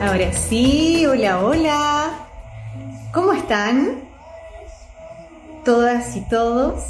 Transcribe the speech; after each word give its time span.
Ahora 0.00 0.32
sí, 0.32 1.04
hola, 1.04 1.44
hola. 1.44 2.10
¿Cómo 3.12 3.34
están? 3.34 3.98
Todas 5.62 6.16
y 6.16 6.22
todos. 6.22 6.82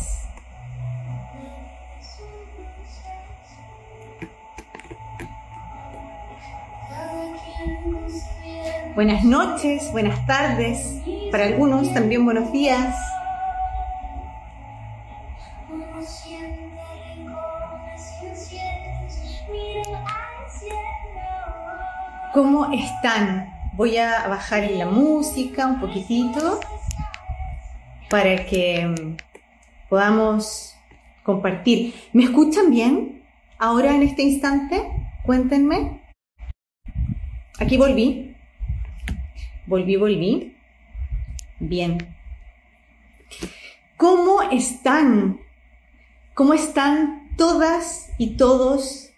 Buenas 8.95 9.25
noches, 9.25 9.91
buenas 9.91 10.25
tardes, 10.27 10.79
para 11.33 11.47
algunos 11.47 11.93
también 11.93 12.25
buenos 12.25 12.53
días. 12.53 12.95
¿Cómo 22.43 22.73
están? 22.73 23.53
Voy 23.75 23.99
a 23.99 24.27
bajar 24.27 24.71
la 24.71 24.87
música 24.87 25.67
un 25.67 25.79
poquitito 25.79 26.59
para 28.09 28.47
que 28.47 28.87
mm, 28.87 29.17
podamos 29.91 30.75
compartir. 31.23 31.93
¿Me 32.15 32.25
escuchan 32.25 32.71
bien 32.71 33.25
ahora 33.59 33.95
en 33.95 34.05
este 34.05 34.23
instante? 34.23 34.91
Cuéntenme. 35.23 36.01
Aquí 37.59 37.77
volví. 37.77 38.35
Volví, 39.67 39.97
volví. 39.97 40.57
Bien. 41.59 41.99
¿Cómo 43.99 44.41
están? 44.51 45.41
¿Cómo 46.33 46.55
están 46.55 47.37
todas 47.37 48.11
y 48.17 48.39
todos 48.39 49.10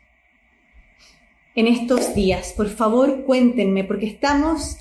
en 1.55 1.67
estos 1.67 2.14
días? 2.14 2.53
Por 2.56 2.69
favor, 2.69 3.25
cuéntenme, 3.25 3.84
porque 3.84 4.06
estamos, 4.06 4.78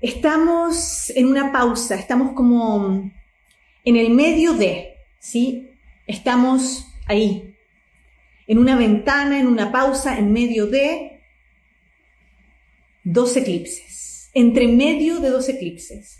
estamos 0.00 1.10
en 1.10 1.26
una 1.26 1.52
pausa, 1.52 1.96
estamos 1.96 2.32
como 2.32 3.10
en 3.84 3.96
el 3.96 4.10
medio 4.10 4.54
de, 4.54 4.94
¿sí? 5.18 5.70
Estamos 6.06 6.86
ahí, 7.06 7.54
en 8.46 8.58
una 8.58 8.76
ventana, 8.76 9.40
en 9.40 9.46
una 9.46 9.72
pausa, 9.72 10.18
en 10.18 10.32
medio 10.32 10.66
de 10.66 11.20
dos 13.02 13.36
eclipses, 13.36 14.30
entre 14.34 14.68
medio 14.68 15.20
de 15.20 15.30
dos 15.30 15.48
eclipses. 15.48 16.18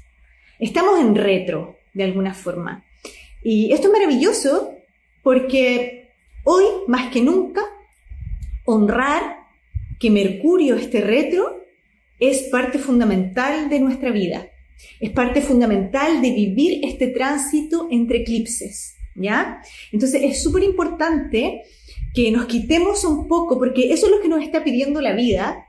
Estamos 0.58 1.00
en 1.00 1.14
retro, 1.14 1.78
de 1.92 2.04
alguna 2.04 2.34
forma. 2.34 2.84
Y 3.42 3.72
esto 3.72 3.88
es 3.88 3.92
maravilloso 3.92 4.74
porque 5.22 6.10
hoy, 6.44 6.64
más 6.88 7.12
que 7.12 7.20
nunca, 7.22 7.62
honrar 8.64 9.45
que 9.98 10.10
Mercurio 10.10 10.76
esté 10.76 11.00
retro 11.00 11.62
es 12.18 12.44
parte 12.44 12.78
fundamental 12.78 13.68
de 13.68 13.80
nuestra 13.80 14.10
vida. 14.10 14.48
Es 15.00 15.10
parte 15.10 15.40
fundamental 15.40 16.20
de 16.20 16.32
vivir 16.32 16.80
este 16.84 17.08
tránsito 17.08 17.88
entre 17.90 18.18
eclipses, 18.18 18.96
¿ya? 19.14 19.60
Entonces 19.92 20.22
es 20.22 20.42
súper 20.42 20.62
importante 20.62 21.62
que 22.14 22.30
nos 22.30 22.46
quitemos 22.46 23.04
un 23.04 23.28
poco, 23.28 23.58
porque 23.58 23.92
eso 23.92 24.06
es 24.06 24.12
lo 24.12 24.20
que 24.20 24.28
nos 24.28 24.42
está 24.42 24.64
pidiendo 24.64 25.00
la 25.00 25.14
vida, 25.14 25.66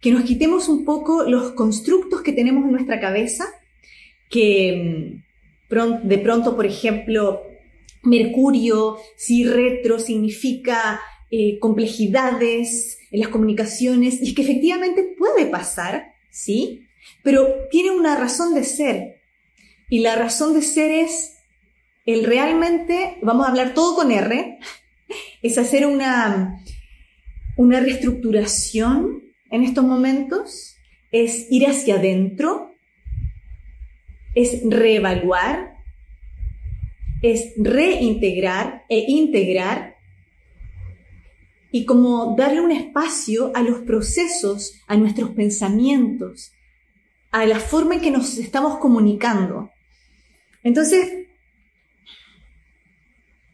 que 0.00 0.10
nos 0.10 0.24
quitemos 0.24 0.68
un 0.68 0.84
poco 0.84 1.24
los 1.24 1.52
constructos 1.52 2.22
que 2.22 2.32
tenemos 2.32 2.64
en 2.64 2.72
nuestra 2.72 3.00
cabeza, 3.00 3.46
que 4.28 5.20
mm, 5.70 6.08
de 6.08 6.18
pronto, 6.18 6.56
por 6.56 6.66
ejemplo, 6.66 7.42
Mercurio, 8.02 8.96
si 9.16 9.44
retro 9.44 9.98
significa 9.98 11.00
eh, 11.30 11.58
complejidades, 11.58 12.98
en 13.10 13.20
las 13.20 13.28
comunicaciones, 13.28 14.20
y 14.20 14.28
es 14.28 14.34
que 14.34 14.42
efectivamente 14.42 15.14
puede 15.16 15.46
pasar, 15.46 16.14
¿sí? 16.30 16.86
Pero 17.22 17.68
tiene 17.70 17.90
una 17.90 18.16
razón 18.16 18.54
de 18.54 18.64
ser. 18.64 19.20
Y 19.88 20.00
la 20.00 20.16
razón 20.16 20.54
de 20.54 20.62
ser 20.62 20.90
es 20.90 21.36
el 22.06 22.24
realmente, 22.24 23.18
vamos 23.22 23.46
a 23.46 23.50
hablar 23.50 23.74
todo 23.74 23.96
con 23.96 24.10
R, 24.10 24.58
es 25.42 25.58
hacer 25.58 25.86
una, 25.86 26.62
una 27.56 27.80
reestructuración 27.80 29.22
en 29.50 29.62
estos 29.62 29.84
momentos, 29.84 30.76
es 31.12 31.46
ir 31.50 31.66
hacia 31.66 31.96
adentro, 31.96 32.74
es 34.34 34.62
reevaluar, 34.68 35.74
es 37.22 37.52
reintegrar 37.56 38.84
e 38.88 39.04
integrar 39.08 39.96
y 41.72 41.84
como 41.84 42.34
darle 42.36 42.60
un 42.60 42.72
espacio 42.72 43.52
a 43.54 43.62
los 43.62 43.80
procesos, 43.82 44.72
a 44.86 44.96
nuestros 44.96 45.30
pensamientos, 45.30 46.52
a 47.30 47.46
la 47.46 47.60
forma 47.60 47.94
en 47.94 48.00
que 48.00 48.10
nos 48.10 48.38
estamos 48.38 48.78
comunicando. 48.78 49.70
Entonces, 50.62 51.28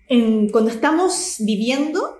cuando 0.08 0.70
estamos 0.70 1.36
viviendo 1.40 2.18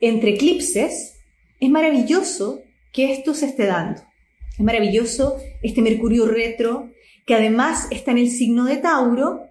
entre 0.00 0.34
eclipses, 0.34 1.18
es 1.58 1.70
maravilloso 1.70 2.60
que 2.92 3.12
esto 3.12 3.34
se 3.34 3.46
esté 3.46 3.66
dando. 3.66 4.02
Es 4.52 4.60
maravilloso 4.60 5.36
este 5.62 5.82
Mercurio 5.82 6.26
retro, 6.26 6.92
que 7.26 7.34
además 7.34 7.88
está 7.90 8.12
en 8.12 8.18
el 8.18 8.30
signo 8.30 8.66
de 8.66 8.76
Tauro, 8.76 9.50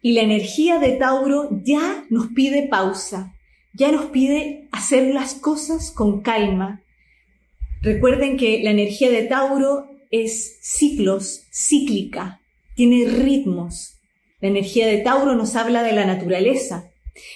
y 0.00 0.12
la 0.12 0.22
energía 0.22 0.78
de 0.78 0.92
Tauro 0.92 1.48
ya 1.62 2.06
nos 2.10 2.28
pide 2.28 2.68
pausa, 2.68 3.33
ya 3.74 3.90
nos 3.90 4.06
pide 4.06 4.68
hacer 4.72 5.12
las 5.12 5.34
cosas 5.34 5.90
con 5.90 6.22
calma. 6.22 6.82
Recuerden 7.82 8.36
que 8.36 8.62
la 8.62 8.70
energía 8.70 9.10
de 9.10 9.24
Tauro 9.24 9.86
es 10.10 10.58
ciclos, 10.62 11.42
cíclica, 11.52 12.40
tiene 12.76 13.06
ritmos. 13.06 13.98
La 14.40 14.48
energía 14.48 14.86
de 14.86 14.98
Tauro 14.98 15.34
nos 15.34 15.56
habla 15.56 15.82
de 15.82 15.92
la 15.92 16.06
naturaleza. 16.06 16.90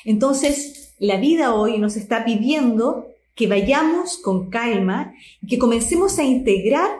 Entonces, 0.05 0.95
la 0.99 1.17
vida 1.17 1.55
hoy 1.55 1.79
nos 1.79 1.97
está 1.97 2.25
pidiendo 2.25 3.07
que 3.35 3.47
vayamos 3.47 4.19
con 4.19 4.51
calma 4.51 5.15
y 5.43 5.47
que 5.47 5.59
comencemos 5.59 6.19
a 6.19 6.25
integrar 6.25 6.91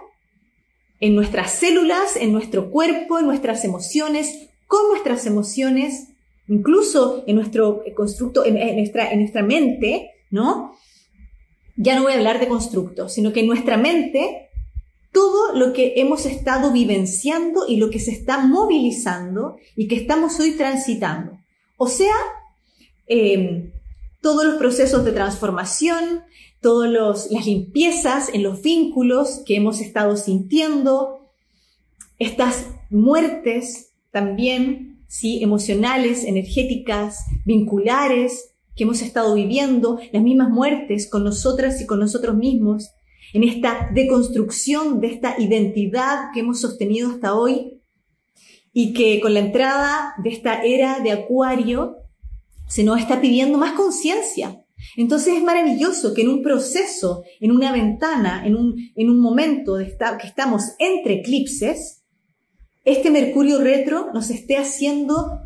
en 1.01 1.15
nuestras 1.15 1.53
células, 1.53 2.17
en 2.17 2.33
nuestro 2.33 2.71
cuerpo, 2.71 3.19
en 3.19 3.27
nuestras 3.27 3.65
emociones, 3.65 4.49
con 4.67 4.89
nuestras 4.89 5.27
emociones, 5.27 6.08
incluso 6.49 7.25
en 7.27 7.37
nuestro 7.37 7.83
constructo, 7.95 8.45
en, 8.45 8.77
nuestra, 8.77 9.11
en 9.13 9.21
nuestra 9.21 9.43
mente, 9.43 10.11
¿no? 10.31 10.73
Ya 11.77 11.95
no 11.95 12.03
voy 12.03 12.13
a 12.13 12.17
hablar 12.17 12.41
de 12.41 12.49
constructo, 12.49 13.09
sino 13.09 13.33
que 13.33 13.41
en 13.41 13.47
nuestra 13.47 13.77
mente, 13.77 14.49
todo 15.13 15.55
lo 15.55 15.73
que 15.73 15.95
hemos 15.97 16.27
estado 16.27 16.73
vivenciando 16.73 17.67
y 17.69 17.77
lo 17.77 17.91
que 17.91 18.01
se 18.01 18.11
está 18.11 18.39
movilizando 18.39 19.57
y 19.77 19.87
que 19.89 19.97
estamos 19.97 20.39
hoy 20.41 20.53
transitando. 20.53 21.39
O 21.77 21.87
sea, 21.87 22.15
em, 23.07 23.71
todos 24.21 24.45
los 24.45 24.57
procesos 24.57 25.05
de 25.05 25.13
transformación, 25.13 26.25
todas 26.61 26.91
las 27.31 27.47
limpiezas 27.47 28.31
en 28.33 28.43
los 28.43 28.63
vínculos 28.63 29.43
que 29.47 29.57
hemos 29.57 29.81
estado 29.81 30.17
sintiendo, 30.17 31.31
estas 32.19 32.67
muertes 32.91 33.93
también 34.11 34.98
¿sí? 35.09 35.43
emocionales, 35.43 36.25
energéticas, 36.25 37.25
vinculares 37.45 38.55
que 38.77 38.85
hemos 38.85 39.03
estado 39.03 39.35
viviendo, 39.35 39.99
las 40.13 40.23
mismas 40.23 40.51
muertes 40.51 41.11
con 41.11 41.25
nosotras 41.25 41.81
y 41.81 41.87
con 41.87 41.99
nosotros 41.99 42.37
mismos, 42.37 42.91
en 43.33 43.43
esta 43.43 43.91
deconstrucción 43.93 45.01
de 45.01 45.09
esta 45.09 45.35
identidad 45.39 46.31
que 46.33 46.41
hemos 46.41 46.61
sostenido 46.61 47.11
hasta 47.11 47.35
hoy 47.35 47.83
y 48.73 48.93
que 48.93 49.21
con 49.21 49.35
la 49.35 49.41
entrada 49.41 50.15
de 50.23 50.31
esta 50.31 50.63
era 50.63 51.01
de 51.01 51.11
Acuario 51.11 51.97
se 52.69 52.85
nos 52.85 53.01
está 53.01 53.21
pidiendo 53.21 53.59
más 53.59 53.73
conciencia. 53.73 54.65
Entonces 54.97 55.35
es 55.37 55.43
maravilloso 55.43 56.15
que 56.15 56.23
en 56.23 56.29
un 56.29 56.43
proceso, 56.43 57.25
en 57.41 57.51
una 57.51 57.73
ventana, 57.73 58.47
en 58.47 58.55
un, 58.55 58.77
en 58.95 59.11
un 59.11 59.21
momento 59.21 59.75
de 59.75 59.87
que 59.87 60.27
estamos 60.27 60.63
entre 60.79 61.15
eclipses, 61.15 61.98
este 62.85 63.11
Mercurio 63.11 63.59
retro 63.59 64.11
nos 64.13 64.31
esté 64.31 64.57
haciendo 64.57 65.41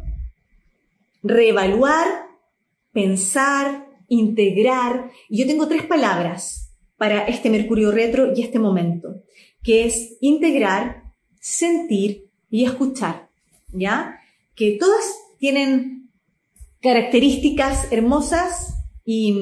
reevaluar, 1.22 2.06
pensar, 2.92 3.86
integrar. 4.08 5.10
Y 5.28 5.38
yo 5.38 5.46
tengo 5.46 5.68
tres 5.68 5.84
palabras 5.84 6.74
para 6.96 7.26
este 7.26 7.50
Mercurio 7.50 7.90
retro 7.90 8.32
y 8.34 8.42
este 8.42 8.58
momento, 8.58 9.22
que 9.62 9.86
es 9.86 10.16
integrar, 10.20 11.02
sentir 11.40 12.28
y 12.50 12.64
escuchar. 12.64 13.28
¿Ya? 13.72 14.18
Que 14.54 14.76
todas 14.78 15.02
tienen 15.38 16.10
características 16.80 17.90
hermosas 17.90 18.74
y, 19.04 19.34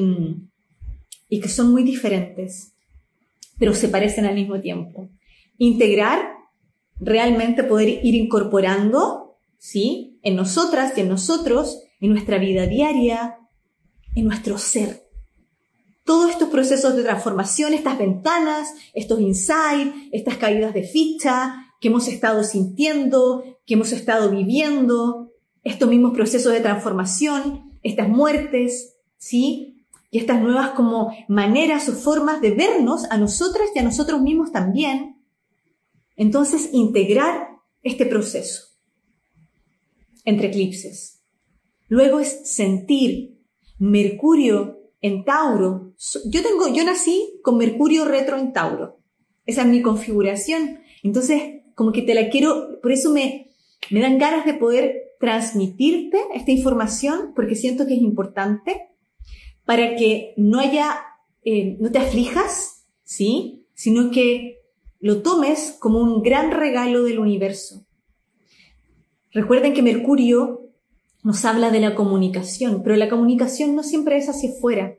y 1.28 1.40
que 1.40 1.48
son 1.48 1.72
muy 1.72 1.82
diferentes, 1.82 2.72
pero 3.58 3.75
se 3.75 3.88
parecen 3.88 4.26
al 4.26 4.34
mismo 4.34 4.60
tiempo. 4.60 5.08
Integrar 5.58 6.39
realmente 7.00 7.64
poder 7.64 7.88
ir 8.05 8.14
incorporando, 8.14 9.38
¿sí? 9.58 10.19
En 10.23 10.37
nosotras 10.37 10.93
y 10.97 11.00
en 11.00 11.08
nosotros, 11.08 11.82
en 12.00 12.11
nuestra 12.11 12.38
vida 12.38 12.67
diaria, 12.67 13.38
en 14.14 14.26
nuestro 14.26 14.58
ser. 14.58 15.08
todos 16.05 16.31
estos 16.31 16.49
procesos 16.49 16.97
de 16.97 17.05
transformación, 17.05 17.73
estas 17.73 17.97
ventanas, 17.97 18.75
estos 18.94 19.20
insights, 19.20 19.94
estas 20.11 20.38
caídas 20.38 20.75
de 20.75 20.82
ficha 20.82 21.55
que 21.81 21.87
hemos 21.87 22.08
estado 22.08 22.43
sintiendo, 22.43 23.44
que 23.64 23.75
hemos 23.75 23.93
estado 23.93 24.29
viviendo, 24.29 25.31
estos 25.62 25.88
mismos 25.88 26.12
procesos 26.12 26.53
de 26.53 26.61
transformación, 26.61 27.79
estas 27.85 28.08
muertes, 28.08 28.96
¿sí? 29.19 29.87
Y 30.11 30.19
estas 30.19 30.43
nuevas 30.43 30.70
como 30.70 31.12
maneras 31.29 31.88
o 31.88 31.93
formas 31.93 32.41
de 32.41 32.50
vernos 32.50 33.05
a 33.11 33.17
nosotras 33.17 33.69
y 33.75 33.79
a 33.79 33.85
nosotros 33.85 34.20
mismos 34.20 34.50
también. 34.50 35.19
Entonces, 36.20 36.69
integrar 36.75 37.49
este 37.82 38.05
proceso 38.05 38.76
entre 40.26 40.49
eclipses. 40.49 41.22
Luego 41.88 42.20
es 42.20 42.43
sentir 42.55 43.38
Mercurio 43.78 44.82
en 45.00 45.25
Tauro. 45.25 45.94
Yo 46.26 46.43
tengo, 46.43 46.69
yo 46.75 46.84
nací 46.84 47.40
con 47.43 47.56
Mercurio 47.56 48.05
retro 48.05 48.37
en 48.37 48.52
Tauro. 48.52 48.99
Esa 49.46 49.62
es 49.62 49.69
mi 49.69 49.81
configuración. 49.81 50.81
Entonces, 51.02 51.62
como 51.75 51.90
que 51.90 52.02
te 52.02 52.12
la 52.12 52.28
quiero, 52.28 52.82
por 52.82 52.93
eso 52.93 53.14
me, 53.14 53.52
me 53.88 54.00
dan 54.02 54.19
ganas 54.19 54.44
de 54.44 54.52
poder 54.52 55.14
transmitirte 55.19 56.19
esta 56.34 56.50
información, 56.50 57.32
porque 57.34 57.55
siento 57.55 57.87
que 57.87 57.94
es 57.94 58.02
importante, 58.02 58.90
para 59.64 59.96
que 59.96 60.34
no 60.37 60.61
haya, 60.61 61.00
eh, 61.44 61.78
no 61.81 61.90
te 61.90 61.99
aflijas, 61.99 62.84
¿sí? 63.05 63.64
Sino 63.72 64.11
que 64.11 64.59
lo 65.00 65.23
tomes 65.23 65.76
como 65.81 65.99
un 65.99 66.23
gran 66.23 66.50
regalo 66.50 67.05
del 67.05 67.19
universo. 67.19 67.87
Recuerden 69.32 69.75
que 69.75 69.82
Mercurio 69.82 70.69
nos 71.23 71.44
habla 71.44 71.70
de 71.70 71.81
la 71.81 71.94
comunicación, 71.94 72.82
pero 72.82 72.97
la 72.97 73.08
comunicación 73.08 73.75
no 73.75 73.82
siempre 73.82 74.17
es 74.17 74.29
hacia 74.29 74.50
afuera, 74.50 74.94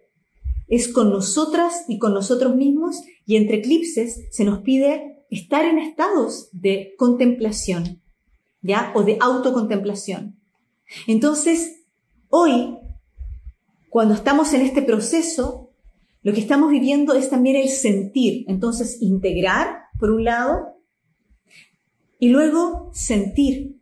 es 0.67 0.87
con 0.87 1.11
nosotras 1.11 1.85
y 1.87 1.99
con 1.99 2.13
nosotros 2.13 2.55
mismos 2.55 2.95
y 3.25 3.35
entre 3.35 3.57
eclipses 3.57 4.27
se 4.31 4.45
nos 4.45 4.59
pide 4.59 5.25
estar 5.29 5.65
en 5.65 5.79
estados 5.79 6.49
de 6.51 6.93
contemplación, 6.97 8.01
¿ya? 8.61 8.91
O 8.95 9.03
de 9.03 9.17
autocontemplación. 9.19 10.39
Entonces, 11.07 11.83
hoy, 12.29 12.77
cuando 13.89 14.13
estamos 14.13 14.53
en 14.53 14.61
este 14.61 14.81
proceso, 14.81 15.71
lo 16.23 16.33
que 16.33 16.39
estamos 16.39 16.69
viviendo 16.69 17.13
es 17.13 17.29
también 17.29 17.55
el 17.55 17.69
sentir. 17.69 18.45
Entonces, 18.47 19.01
integrar, 19.01 19.85
por 20.01 20.11
un 20.11 20.25
lado, 20.25 20.75
y 22.19 22.27
luego 22.27 22.91
sentir 22.93 23.81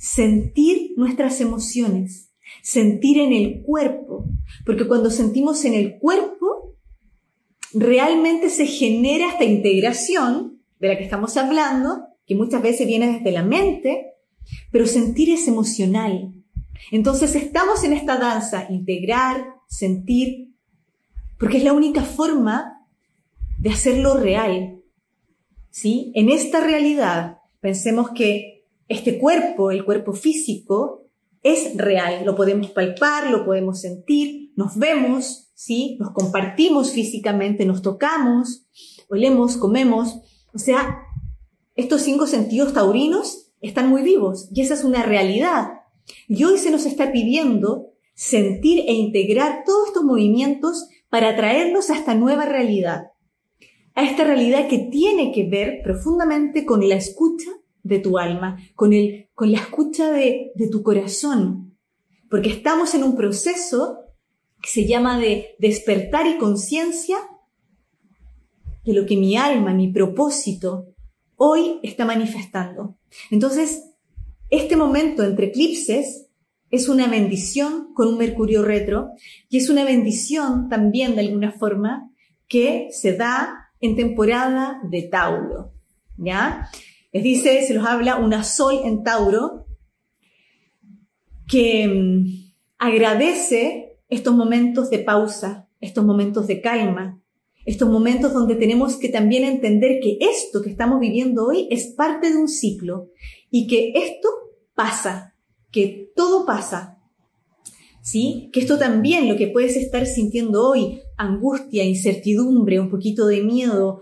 sentir 0.00 0.94
nuestras 0.96 1.42
emociones, 1.42 2.32
sentir 2.62 3.18
en 3.18 3.34
el 3.34 3.62
cuerpo, 3.62 4.24
porque 4.64 4.88
cuando 4.88 5.10
sentimos 5.10 5.62
en 5.66 5.74
el 5.74 5.98
cuerpo, 5.98 6.74
realmente 7.74 8.48
se 8.48 8.66
genera 8.66 9.28
esta 9.28 9.44
integración 9.44 10.62
de 10.78 10.88
la 10.88 10.96
que 10.96 11.04
estamos 11.04 11.36
hablando, 11.36 12.06
que 12.26 12.34
muchas 12.34 12.62
veces 12.62 12.86
viene 12.86 13.12
desde 13.12 13.30
la 13.30 13.44
mente, 13.44 14.14
pero 14.72 14.86
sentir 14.86 15.28
es 15.28 15.46
emocional. 15.46 16.32
Entonces 16.90 17.34
estamos 17.34 17.84
en 17.84 17.92
esta 17.92 18.16
danza, 18.16 18.68
integrar, 18.70 19.44
sentir, 19.68 20.54
porque 21.38 21.58
es 21.58 21.64
la 21.64 21.74
única 21.74 22.02
forma 22.02 22.86
de 23.58 23.68
hacerlo 23.68 24.14
real. 24.16 24.79
¿Sí? 25.70 26.12
En 26.14 26.30
esta 26.30 26.60
realidad, 26.60 27.38
pensemos 27.60 28.10
que 28.10 28.66
este 28.88 29.18
cuerpo, 29.18 29.70
el 29.70 29.84
cuerpo 29.84 30.12
físico, 30.12 31.06
es 31.42 31.76
real, 31.76 32.24
lo 32.24 32.36
podemos 32.36 32.70
palpar, 32.70 33.30
lo 33.30 33.44
podemos 33.44 33.80
sentir, 33.80 34.52
nos 34.56 34.76
vemos, 34.76 35.50
¿sí? 35.54 35.96
Nos 35.98 36.12
compartimos 36.12 36.92
físicamente, 36.92 37.64
nos 37.64 37.82
tocamos, 37.82 38.66
olemos, 39.08 39.56
comemos. 39.56 40.20
O 40.52 40.58
sea, 40.58 40.98
estos 41.76 42.02
cinco 42.02 42.26
sentidos 42.26 42.74
taurinos 42.74 43.52
están 43.60 43.88
muy 43.88 44.02
vivos 44.02 44.48
y 44.52 44.60
esa 44.60 44.74
es 44.74 44.84
una 44.84 45.02
realidad. 45.02 45.68
Y 46.28 46.44
hoy 46.44 46.58
se 46.58 46.70
nos 46.70 46.84
está 46.84 47.12
pidiendo 47.12 47.90
sentir 48.14 48.80
e 48.86 48.92
integrar 48.92 49.62
todos 49.64 49.88
estos 49.88 50.04
movimientos 50.04 50.88
para 51.08 51.36
traernos 51.36 51.90
a 51.90 51.96
esta 51.96 52.14
nueva 52.14 52.44
realidad. 52.44 53.09
A 53.94 54.04
esta 54.04 54.24
realidad 54.24 54.68
que 54.68 54.78
tiene 54.90 55.32
que 55.32 55.48
ver 55.48 55.80
profundamente 55.82 56.64
con 56.64 56.88
la 56.88 56.94
escucha 56.94 57.50
de 57.82 57.98
tu 57.98 58.18
alma, 58.18 58.58
con, 58.74 58.92
el, 58.92 59.28
con 59.34 59.50
la 59.50 59.58
escucha 59.58 60.10
de, 60.10 60.52
de 60.54 60.68
tu 60.68 60.82
corazón, 60.82 61.76
porque 62.28 62.50
estamos 62.50 62.94
en 62.94 63.02
un 63.02 63.16
proceso 63.16 63.98
que 64.62 64.68
se 64.68 64.86
llama 64.86 65.18
de 65.18 65.56
despertar 65.58 66.26
y 66.26 66.38
conciencia 66.38 67.16
de 68.84 68.92
lo 68.92 69.06
que 69.06 69.16
mi 69.16 69.36
alma, 69.36 69.74
mi 69.74 69.88
propósito, 69.92 70.86
hoy 71.36 71.80
está 71.82 72.04
manifestando. 72.04 72.96
Entonces, 73.30 73.90
este 74.50 74.76
momento 74.76 75.22
entre 75.22 75.46
eclipses 75.46 76.26
es 76.70 76.88
una 76.88 77.08
bendición 77.08 77.92
con 77.94 78.08
un 78.08 78.18
Mercurio 78.18 78.62
retro 78.62 79.10
y 79.48 79.58
es 79.58 79.68
una 79.68 79.84
bendición 79.84 80.68
también 80.68 81.14
de 81.14 81.22
alguna 81.22 81.52
forma 81.52 82.10
que 82.46 82.88
se 82.92 83.16
da 83.16 83.59
en 83.80 83.96
temporada 83.96 84.80
de 84.84 85.02
Tauro, 85.02 85.72
¿ya? 86.16 86.68
Les 87.12 87.22
dice, 87.22 87.62
se 87.66 87.74
los 87.74 87.84
habla 87.84 88.16
una 88.16 88.44
Sol 88.44 88.80
en 88.84 89.02
Tauro 89.02 89.66
que 91.48 91.88
mm, 91.88 92.52
agradece 92.78 93.98
estos 94.08 94.34
momentos 94.34 94.90
de 94.90 95.00
pausa, 95.00 95.68
estos 95.80 96.04
momentos 96.04 96.46
de 96.46 96.60
calma, 96.60 97.20
estos 97.64 97.88
momentos 97.88 98.32
donde 98.32 98.54
tenemos 98.54 98.96
que 98.96 99.08
también 99.08 99.44
entender 99.44 100.00
que 100.00 100.18
esto 100.20 100.62
que 100.62 100.70
estamos 100.70 101.00
viviendo 101.00 101.46
hoy 101.46 101.68
es 101.70 101.88
parte 101.96 102.30
de 102.30 102.36
un 102.36 102.48
ciclo 102.48 103.10
y 103.50 103.66
que 103.66 103.92
esto 103.94 104.28
pasa, 104.74 105.34
que 105.70 106.10
todo 106.14 106.46
pasa. 106.46 106.99
¿Sí? 108.02 108.50
Que 108.52 108.60
esto 108.60 108.78
también, 108.78 109.28
lo 109.28 109.36
que 109.36 109.48
puedes 109.48 109.76
estar 109.76 110.06
sintiendo 110.06 110.66
hoy, 110.66 111.00
angustia, 111.16 111.84
incertidumbre, 111.84 112.80
un 112.80 112.90
poquito 112.90 113.26
de 113.26 113.42
miedo, 113.42 114.00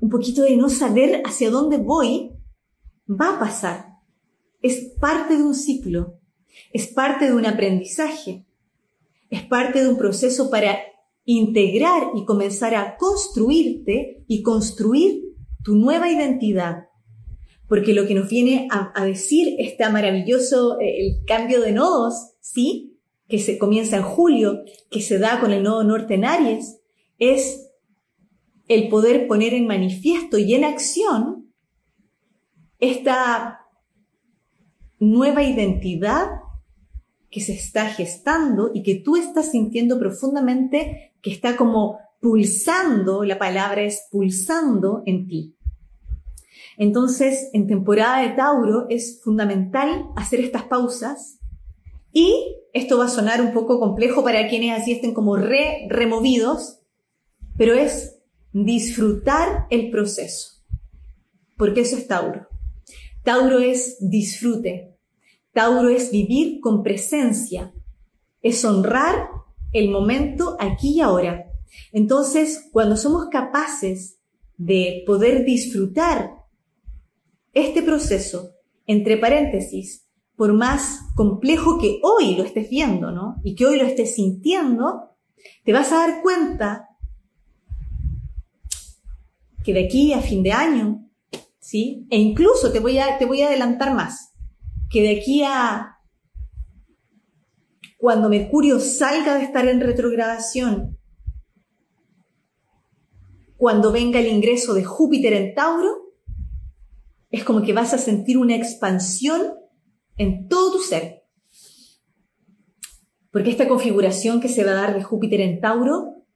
un 0.00 0.08
poquito 0.08 0.42
de 0.42 0.56
no 0.56 0.68
saber 0.68 1.22
hacia 1.24 1.50
dónde 1.50 1.78
voy, 1.78 2.30
va 3.08 3.36
a 3.36 3.40
pasar. 3.40 3.86
Es 4.62 4.92
parte 5.00 5.36
de 5.36 5.42
un 5.42 5.54
ciclo, 5.54 6.18
es 6.72 6.86
parte 6.88 7.26
de 7.26 7.34
un 7.34 7.46
aprendizaje, 7.46 8.46
es 9.30 9.42
parte 9.42 9.82
de 9.82 9.88
un 9.88 9.98
proceso 9.98 10.50
para 10.50 10.78
integrar 11.24 12.10
y 12.14 12.24
comenzar 12.24 12.74
a 12.74 12.96
construirte 12.96 14.24
y 14.26 14.42
construir 14.42 15.34
tu 15.62 15.76
nueva 15.76 16.10
identidad. 16.10 16.84
Porque 17.68 17.94
lo 17.94 18.06
que 18.06 18.14
nos 18.14 18.28
viene 18.28 18.66
a, 18.70 19.04
decir 19.04 19.54
este 19.58 19.88
maravilloso, 19.88 20.80
eh, 20.80 21.06
el 21.06 21.24
cambio 21.24 21.60
de 21.60 21.72
nodos, 21.72 22.32
¿sí? 22.40 22.89
Que 23.30 23.38
se 23.38 23.56
comienza 23.56 23.96
en 23.96 24.02
julio, 24.02 24.64
que 24.90 25.00
se 25.00 25.18
da 25.18 25.40
con 25.40 25.52
el 25.52 25.62
nodo 25.62 25.84
norte 25.84 26.14
en 26.14 26.26
Aries, 26.26 26.80
es 27.18 27.70
el 28.68 28.88
poder 28.88 29.26
poner 29.26 29.54
en 29.54 29.66
manifiesto 29.66 30.36
y 30.36 30.54
en 30.54 30.64
acción 30.64 31.50
esta 32.78 33.60
nueva 34.98 35.42
identidad 35.42 36.28
que 37.30 37.40
se 37.40 37.54
está 37.54 37.86
gestando 37.86 38.70
y 38.74 38.82
que 38.82 38.96
tú 38.96 39.16
estás 39.16 39.52
sintiendo 39.52 39.98
profundamente 39.98 41.14
que 41.22 41.30
está 41.30 41.56
como 41.56 41.98
pulsando, 42.20 43.24
la 43.24 43.38
palabra 43.38 43.82
es 43.82 44.06
pulsando 44.10 45.02
en 45.06 45.26
ti. 45.26 45.56
Entonces, 46.76 47.50
en 47.52 47.66
temporada 47.66 48.22
de 48.22 48.30
Tauro 48.30 48.86
es 48.88 49.20
fundamental 49.22 50.06
hacer 50.16 50.40
estas 50.40 50.64
pausas 50.64 51.39
y 52.12 52.56
esto 52.72 52.98
va 52.98 53.06
a 53.06 53.08
sonar 53.08 53.40
un 53.40 53.52
poco 53.52 53.78
complejo 53.80 54.22
para 54.22 54.48
quienes 54.48 54.80
así 54.80 54.92
estén 54.92 55.14
como 55.14 55.36
re 55.36 55.86
removidos, 55.88 56.80
pero 57.56 57.74
es 57.74 58.20
disfrutar 58.52 59.66
el 59.70 59.90
proceso, 59.90 60.62
porque 61.56 61.82
eso 61.82 61.96
es 61.96 62.06
Tauro. 62.06 62.48
Tauro 63.22 63.58
es 63.58 63.98
disfrute. 64.00 64.96
Tauro 65.52 65.88
es 65.88 66.10
vivir 66.10 66.60
con 66.60 66.82
presencia. 66.82 67.72
Es 68.40 68.64
honrar 68.64 69.28
el 69.72 69.90
momento 69.90 70.56
aquí 70.58 70.96
y 70.96 71.00
ahora. 71.00 71.50
Entonces, 71.92 72.68
cuando 72.72 72.96
somos 72.96 73.28
capaces 73.30 74.18
de 74.56 75.02
poder 75.06 75.44
disfrutar 75.44 76.30
este 77.52 77.82
proceso, 77.82 78.54
entre 78.86 79.16
paréntesis, 79.16 79.99
por 80.40 80.54
más 80.54 81.00
complejo 81.14 81.78
que 81.78 82.00
hoy 82.02 82.34
lo 82.34 82.44
estés 82.44 82.70
viendo, 82.70 83.10
¿no? 83.10 83.42
Y 83.44 83.54
que 83.54 83.66
hoy 83.66 83.76
lo 83.76 83.84
estés 83.84 84.14
sintiendo, 84.14 85.10
te 85.66 85.72
vas 85.74 85.92
a 85.92 85.96
dar 85.96 86.22
cuenta 86.22 86.88
que 89.62 89.74
de 89.74 89.84
aquí 89.84 90.14
a 90.14 90.22
fin 90.22 90.42
de 90.42 90.52
año, 90.52 91.06
¿sí? 91.58 92.06
E 92.08 92.16
incluso 92.16 92.72
te 92.72 92.80
voy 92.80 92.98
a, 92.98 93.18
te 93.18 93.26
voy 93.26 93.42
a 93.42 93.48
adelantar 93.48 93.94
más, 93.94 94.32
que 94.88 95.02
de 95.02 95.20
aquí 95.20 95.42
a 95.44 95.98
cuando 97.98 98.30
Mercurio 98.30 98.80
salga 98.80 99.34
de 99.34 99.44
estar 99.44 99.68
en 99.68 99.82
retrogradación 99.82 100.98
cuando 103.58 103.92
venga 103.92 104.20
el 104.20 104.28
ingreso 104.28 104.72
de 104.72 104.84
Júpiter 104.84 105.34
en 105.34 105.54
Tauro, 105.54 106.14
es 107.30 107.44
como 107.44 107.60
que 107.60 107.74
vas 107.74 107.92
a 107.92 107.98
sentir 107.98 108.38
una 108.38 108.56
expansión 108.56 109.60
en 110.20 110.48
todo 110.48 110.72
tu 110.72 110.78
ser. 110.80 111.24
Porque 113.30 113.48
esta 113.48 113.66
configuración 113.66 114.42
que 114.42 114.50
se 114.50 114.64
va 114.64 114.72
a 114.72 114.74
dar 114.74 114.94
de 114.94 115.02
Júpiter 115.02 115.40
en 115.40 115.62
Tauro, 115.62 116.26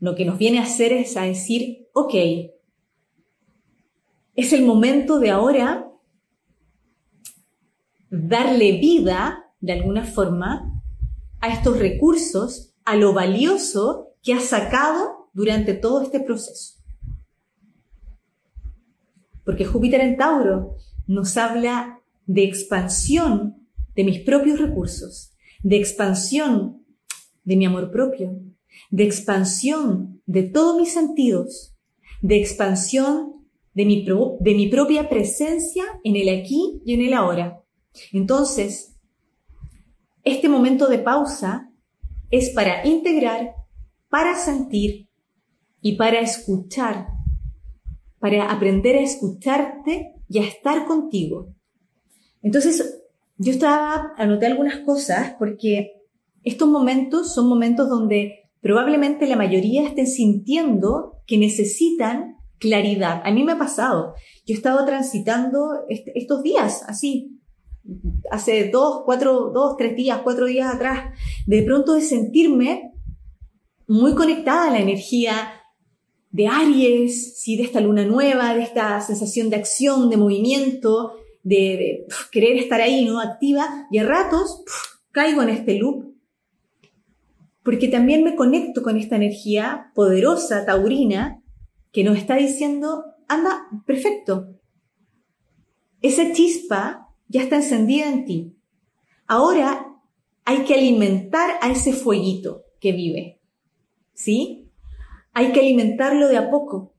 lo 0.00 0.16
que 0.16 0.24
nos 0.24 0.38
viene 0.38 0.58
a 0.58 0.64
hacer 0.64 0.92
es 0.92 1.16
a 1.16 1.22
decir, 1.22 1.86
ok, 1.92 2.14
es 4.34 4.52
el 4.52 4.64
momento 4.64 5.20
de 5.20 5.30
ahora 5.30 5.88
darle 8.10 8.78
vida, 8.78 9.54
de 9.60 9.74
alguna 9.74 10.04
forma, 10.04 10.82
a 11.40 11.52
estos 11.52 11.78
recursos, 11.78 12.74
a 12.84 12.96
lo 12.96 13.12
valioso 13.12 14.16
que 14.20 14.34
has 14.34 14.46
sacado 14.46 15.30
durante 15.32 15.74
todo 15.74 16.02
este 16.02 16.18
proceso. 16.18 16.80
Porque 19.44 19.64
Júpiter 19.64 20.00
en 20.00 20.16
Tauro 20.16 20.74
nos 21.06 21.36
habla 21.36 22.01
de 22.32 22.44
expansión 22.44 23.68
de 23.94 24.04
mis 24.04 24.20
propios 24.20 24.58
recursos, 24.58 25.34
de 25.62 25.76
expansión 25.76 26.82
de 27.44 27.56
mi 27.56 27.66
amor 27.66 27.90
propio, 27.90 28.40
de 28.90 29.04
expansión 29.04 30.22
de 30.24 30.44
todos 30.44 30.80
mis 30.80 30.94
sentidos, 30.94 31.76
de 32.22 32.40
expansión 32.40 33.44
de 33.74 33.84
mi, 33.84 34.06
de 34.06 34.54
mi 34.54 34.68
propia 34.68 35.10
presencia 35.10 35.84
en 36.04 36.16
el 36.16 36.40
aquí 36.40 36.80
y 36.86 36.94
en 36.94 37.02
el 37.02 37.12
ahora. 37.12 37.60
Entonces, 38.12 38.96
este 40.24 40.48
momento 40.48 40.88
de 40.88 41.00
pausa 41.00 41.70
es 42.30 42.48
para 42.48 42.86
integrar, 42.86 43.56
para 44.08 44.36
sentir 44.36 45.10
y 45.82 45.96
para 45.96 46.20
escuchar, 46.20 47.08
para 48.18 48.50
aprender 48.50 48.96
a 48.96 49.02
escucharte 49.02 50.14
y 50.28 50.38
a 50.38 50.46
estar 50.46 50.86
contigo. 50.86 51.54
Entonces, 52.42 53.02
yo 53.38 53.52
estaba, 53.52 54.12
anoté 54.16 54.46
algunas 54.46 54.78
cosas 54.78 55.34
porque 55.38 56.02
estos 56.44 56.68
momentos 56.68 57.32
son 57.34 57.48
momentos 57.48 57.88
donde 57.88 58.50
probablemente 58.60 59.26
la 59.26 59.36
mayoría 59.36 59.86
estén 59.86 60.06
sintiendo 60.06 61.22
que 61.26 61.38
necesitan 61.38 62.36
claridad. 62.58 63.22
A 63.24 63.32
mí 63.32 63.42
me 63.42 63.52
ha 63.52 63.58
pasado. 63.58 64.14
Yo 64.46 64.54
he 64.54 64.56
estado 64.56 64.84
transitando 64.84 65.84
estos 65.88 66.42
días 66.42 66.84
así, 66.86 67.40
hace 68.30 68.70
dos, 68.70 69.02
cuatro, 69.04 69.50
dos, 69.52 69.76
tres 69.76 69.96
días, 69.96 70.20
cuatro 70.22 70.46
días 70.46 70.72
atrás, 70.72 71.12
de 71.46 71.62
pronto 71.62 71.94
de 71.94 72.02
sentirme 72.02 72.92
muy 73.88 74.14
conectada 74.14 74.68
a 74.68 74.70
la 74.70 74.80
energía 74.80 75.34
de 76.30 76.46
Aries, 76.46 77.40
¿sí? 77.40 77.56
de 77.56 77.64
esta 77.64 77.80
luna 77.80 78.04
nueva, 78.04 78.54
de 78.54 78.62
esta 78.62 79.00
sensación 79.00 79.50
de 79.50 79.56
acción, 79.56 80.08
de 80.08 80.16
movimiento, 80.16 81.14
de, 81.42 82.06
querer 82.30 82.56
estar 82.56 82.80
ahí, 82.80 83.04
¿no? 83.04 83.20
Activa, 83.20 83.86
y 83.90 83.98
a 83.98 84.04
ratos 84.04 84.62
caigo 85.10 85.42
en 85.42 85.50
este 85.50 85.78
loop, 85.78 86.14
porque 87.62 87.88
también 87.88 88.24
me 88.24 88.34
conecto 88.34 88.82
con 88.82 88.96
esta 88.96 89.16
energía 89.16 89.92
poderosa, 89.94 90.64
taurina, 90.64 91.42
que 91.92 92.04
nos 92.04 92.16
está 92.18 92.36
diciendo, 92.36 93.04
anda, 93.28 93.66
perfecto. 93.86 94.48
Esa 96.00 96.32
chispa 96.32 97.08
ya 97.28 97.42
está 97.42 97.56
encendida 97.56 98.08
en 98.08 98.24
ti. 98.24 98.56
Ahora 99.26 99.86
hay 100.44 100.64
que 100.64 100.74
alimentar 100.74 101.58
a 101.60 101.70
ese 101.70 101.92
fueguito 101.92 102.64
que 102.80 102.92
vive. 102.92 103.40
¿Sí? 104.14 104.70
Hay 105.32 105.52
que 105.52 105.60
alimentarlo 105.60 106.28
de 106.28 106.36
a 106.38 106.50
poco. 106.50 106.94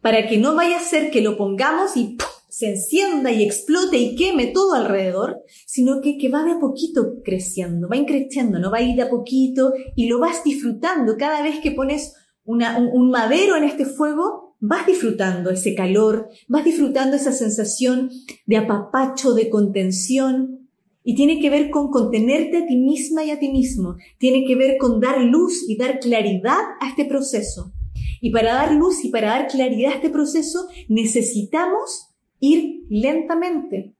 Para 0.00 0.28
que 0.28 0.36
no 0.36 0.54
vaya 0.54 0.76
a 0.76 0.80
ser 0.80 1.10
que 1.10 1.22
lo 1.22 1.36
pongamos 1.36 1.96
y 1.96 2.16
se 2.58 2.70
encienda 2.70 3.30
y 3.30 3.44
explote 3.44 3.98
y 3.98 4.16
queme 4.16 4.48
todo 4.48 4.74
alrededor, 4.74 5.44
sino 5.64 6.00
que, 6.00 6.18
que 6.18 6.28
va 6.28 6.42
de 6.42 6.50
a 6.50 6.58
poquito 6.58 7.22
creciendo, 7.24 7.88
va 7.88 7.96
increciendo, 7.96 8.58
no 8.58 8.72
va 8.72 8.78
a 8.78 8.82
ir 8.82 8.96
de 8.96 9.02
a 9.02 9.10
poquito 9.10 9.72
y 9.94 10.08
lo 10.08 10.18
vas 10.18 10.42
disfrutando. 10.42 11.16
Cada 11.16 11.40
vez 11.40 11.60
que 11.60 11.70
pones 11.70 12.14
un 12.44 13.10
madero 13.12 13.54
en 13.54 13.62
este 13.62 13.84
fuego, 13.84 14.56
vas 14.58 14.88
disfrutando 14.88 15.50
ese 15.50 15.76
calor, 15.76 16.30
vas 16.48 16.64
disfrutando 16.64 17.14
esa 17.14 17.30
sensación 17.30 18.10
de 18.46 18.56
apapacho, 18.56 19.34
de 19.34 19.50
contención, 19.50 20.68
y 21.04 21.14
tiene 21.14 21.40
que 21.40 21.50
ver 21.50 21.70
con 21.70 21.92
contenerte 21.92 22.56
a 22.56 22.66
ti 22.66 22.76
misma 22.76 23.24
y 23.24 23.30
a 23.30 23.38
ti 23.38 23.52
mismo, 23.52 23.94
tiene 24.18 24.44
que 24.44 24.56
ver 24.56 24.78
con 24.78 24.98
dar 24.98 25.22
luz 25.22 25.64
y 25.68 25.76
dar 25.76 26.00
claridad 26.00 26.58
a 26.80 26.88
este 26.88 27.04
proceso. 27.04 27.72
Y 28.20 28.32
para 28.32 28.54
dar 28.54 28.72
luz 28.72 29.04
y 29.04 29.10
para 29.10 29.28
dar 29.28 29.46
claridad 29.46 29.92
a 29.92 29.94
este 29.94 30.10
proceso 30.10 30.66
necesitamos 30.88 32.07
ir 32.40 32.84
lentamente, 32.88 33.94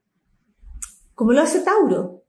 como 1.15 1.33
lo 1.33 1.41
hace 1.41 1.61
Tauro. 1.61 2.23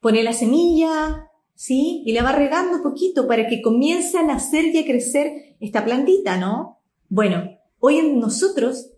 Pone 0.00 0.22
la 0.22 0.32
semilla, 0.32 1.30
¿sí? 1.54 2.02
Y 2.04 2.12
la 2.12 2.22
va 2.22 2.32
regando 2.32 2.82
poquito 2.82 3.26
para 3.26 3.46
que 3.46 3.62
comience 3.62 4.18
a 4.18 4.24
nacer 4.24 4.66
y 4.66 4.78
a 4.78 4.84
crecer 4.84 5.56
esta 5.60 5.84
plantita, 5.84 6.36
¿no? 6.36 6.80
Bueno, 7.08 7.58
hoy 7.78 7.98
en 7.98 8.18
nosotros, 8.18 8.90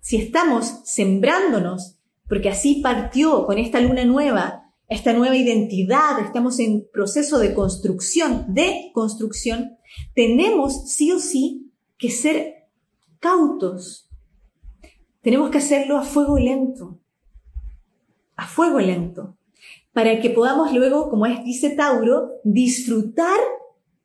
si 0.00 0.16
estamos 0.16 0.80
sembrándonos, 0.84 1.96
porque 2.28 2.50
así 2.50 2.80
partió 2.82 3.46
con 3.46 3.58
esta 3.58 3.80
luna 3.80 4.04
nueva, 4.04 4.70
esta 4.88 5.12
nueva 5.12 5.36
identidad, 5.36 6.20
estamos 6.20 6.58
en 6.58 6.86
proceso 6.92 7.38
de 7.38 7.54
construcción, 7.54 8.46
de 8.52 8.90
construcción, 8.92 9.78
tenemos 10.14 10.90
sí 10.90 11.12
o 11.12 11.18
sí 11.18 11.72
que 11.96 12.10
ser 12.10 12.68
cautos. 13.18 14.09
Tenemos 15.22 15.50
que 15.50 15.58
hacerlo 15.58 15.98
a 15.98 16.02
fuego 16.02 16.38
lento, 16.38 16.98
a 18.36 18.46
fuego 18.46 18.80
lento, 18.80 19.36
para 19.92 20.20
que 20.20 20.30
podamos 20.30 20.72
luego, 20.72 21.10
como 21.10 21.26
dice 21.44 21.70
Tauro, 21.70 22.30
disfrutar 22.42 23.38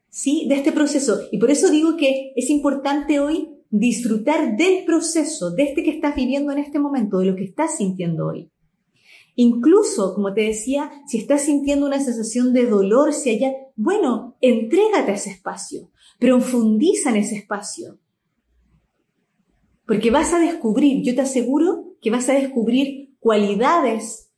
¿sí? 0.10 0.46
de 0.50 0.56
este 0.56 0.72
proceso. 0.72 1.20
Y 1.32 1.38
por 1.38 1.52
eso 1.52 1.70
digo 1.70 1.96
que 1.96 2.34
es 2.36 2.50
importante 2.50 3.20
hoy 3.20 3.50
disfrutar 3.70 4.56
del 4.58 4.86
proceso, 4.86 5.52
de 5.52 5.64
este 5.64 5.84
que 5.84 5.92
estás 5.92 6.16
viviendo 6.16 6.52
en 6.52 6.60
este 6.60 6.80
momento, 6.80 7.20
de 7.20 7.26
lo 7.26 7.36
que 7.36 7.46
estás 7.46 7.78
sintiendo 7.78 8.28
hoy. 8.28 8.50
Incluso, 9.36 10.14
como 10.14 10.34
te 10.34 10.42
decía, 10.42 10.92
si 11.08 11.18
estás 11.18 11.44
sintiendo 11.44 11.86
una 11.86 12.00
sensación 12.00 12.54
de 12.54 12.66
dolor, 12.66 13.14
si 13.14 13.32
haya, 13.32 13.54
bueno, 13.76 14.38
entrégate 14.40 15.12
a 15.12 15.16
ese 15.16 15.32
espacio, 15.32 15.92
profundiza 16.20 17.10
en 17.10 17.18
ese 17.18 17.36
espacio. 17.36 18.00
Porque 19.86 20.12
vas 20.12 20.34
a 20.34 20.40
descubrir, 20.40 21.04
yo 21.04 21.14
te 21.14 21.22
aseguro 21.22 21.96
que 22.02 22.10
vas 22.12 22.28
a 22.30 22.34
descubrir 22.34 23.16
cualidades 23.20 24.32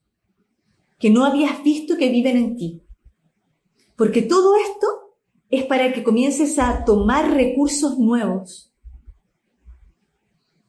que 0.99 1.09
no 1.09 1.25
habías 1.25 1.63
visto 1.63 1.97
que 1.97 2.09
viven 2.09 2.37
en 2.37 2.55
ti. 2.55 2.83
Porque 3.95 4.21
todo 4.21 4.55
esto 4.55 4.87
es 5.49 5.65
para 5.65 5.93
que 5.93 6.03
comiences 6.03 6.59
a 6.59 6.83
tomar 6.85 7.31
recursos 7.31 7.97
nuevos, 7.97 8.73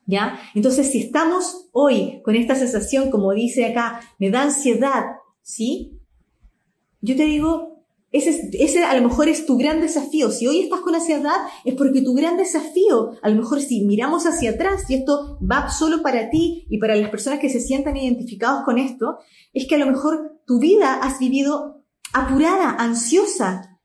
¿ya? 0.06 0.40
Entonces, 0.54 0.90
si 0.90 1.00
estamos 1.00 1.68
hoy 1.72 2.22
con 2.22 2.36
esta 2.36 2.54
sensación, 2.54 3.10
como 3.10 3.32
dice 3.32 3.66
acá, 3.66 4.00
me 4.18 4.30
da 4.30 4.42
ansiedad, 4.42 5.04
¿sí? 5.42 5.98
Yo 7.00 7.16
te 7.16 7.24
digo, 7.24 7.67
ese, 8.10 8.50
ese 8.54 8.84
a 8.84 8.94
lo 8.98 9.06
mejor 9.06 9.28
es 9.28 9.44
tu 9.44 9.58
gran 9.58 9.80
desafío. 9.80 10.30
Si 10.30 10.46
hoy 10.46 10.60
estás 10.60 10.80
con 10.80 10.94
ansiedad, 10.94 11.36
es 11.64 11.74
porque 11.74 12.00
tu 12.00 12.14
gran 12.14 12.36
desafío, 12.36 13.12
a 13.22 13.28
lo 13.28 13.36
mejor 13.36 13.60
si 13.60 13.84
miramos 13.84 14.24
hacia 14.24 14.52
atrás, 14.52 14.88
y 14.88 14.94
esto 14.94 15.38
va 15.40 15.68
solo 15.70 16.02
para 16.02 16.30
ti 16.30 16.66
y 16.70 16.78
para 16.78 16.96
las 16.96 17.10
personas 17.10 17.38
que 17.38 17.50
se 17.50 17.60
sientan 17.60 17.96
identificados 17.96 18.64
con 18.64 18.78
esto, 18.78 19.18
es 19.52 19.66
que 19.66 19.74
a 19.74 19.78
lo 19.78 19.86
mejor 19.86 20.40
tu 20.46 20.58
vida 20.58 20.94
has 20.94 21.18
vivido 21.18 21.84
apurada, 22.14 22.70
ansiosa, 22.78 23.78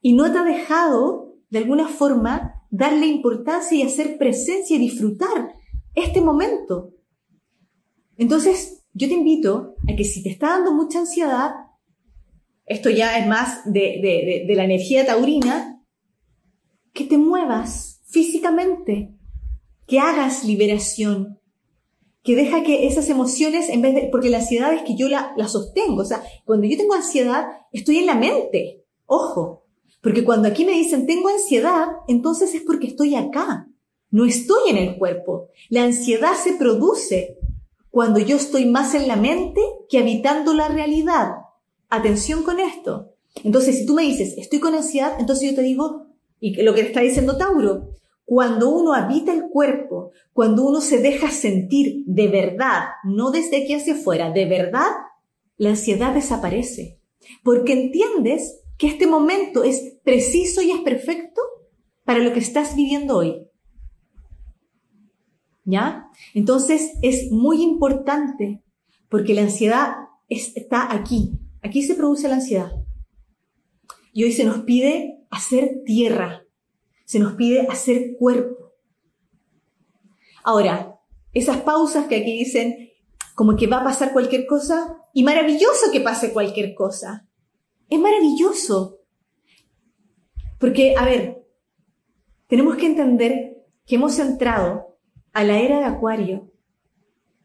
y 0.00 0.14
no 0.14 0.30
te 0.32 0.38
ha 0.38 0.44
dejado, 0.44 1.36
de 1.50 1.58
alguna 1.58 1.88
forma, 1.88 2.64
darle 2.70 3.06
importancia 3.06 3.76
y 3.76 3.82
hacer 3.82 4.16
presencia 4.18 4.76
y 4.76 4.78
disfrutar 4.80 5.54
este 5.94 6.20
momento. 6.20 6.94
Entonces, 8.16 8.84
yo 8.92 9.08
te 9.08 9.14
invito 9.14 9.74
a 9.90 9.96
que 9.96 10.04
si 10.04 10.22
te 10.22 10.30
está 10.30 10.50
dando 10.50 10.72
mucha 10.72 11.00
ansiedad, 11.00 11.52
esto 12.70 12.88
ya 12.88 13.18
es 13.18 13.26
más 13.26 13.62
de, 13.64 14.44
la 14.48 14.64
energía 14.64 15.04
taurina, 15.04 15.82
que 16.92 17.04
te 17.04 17.18
muevas 17.18 18.00
físicamente, 18.06 19.12
que 19.88 19.98
hagas 19.98 20.44
liberación, 20.44 21.40
que 22.22 22.36
deja 22.36 22.62
que 22.62 22.86
esas 22.86 23.08
emociones, 23.08 23.68
en 23.70 23.82
vez 23.82 23.96
de, 23.96 24.08
porque 24.12 24.30
la 24.30 24.38
ansiedad 24.38 24.72
es 24.72 24.82
que 24.82 24.94
yo 24.94 25.08
la, 25.08 25.32
la 25.36 25.48
sostengo, 25.48 26.02
o 26.02 26.04
sea, 26.04 26.22
cuando 26.44 26.68
yo 26.68 26.76
tengo 26.76 26.94
ansiedad, 26.94 27.48
estoy 27.72 27.98
en 27.98 28.06
la 28.06 28.14
mente, 28.14 28.84
ojo, 29.04 29.66
porque 30.00 30.24
cuando 30.24 30.46
aquí 30.46 30.64
me 30.64 30.72
dicen 30.72 31.08
tengo 31.08 31.28
ansiedad, 31.28 31.88
entonces 32.06 32.54
es 32.54 32.62
porque 32.62 32.86
estoy 32.86 33.16
acá. 33.16 33.66
No 34.12 34.26
estoy 34.26 34.70
en 34.70 34.76
el 34.76 34.96
cuerpo. 34.96 35.48
La 35.68 35.84
ansiedad 35.84 36.34
se 36.34 36.52
produce 36.52 37.36
cuando 37.90 38.20
yo 38.20 38.36
estoy 38.36 38.66
más 38.66 38.94
en 38.94 39.08
la 39.08 39.16
mente 39.16 39.60
que 39.88 39.98
habitando 39.98 40.54
la 40.54 40.68
realidad. 40.68 41.32
Atención 41.90 42.44
con 42.44 42.60
esto. 42.60 43.14
Entonces, 43.44 43.78
si 43.78 43.86
tú 43.86 43.94
me 43.94 44.02
dices, 44.02 44.34
estoy 44.38 44.60
con 44.60 44.74
ansiedad, 44.74 45.16
entonces 45.18 45.50
yo 45.50 45.56
te 45.56 45.62
digo, 45.62 46.06
Y 46.38 46.62
lo 46.62 46.72
que 46.72 46.80
está 46.80 47.00
diciendo 47.00 47.36
Tauro, 47.36 47.90
cuando 48.24 48.70
uno 48.70 48.94
habita 48.94 49.32
el 49.34 49.48
cuerpo, 49.50 50.12
cuando 50.32 50.64
uno 50.64 50.80
se 50.80 50.98
deja 50.98 51.30
sentir 51.30 52.04
de 52.06 52.28
verdad, 52.28 52.84
no 53.04 53.30
desde 53.30 53.62
aquí 53.62 53.74
hacia 53.74 53.94
afuera, 53.94 54.30
de 54.30 54.46
verdad, 54.46 54.88
la 55.56 55.70
ansiedad 55.70 56.14
desaparece. 56.14 57.00
Porque 57.42 57.72
entiendes 57.72 58.62
que 58.78 58.86
este 58.86 59.06
momento 59.06 59.64
es 59.64 59.98
preciso 60.04 60.62
y 60.62 60.70
es 60.70 60.80
perfecto 60.80 61.42
para 62.04 62.20
lo 62.20 62.32
que 62.32 62.38
estás 62.38 62.74
viviendo 62.74 63.16
hoy. 63.18 63.46
¿Ya? 65.64 66.06
Entonces 66.32 66.92
es 67.02 67.30
muy 67.30 67.62
importante 67.62 68.62
porque 69.08 69.34
la 69.34 69.42
ansiedad 69.42 69.96
está 70.28 70.94
aquí. 70.94 71.32
Aquí 71.62 71.82
se 71.82 71.94
produce 71.94 72.28
la 72.28 72.36
ansiedad. 72.36 72.72
Y 74.12 74.24
hoy 74.24 74.32
se 74.32 74.44
nos 74.44 74.60
pide 74.60 75.24
hacer 75.30 75.82
tierra, 75.84 76.44
se 77.04 77.18
nos 77.18 77.34
pide 77.34 77.66
hacer 77.68 78.16
cuerpo. 78.18 78.72
Ahora, 80.42 80.98
esas 81.32 81.58
pausas 81.58 82.06
que 82.06 82.16
aquí 82.16 82.38
dicen 82.38 82.90
como 83.34 83.56
que 83.56 83.66
va 83.66 83.80
a 83.80 83.84
pasar 83.84 84.12
cualquier 84.12 84.46
cosa, 84.46 85.00
y 85.12 85.22
maravilloso 85.24 85.90
que 85.92 86.00
pase 86.00 86.32
cualquier 86.32 86.74
cosa. 86.74 87.26
Es 87.88 87.98
maravilloso. 87.98 89.00
Porque, 90.58 90.94
a 90.94 91.04
ver, 91.04 91.42
tenemos 92.46 92.76
que 92.76 92.86
entender 92.86 93.64
que 93.86 93.96
hemos 93.96 94.18
entrado 94.18 94.98
a 95.32 95.42
la 95.42 95.58
era 95.58 95.78
de 95.78 95.86
Acuario. 95.86 96.52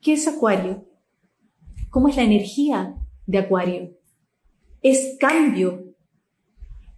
¿Qué 0.01 0.13
es 0.13 0.27
Acuario? 0.27 0.85
¿Cómo 1.89 2.09
es 2.09 2.17
la 2.17 2.23
energía 2.23 2.95
de 3.25 3.37
Acuario? 3.37 3.94
Es 4.87 5.17
cambio, 5.19 5.95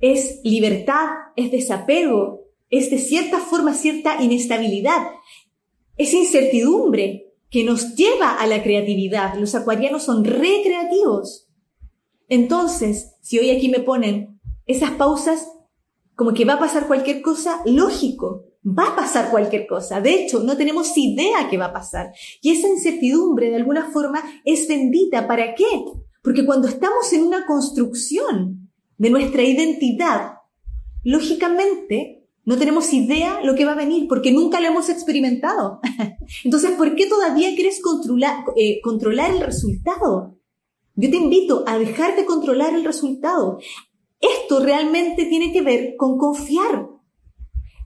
es 0.01 0.41
libertad, 0.43 1.07
es 1.37 1.51
desapego, 1.51 2.41
es 2.69 2.91
de 2.91 2.97
cierta 2.97 3.39
forma 3.39 3.73
cierta 3.73 4.21
inestabilidad, 4.21 5.07
es 5.95 6.13
incertidumbre 6.13 7.31
que 7.49 7.63
nos 7.63 7.95
lleva 7.95 8.33
a 8.33 8.45
la 8.45 8.61
creatividad. 8.61 9.35
Los 9.35 9.55
acuarianos 9.55 10.03
son 10.03 10.25
recreativos. 10.25 11.47
Entonces, 12.27 13.15
si 13.21 13.39
hoy 13.39 13.51
aquí 13.51 13.69
me 13.69 13.79
ponen 13.79 14.37
esas 14.65 14.91
pausas, 14.91 15.47
como 16.13 16.33
que 16.33 16.43
va 16.43 16.55
a 16.55 16.59
pasar 16.59 16.87
cualquier 16.87 17.21
cosa, 17.21 17.61
lógico, 17.65 18.47
va 18.65 18.87
a 18.87 18.95
pasar 18.97 19.31
cualquier 19.31 19.65
cosa. 19.65 20.01
De 20.01 20.11
hecho, 20.11 20.43
no 20.43 20.57
tenemos 20.57 20.91
idea 20.97 21.47
qué 21.49 21.57
va 21.57 21.67
a 21.67 21.73
pasar. 21.73 22.11
Y 22.41 22.51
esa 22.51 22.67
incertidumbre, 22.67 23.49
de 23.49 23.55
alguna 23.55 23.91
forma, 23.91 24.21
es 24.43 24.67
bendita. 24.67 25.25
¿Para 25.25 25.55
qué? 25.55 25.85
Porque 26.27 26.45
cuando 26.45 26.67
estamos 26.67 27.13
en 27.13 27.23
una 27.23 27.45
construcción 27.45 28.69
de 28.97 29.09
nuestra 29.09 29.43
identidad, 29.43 30.33
lógicamente 31.01 32.27
no 32.43 32.57
tenemos 32.57 32.91
idea 32.91 33.39
lo 33.45 33.55
que 33.55 33.63
va 33.63 33.71
a 33.71 33.75
venir 33.75 34.09
porque 34.09 34.33
nunca 34.33 34.59
lo 34.59 34.67
hemos 34.67 34.89
experimentado. 34.89 35.79
Entonces, 36.43 36.71
¿por 36.71 36.95
qué 36.95 37.05
todavía 37.05 37.55
quieres 37.55 37.81
controlar, 37.81 38.43
eh, 38.57 38.81
controlar 38.81 39.31
el 39.31 39.39
resultado? 39.39 40.35
Yo 40.95 41.09
te 41.09 41.15
invito 41.15 41.63
a 41.65 41.79
dejar 41.79 42.17
de 42.17 42.25
controlar 42.25 42.75
el 42.75 42.83
resultado. 42.83 43.59
Esto 44.19 44.59
realmente 44.59 45.27
tiene 45.27 45.53
que 45.53 45.61
ver 45.61 45.95
con 45.95 46.17
confiar. 46.17 46.89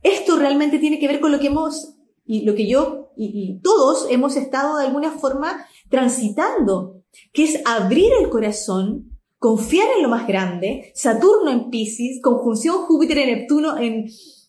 Esto 0.01 0.37
realmente 0.37 0.79
tiene 0.79 0.97
que 0.97 1.07
ver 1.07 1.19
con 1.19 1.31
lo 1.31 1.39
que 1.39 1.45
hemos, 1.45 1.95
y 2.25 2.43
lo 2.43 2.55
que 2.55 2.67
yo 2.67 3.11
y 3.15 3.59
todos 3.61 4.07
hemos 4.09 4.35
estado 4.35 4.77
de 4.77 4.87
alguna 4.87 5.11
forma 5.11 5.63
transitando, 5.91 7.00
que 7.33 7.43
es 7.43 7.61
abrir 7.65 8.11
el 8.19 8.29
corazón 8.29 9.11
confiar 9.41 9.87
en 9.97 10.03
lo 10.03 10.09
más 10.09 10.27
grande, 10.27 10.91
Saturno 10.93 11.49
en 11.49 11.71
Pisces, 11.71 12.21
conjunción 12.21 12.83
Júpiter 12.83 13.17
y 13.17 13.25
Neptuno 13.25 13.75
en, 13.79 14.05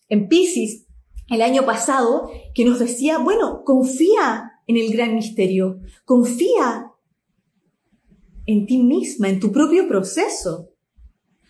en 0.07 0.27
Pisces 0.27 0.85
el 1.29 1.41
año 1.41 1.65
pasado 1.65 2.29
que 2.53 2.63
nos 2.63 2.77
decía, 2.77 3.17
bueno, 3.17 3.63
confía 3.63 4.51
en 4.67 4.77
el 4.77 4.91
gran 4.93 5.15
misterio, 5.15 5.79
confía 6.05 6.91
en 8.45 8.67
ti 8.67 8.83
misma, 8.83 9.29
en 9.29 9.39
tu 9.39 9.51
propio 9.51 9.87
proceso. 9.87 10.69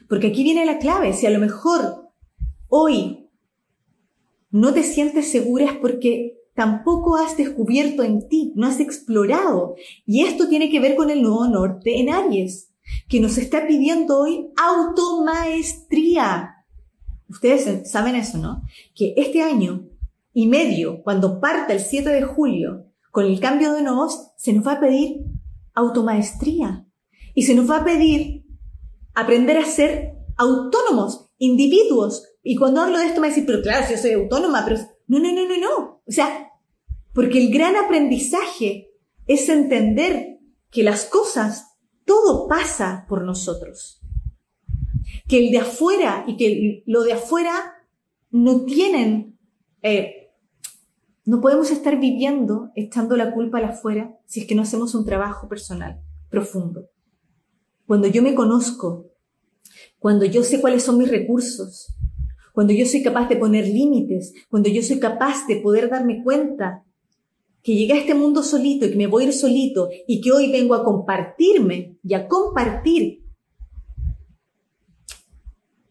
Porque 0.08 0.28
aquí 0.28 0.44
viene 0.44 0.66
la 0.66 0.80
clave, 0.80 1.12
si 1.12 1.26
a 1.26 1.30
lo 1.30 1.40
mejor 1.40 2.12
hoy 2.70 3.30
no 4.52 4.74
te 4.74 4.84
sientes 4.84 5.30
segura 5.30 5.66
es 5.66 5.78
porque 5.78 6.38
tampoco 6.56 7.18
has 7.18 7.38
descubierto 7.38 8.04
en 8.04 8.28
ti, 8.28 8.54
no 8.56 8.68
has 8.68 8.80
explorado. 8.80 9.76
Y 10.06 10.26
esto 10.26 10.48
tiene 10.48 10.70
que 10.70 10.80
ver 10.80 10.96
con 10.96 11.10
el 11.10 11.22
nuevo 11.22 11.48
norte 11.48 12.00
en 12.00 12.10
Aries, 12.10 12.72
que 13.08 13.20
nos 13.20 13.38
está 13.38 13.68
pidiendo 13.68 14.20
hoy 14.20 14.50
automaestría. 14.56 16.66
Ustedes 17.30 17.90
saben 17.90 18.16
eso, 18.16 18.38
¿no? 18.38 18.64
Que 18.94 19.14
este 19.18 19.42
año 19.42 19.88
y 20.34 20.48
medio, 20.48 21.02
cuando 21.04 21.40
parta 21.40 21.74
el 21.74 21.80
7 21.80 22.10
de 22.10 22.24
julio, 22.24 22.86
con 23.12 23.26
el 23.26 23.40
cambio 23.40 23.74
de 23.74 23.84
nos, 23.84 24.32
se 24.38 24.54
nos 24.54 24.66
va 24.66 24.74
a 24.74 24.80
pedir 24.80 25.24
automaestría. 25.74 26.88
Y 27.36 27.44
se 27.44 27.56
nos 27.56 27.70
va 27.70 27.78
a 27.78 27.86
pedir 27.86 28.46
aprender 29.16 29.58
a 29.58 29.66
ser 29.66 30.14
autónomos, 30.38 31.30
individuos. 31.38 32.28
Y 32.44 32.56
cuando 32.56 32.82
hablo 32.82 33.00
de 33.00 33.06
esto 33.06 33.22
me 33.22 33.30
decir, 33.30 33.46
pero 33.46 33.62
claro, 33.62 33.86
si 33.86 33.94
yo 33.94 34.00
soy 34.00 34.14
autónoma, 34.14 34.64
pero 34.66 34.80
no, 35.08 35.20
no, 35.20 35.32
no, 35.32 35.48
no, 35.48 35.58
no. 35.58 36.02
O 36.06 36.12
sea, 36.12 36.52
porque 37.14 37.46
el 37.46 37.54
gran 37.54 37.76
aprendizaje 37.76 38.92
es 39.28 39.50
entender 39.50 40.40
que 40.72 40.84
las 40.84 41.06
cosas, 41.06 41.78
todo 42.06 42.48
pasa 42.48 43.06
por 43.08 43.24
nosotros 43.24 44.04
que 45.28 45.46
el 45.46 45.52
de 45.52 45.60
afuera 45.60 46.26
y 46.28 46.38
que 46.38 46.84
lo 46.86 47.04
de 47.04 47.14
afuera 47.14 47.54
no 48.32 48.66
tienen, 48.66 49.38
eh, 49.82 50.32
no 51.26 51.40
podemos 51.42 51.72
estar 51.72 52.00
viviendo 52.00 52.72
echando 52.76 53.16
la 53.16 53.34
culpa 53.34 53.60
al 53.60 53.66
afuera 53.66 54.18
si 54.26 54.42
es 54.42 54.48
que 54.48 54.56
no 54.56 54.64
hacemos 54.64 54.96
un 54.96 55.06
trabajo 55.06 55.48
personal 55.48 56.02
profundo. 56.30 56.90
Cuando 57.86 58.08
yo 58.08 58.22
me 58.24 58.34
conozco, 58.34 59.12
cuando 60.00 60.26
yo 60.26 60.44
sé 60.44 60.60
cuáles 60.60 60.84
son 60.84 60.98
mis 60.98 61.10
recursos, 61.10 61.96
cuando 62.54 62.72
yo 62.72 62.86
soy 62.86 63.04
capaz 63.04 63.28
de 63.28 63.36
poner 63.36 63.68
límites, 63.68 64.34
cuando 64.50 64.70
yo 64.70 64.82
soy 64.82 65.00
capaz 65.00 65.46
de 65.48 65.58
poder 65.58 65.90
darme 65.90 66.24
cuenta 66.24 66.86
que 67.62 67.76
llegué 67.76 67.94
a 67.94 67.98
este 67.98 68.14
mundo 68.14 68.44
solito 68.44 68.86
y 68.86 68.92
que 68.92 68.98
me 68.98 69.08
voy 69.08 69.24
a 69.24 69.28
ir 69.28 69.34
solito 69.34 69.90
y 70.08 70.22
que 70.22 70.32
hoy 70.32 70.52
vengo 70.52 70.76
a 70.76 70.84
compartirme 70.84 71.98
y 72.04 72.14
a 72.14 72.28
compartir 72.28 73.24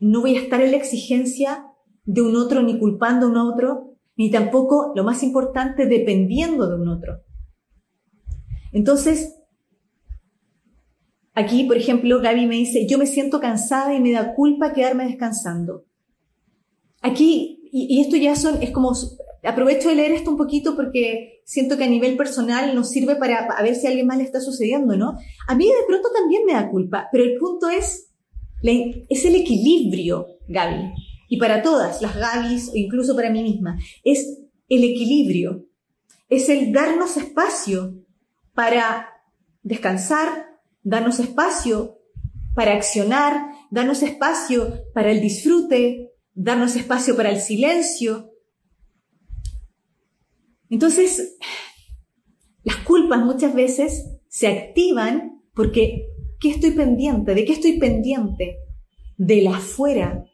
no 0.02 0.20
voy 0.20 0.36
a 0.36 0.40
estar 0.40 0.60
en 0.60 0.72
la 0.72 0.76
exigencia 0.76 1.64
de 2.04 2.22
un 2.22 2.34
otro 2.34 2.62
ni 2.62 2.78
culpando 2.78 3.26
a 3.26 3.30
un 3.30 3.36
otro, 3.36 3.94
ni 4.16 4.30
tampoco, 4.32 4.92
lo 4.96 5.04
más 5.04 5.22
importante, 5.22 5.86
dependiendo 5.86 6.68
de 6.68 6.74
un 6.74 6.88
otro. 6.88 7.20
Entonces, 8.72 9.38
aquí, 11.34 11.64
por 11.64 11.76
ejemplo, 11.76 12.20
Gaby 12.20 12.46
me 12.46 12.56
dice, 12.56 12.86
yo 12.88 12.98
me 12.98 13.06
siento 13.06 13.38
cansada 13.38 13.94
y 13.94 14.00
me 14.00 14.10
da 14.10 14.34
culpa 14.34 14.72
quedarme 14.72 15.06
descansando. 15.06 15.84
Aquí, 17.02 17.68
y, 17.72 18.00
esto 18.00 18.16
ya 18.16 18.36
son, 18.36 18.62
es 18.62 18.70
como, 18.70 18.92
aprovecho 19.42 19.88
de 19.88 19.96
leer 19.96 20.12
esto 20.12 20.30
un 20.30 20.36
poquito 20.36 20.76
porque 20.76 21.42
siento 21.44 21.76
que 21.76 21.84
a 21.84 21.88
nivel 21.88 22.16
personal 22.16 22.74
nos 22.74 22.90
sirve 22.90 23.16
para 23.16 23.48
ver 23.62 23.74
si 23.74 23.86
a 23.86 23.90
alguien 23.90 24.06
más 24.06 24.18
le 24.18 24.24
está 24.24 24.40
sucediendo, 24.40 24.96
¿no? 24.96 25.18
A 25.48 25.54
mí 25.54 25.66
de 25.66 25.86
pronto 25.86 26.08
también 26.14 26.44
me 26.46 26.54
da 26.54 26.70
culpa, 26.70 27.08
pero 27.10 27.24
el 27.24 27.36
punto 27.38 27.68
es, 27.68 28.10
es 28.62 29.24
el 29.24 29.34
equilibrio, 29.34 30.38
Gaby. 30.48 30.92
Y 31.28 31.38
para 31.38 31.62
todas 31.62 32.00
las 32.02 32.14
Gabis, 32.14 32.68
o 32.68 32.76
incluso 32.76 33.16
para 33.16 33.30
mí 33.30 33.42
misma, 33.42 33.78
es 34.04 34.38
el 34.68 34.84
equilibrio. 34.84 35.66
Es 36.28 36.48
el 36.48 36.72
darnos 36.72 37.16
espacio 37.16 37.94
para 38.54 39.08
descansar, 39.62 40.46
darnos 40.82 41.18
espacio 41.18 41.98
para 42.54 42.74
accionar, 42.74 43.50
darnos 43.70 44.02
espacio 44.02 44.84
para 44.92 45.10
el 45.10 45.20
disfrute, 45.20 46.11
darnos 46.34 46.76
espacio 46.76 47.16
para 47.16 47.30
el 47.30 47.40
silencio. 47.40 48.30
Entonces, 50.70 51.36
las 52.64 52.76
culpas 52.78 53.24
muchas 53.24 53.54
veces 53.54 54.06
se 54.28 54.48
activan 54.48 55.42
porque 55.54 56.12
¿Qué 56.42 56.50
estoy 56.50 56.72
pendiente? 56.72 57.36
¿De 57.36 57.44
qué 57.44 57.52
estoy 57.52 57.78
pendiente? 57.78 58.58
De 59.16 59.42
la 59.42 59.58
afuera. 59.58 60.24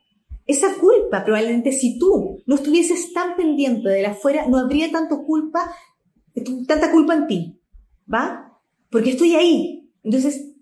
Esa 0.46 0.74
culpa, 0.76 1.22
probablemente 1.22 1.70
si 1.70 1.98
tú 1.98 2.42
no 2.46 2.54
estuvieses 2.54 3.12
tan 3.12 3.36
pendiente 3.36 3.90
de 3.90 4.00
la 4.00 4.12
afuera, 4.12 4.46
no 4.48 4.56
habría 4.56 4.90
tanto 4.90 5.22
culpa, 5.24 5.70
tanta 6.66 6.90
culpa 6.92 7.14
en 7.14 7.26
ti. 7.26 7.60
¿Va? 8.10 8.58
Porque 8.88 9.10
estoy 9.10 9.34
ahí. 9.34 9.92
Entonces, 10.02 10.54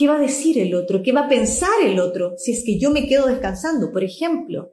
¿qué 0.00 0.08
va 0.08 0.16
a 0.16 0.18
decir 0.18 0.58
el 0.58 0.74
otro? 0.74 1.02
¿Qué 1.02 1.12
va 1.12 1.26
a 1.26 1.28
pensar 1.28 1.68
el 1.84 2.00
otro 2.00 2.32
si 2.38 2.52
es 2.52 2.64
que 2.64 2.78
yo 2.78 2.90
me 2.90 3.06
quedo 3.06 3.26
descansando, 3.26 3.92
por 3.92 4.02
ejemplo? 4.02 4.72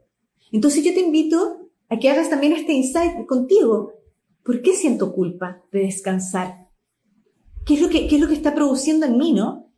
Entonces 0.52 0.82
yo 0.82 0.94
te 0.94 1.00
invito 1.00 1.68
a 1.90 1.98
que 1.98 2.08
hagas 2.08 2.30
también 2.30 2.54
este 2.54 2.72
insight 2.72 3.26
contigo. 3.26 3.92
¿Por 4.42 4.62
qué 4.62 4.72
siento 4.72 5.12
culpa 5.12 5.62
de 5.70 5.80
descansar? 5.80 6.70
¿Qué 7.66 7.74
es 7.74 7.82
lo 7.82 7.90
que, 7.90 8.06
es 8.06 8.18
lo 8.18 8.26
que 8.26 8.32
está 8.32 8.54
produciendo 8.54 9.04
en 9.04 9.18
mí, 9.18 9.34
no? 9.34 9.70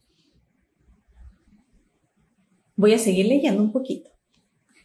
Voy 2.77 2.93
a 2.93 2.99
seguir 2.99 3.27
leyendo 3.27 3.61
un 3.61 3.73
poquito. 3.73 4.09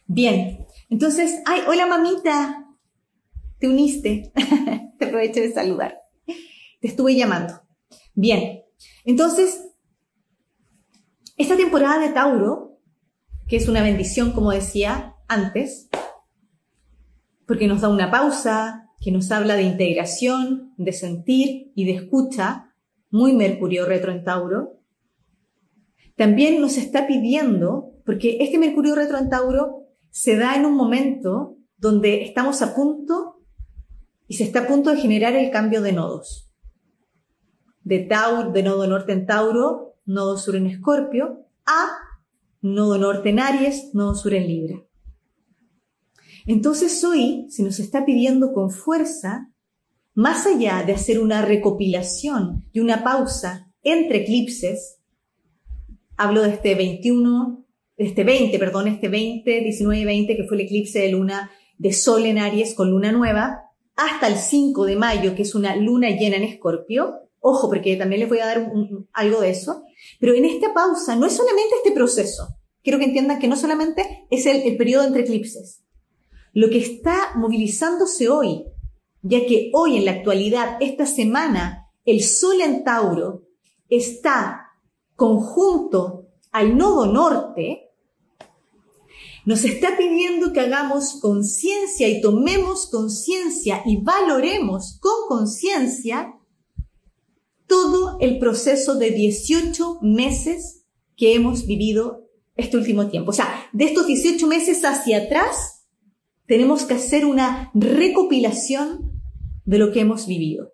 Bien, 0.08 0.66
entonces, 0.90 1.42
ay, 1.46 1.60
hola 1.68 1.86
mamita, 1.86 2.74
te 3.60 3.68
uniste, 3.68 4.32
te 4.98 5.04
aprovecho 5.04 5.38
de 5.38 5.52
saludar, 5.52 5.96
te 6.80 6.88
estuve 6.88 7.14
llamando. 7.14 7.54
Bien, 8.16 8.64
entonces, 9.04 9.75
esta 11.36 11.56
temporada 11.56 11.98
de 11.98 12.12
Tauro, 12.12 12.78
que 13.46 13.56
es 13.56 13.68
una 13.68 13.82
bendición, 13.82 14.32
como 14.32 14.50
decía 14.50 15.14
antes, 15.28 15.88
porque 17.46 17.68
nos 17.68 17.82
da 17.82 17.88
una 17.88 18.10
pausa, 18.10 18.90
que 19.00 19.12
nos 19.12 19.30
habla 19.30 19.54
de 19.54 19.62
integración, 19.62 20.72
de 20.76 20.92
sentir 20.92 21.72
y 21.74 21.84
de 21.84 21.92
escucha, 21.92 22.74
muy 23.10 23.34
Mercurio 23.34 23.86
retro 23.86 24.12
en 24.12 24.24
Tauro, 24.24 24.80
también 26.16 26.60
nos 26.60 26.78
está 26.78 27.06
pidiendo, 27.06 27.92
porque 28.04 28.38
este 28.40 28.58
Mercurio 28.58 28.94
retro 28.94 29.18
en 29.18 29.28
Tauro 29.28 29.84
se 30.10 30.36
da 30.36 30.56
en 30.56 30.64
un 30.64 30.74
momento 30.74 31.58
donde 31.76 32.22
estamos 32.22 32.62
a 32.62 32.74
punto 32.74 33.42
y 34.26 34.34
se 34.34 34.44
está 34.44 34.60
a 34.60 34.66
punto 34.66 34.90
de 34.90 34.96
generar 34.96 35.34
el 35.34 35.50
cambio 35.50 35.82
de 35.82 35.92
nodos. 35.92 36.50
De 37.82 38.00
Tauro, 38.00 38.50
de 38.50 38.62
nodo 38.62 38.86
norte 38.86 39.12
en 39.12 39.26
Tauro, 39.26 39.95
nodo 40.06 40.38
sur 40.38 40.56
en 40.56 40.66
Escorpio, 40.66 41.46
a 41.66 41.90
nodo 42.62 42.96
norte 42.98 43.30
en 43.30 43.40
Aries, 43.40 43.90
nodo 43.94 44.14
sur 44.14 44.32
en 44.34 44.46
Libra. 44.46 44.82
Entonces 46.46 47.02
hoy 47.04 47.46
se 47.50 47.62
nos 47.62 47.80
está 47.80 48.04
pidiendo 48.04 48.52
con 48.52 48.70
fuerza, 48.70 49.52
más 50.14 50.46
allá 50.46 50.82
de 50.86 50.92
hacer 50.92 51.20
una 51.20 51.42
recopilación 51.42 52.64
y 52.72 52.80
una 52.80 53.02
pausa 53.04 53.70
entre 53.82 54.22
eclipses, 54.22 55.00
hablo 56.16 56.42
de 56.42 56.50
este 56.50 56.74
21, 56.74 57.66
este 57.96 58.24
20, 58.24 58.58
perdón, 58.58 58.88
este 58.88 59.08
20, 59.08 59.60
19 59.60 60.00
y 60.00 60.04
20, 60.04 60.36
que 60.36 60.44
fue 60.44 60.56
el 60.56 60.64
eclipse 60.64 61.00
de 61.00 61.10
luna 61.10 61.50
de 61.78 61.92
Sol 61.92 62.24
en 62.24 62.38
Aries 62.38 62.74
con 62.74 62.90
luna 62.90 63.12
nueva, 63.12 63.62
hasta 63.96 64.28
el 64.28 64.36
5 64.36 64.86
de 64.86 64.96
mayo, 64.96 65.34
que 65.34 65.42
es 65.42 65.54
una 65.54 65.76
luna 65.76 66.10
llena 66.10 66.36
en 66.36 66.44
Escorpio. 66.44 67.25
Ojo, 67.40 67.68
porque 67.68 67.96
también 67.96 68.20
les 68.20 68.28
voy 68.28 68.40
a 68.40 68.46
dar 68.46 68.72
algo 69.12 69.40
de 69.40 69.50
eso. 69.50 69.82
Pero 70.20 70.34
en 70.34 70.44
esta 70.44 70.74
pausa 70.74 71.16
no 71.16 71.26
es 71.26 71.34
solamente 71.34 71.74
este 71.76 71.92
proceso. 71.92 72.48
Quiero 72.82 72.98
que 72.98 73.04
entiendan 73.04 73.38
que 73.38 73.48
no 73.48 73.56
solamente 73.56 74.26
es 74.30 74.46
el, 74.46 74.62
el 74.62 74.76
periodo 74.76 75.04
entre 75.04 75.22
eclipses. 75.22 75.82
Lo 76.52 76.70
que 76.70 76.78
está 76.78 77.32
movilizándose 77.34 78.28
hoy, 78.28 78.64
ya 79.22 79.44
que 79.46 79.70
hoy 79.74 79.96
en 79.96 80.04
la 80.04 80.12
actualidad, 80.12 80.78
esta 80.80 81.04
semana, 81.04 81.90
el 82.04 82.22
Sol 82.22 82.60
en 82.60 82.84
Tauro 82.84 83.42
está 83.88 84.70
conjunto 85.16 86.28
al 86.52 86.76
nodo 86.78 87.06
norte, 87.06 87.90
nos 89.44 89.64
está 89.64 89.96
pidiendo 89.96 90.52
que 90.52 90.60
hagamos 90.60 91.20
conciencia 91.20 92.08
y 92.08 92.20
tomemos 92.20 92.88
conciencia 92.90 93.82
y 93.84 94.02
valoremos 94.02 94.98
con 95.00 95.28
conciencia 95.28 96.35
todo 97.66 98.18
el 98.20 98.38
proceso 98.38 98.96
de 98.96 99.10
18 99.10 99.98
meses 100.02 100.86
que 101.16 101.34
hemos 101.34 101.66
vivido 101.66 102.28
este 102.56 102.76
último 102.76 103.08
tiempo. 103.08 103.30
O 103.30 103.34
sea, 103.34 103.68
de 103.72 103.84
estos 103.84 104.06
18 104.06 104.46
meses 104.46 104.84
hacia 104.84 105.24
atrás, 105.24 105.86
tenemos 106.46 106.84
que 106.84 106.94
hacer 106.94 107.24
una 107.26 107.70
recopilación 107.74 109.20
de 109.64 109.78
lo 109.78 109.92
que 109.92 110.00
hemos 110.00 110.26
vivido. 110.26 110.72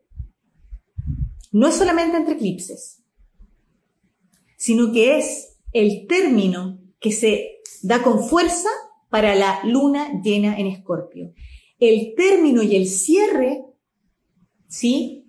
No 1.50 1.68
es 1.68 1.74
solamente 1.74 2.16
entre 2.16 2.35
eclipses, 2.35 3.02
sino 4.57 4.92
que 4.92 5.18
es 5.18 5.59
el 5.72 6.07
término 6.07 6.81
que 7.00 7.12
se 7.12 7.61
da 7.83 8.02
con 8.02 8.24
fuerza 8.24 8.68
para 9.11 9.35
la 9.35 9.61
luna 9.64 10.22
llena 10.22 10.59
en 10.59 10.66
Escorpio. 10.66 11.35
El 11.78 12.14
término 12.14 12.62
y 12.62 12.76
el 12.76 12.87
cierre, 12.87 13.64
¿sí? 14.68 15.22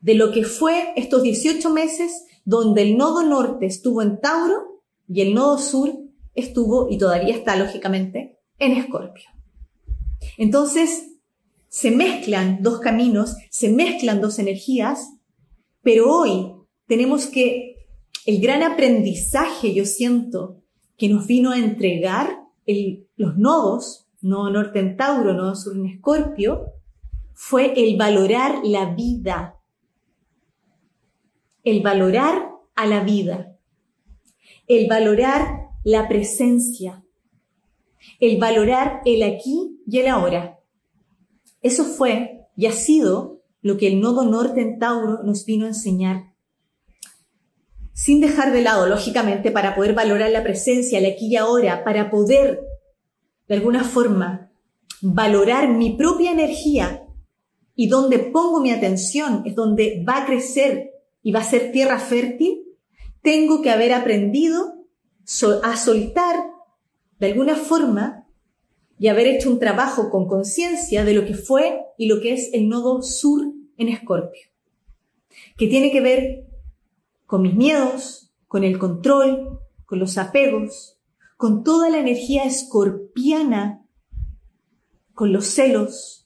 De 0.00 0.14
lo 0.14 0.32
que 0.32 0.44
fue 0.44 0.92
estos 0.96 1.22
18 1.22 1.70
meses 1.70 2.24
donde 2.44 2.82
el 2.82 2.96
nodo 2.96 3.22
norte 3.22 3.66
estuvo 3.66 4.00
en 4.02 4.20
Tauro 4.20 4.82
y 5.08 5.20
el 5.20 5.34
nodo 5.34 5.58
sur 5.58 5.92
estuvo 6.34 6.88
y 6.90 6.98
todavía 6.98 7.34
está 7.34 7.56
lógicamente 7.56 8.38
en 8.58 8.72
Escorpio. 8.72 9.28
Entonces, 10.36 11.08
se 11.68 11.90
mezclan 11.90 12.62
dos 12.62 12.80
caminos, 12.80 13.36
se 13.50 13.68
mezclan 13.68 14.20
dos 14.20 14.38
energías, 14.38 15.10
pero 15.82 16.12
hoy 16.12 16.52
tenemos 16.86 17.26
que, 17.26 17.76
el 18.26 18.40
gran 18.40 18.62
aprendizaje, 18.62 19.74
yo 19.74 19.84
siento, 19.84 20.62
que 20.96 21.08
nos 21.08 21.26
vino 21.26 21.50
a 21.52 21.58
entregar 21.58 22.40
los 23.16 23.38
nodos, 23.38 24.06
nodo 24.20 24.50
norte 24.50 24.80
en 24.80 24.96
Tauro, 24.96 25.32
nodo 25.32 25.54
sur 25.54 25.76
en 25.76 25.86
Escorpio, 25.86 26.72
fue 27.32 27.72
el 27.76 27.96
valorar 27.96 28.60
la 28.64 28.94
vida. 28.94 29.57
El 31.64 31.82
valorar 31.82 32.50
a 32.74 32.86
la 32.86 33.02
vida. 33.02 33.56
El 34.66 34.88
valorar 34.88 35.68
la 35.84 36.08
presencia. 36.08 37.04
El 38.20 38.38
valorar 38.38 39.00
el 39.04 39.22
aquí 39.22 39.80
y 39.86 39.98
el 39.98 40.08
ahora. 40.08 40.58
Eso 41.62 41.84
fue 41.84 42.46
y 42.56 42.66
ha 42.66 42.72
sido 42.72 43.42
lo 43.60 43.76
que 43.76 43.88
el 43.88 44.00
nodo 44.00 44.24
norte 44.24 44.60
en 44.60 44.78
Tauro 44.78 45.22
nos 45.22 45.44
vino 45.44 45.66
a 45.66 45.68
enseñar 45.68 46.28
sin 47.98 48.20
dejar 48.20 48.52
de 48.52 48.62
lado, 48.62 48.86
lógicamente, 48.86 49.50
para 49.50 49.74
poder 49.74 49.92
valorar 49.92 50.30
la 50.30 50.44
presencia, 50.44 51.00
la 51.00 51.08
aquí 51.08 51.26
y 51.26 51.36
ahora, 51.36 51.82
para 51.82 52.10
poder, 52.10 52.60
de 53.48 53.54
alguna 53.56 53.82
forma, 53.82 54.52
valorar 55.02 55.68
mi 55.68 55.96
propia 55.96 56.30
energía 56.30 57.02
y 57.74 57.88
donde 57.88 58.20
pongo 58.20 58.60
mi 58.60 58.70
atención 58.70 59.42
es 59.46 59.56
donde 59.56 60.04
va 60.08 60.18
a 60.18 60.26
crecer 60.26 60.92
y 61.22 61.32
va 61.32 61.40
a 61.40 61.44
ser 61.44 61.72
tierra 61.72 61.98
fértil, 61.98 62.64
tengo 63.22 63.62
que 63.62 63.70
haber 63.70 63.92
aprendido 63.92 64.84
a 65.62 65.76
soltar 65.76 66.36
de 67.18 67.26
alguna 67.26 67.56
forma 67.56 68.26
y 68.98 69.08
haber 69.08 69.26
hecho 69.26 69.50
un 69.50 69.58
trabajo 69.58 70.10
con 70.10 70.26
conciencia 70.26 71.04
de 71.04 71.14
lo 71.14 71.24
que 71.24 71.34
fue 71.34 71.80
y 71.96 72.06
lo 72.06 72.20
que 72.20 72.32
es 72.32 72.50
el 72.52 72.68
nodo 72.68 73.02
sur 73.02 73.52
en 73.76 73.88
Escorpio, 73.88 74.48
que 75.56 75.66
tiene 75.66 75.92
que 75.92 76.00
ver 76.00 76.46
con 77.26 77.42
mis 77.42 77.54
miedos, 77.54 78.32
con 78.48 78.64
el 78.64 78.78
control, 78.78 79.60
con 79.84 79.98
los 79.98 80.18
apegos, 80.18 80.98
con 81.36 81.62
toda 81.62 81.90
la 81.90 81.98
energía 81.98 82.44
escorpiana, 82.44 83.86
con 85.14 85.32
los 85.32 85.46
celos, 85.46 86.17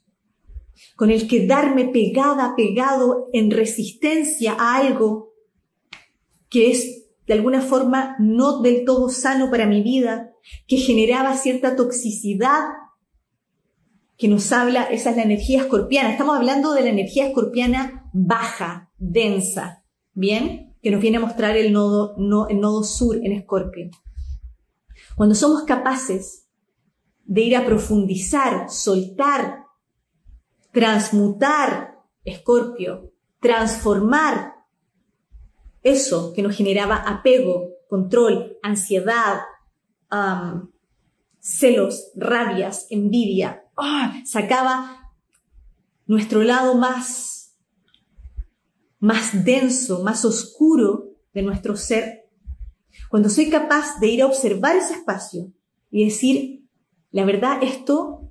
con 1.02 1.10
el 1.10 1.26
quedarme 1.26 1.86
pegada, 1.88 2.54
pegado 2.56 3.28
en 3.32 3.50
resistencia 3.50 4.52
a 4.56 4.76
algo 4.76 5.32
que 6.48 6.70
es 6.70 7.08
de 7.26 7.34
alguna 7.34 7.60
forma 7.60 8.14
no 8.20 8.60
del 8.60 8.84
todo 8.84 9.08
sano 9.08 9.50
para 9.50 9.66
mi 9.66 9.82
vida, 9.82 10.30
que 10.68 10.76
generaba 10.76 11.36
cierta 11.36 11.74
toxicidad 11.74 12.68
que 14.16 14.28
nos 14.28 14.52
habla, 14.52 14.84
esa 14.84 15.10
es 15.10 15.16
la 15.16 15.24
energía 15.24 15.62
escorpiana. 15.62 16.12
Estamos 16.12 16.36
hablando 16.36 16.72
de 16.72 16.82
la 16.82 16.90
energía 16.90 17.26
escorpiana 17.26 18.08
baja, 18.12 18.92
densa. 18.96 19.84
¿Bien? 20.12 20.76
que 20.82 20.92
nos 20.92 21.00
viene 21.00 21.16
a 21.16 21.20
mostrar 21.20 21.56
el 21.56 21.72
nodo, 21.72 22.14
no, 22.16 22.46
el 22.46 22.60
nodo 22.60 22.84
sur 22.84 23.16
en 23.16 23.32
Escorpio. 23.32 23.90
Cuando 25.16 25.34
somos 25.34 25.64
capaces 25.64 26.46
de 27.24 27.40
ir 27.40 27.56
a 27.56 27.66
profundizar, 27.66 28.70
soltar, 28.70 29.61
transmutar 30.72 32.00
Escorpio, 32.24 33.12
transformar 33.40 34.54
eso 35.82 36.32
que 36.32 36.42
nos 36.42 36.56
generaba 36.56 36.96
apego, 36.96 37.70
control, 37.88 38.58
ansiedad, 38.62 39.40
celos, 41.40 42.12
rabias, 42.14 42.86
envidia, 42.90 43.64
¡ah! 43.76 44.20
sacaba 44.24 45.12
nuestro 46.06 46.42
lado 46.42 46.74
más 46.74 47.32
más 49.02 49.44
denso, 49.44 50.04
más 50.04 50.24
oscuro 50.24 51.08
de 51.34 51.42
nuestro 51.42 51.76
ser, 51.76 52.30
cuando 53.10 53.28
soy 53.28 53.50
capaz 53.50 53.98
de 53.98 54.06
ir 54.06 54.22
a 54.22 54.26
observar 54.26 54.76
ese 54.76 54.94
espacio 54.94 55.52
y 55.90 56.04
decir, 56.04 56.68
la 57.10 57.24
verdad, 57.24 57.58
esto 57.64 58.30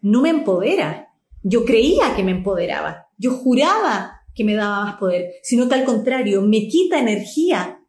no 0.00 0.22
me 0.22 0.30
empodera. 0.30 1.07
Yo 1.42 1.64
creía 1.64 2.14
que 2.16 2.22
me 2.22 2.32
empoderaba, 2.32 3.06
yo 3.16 3.32
juraba 3.32 4.22
que 4.34 4.44
me 4.44 4.54
daba 4.54 4.84
más 4.84 4.96
poder, 4.96 5.32
sino 5.42 5.68
tal 5.68 5.84
contrario, 5.84 6.42
me 6.42 6.68
quita 6.68 6.98
energía 6.98 7.80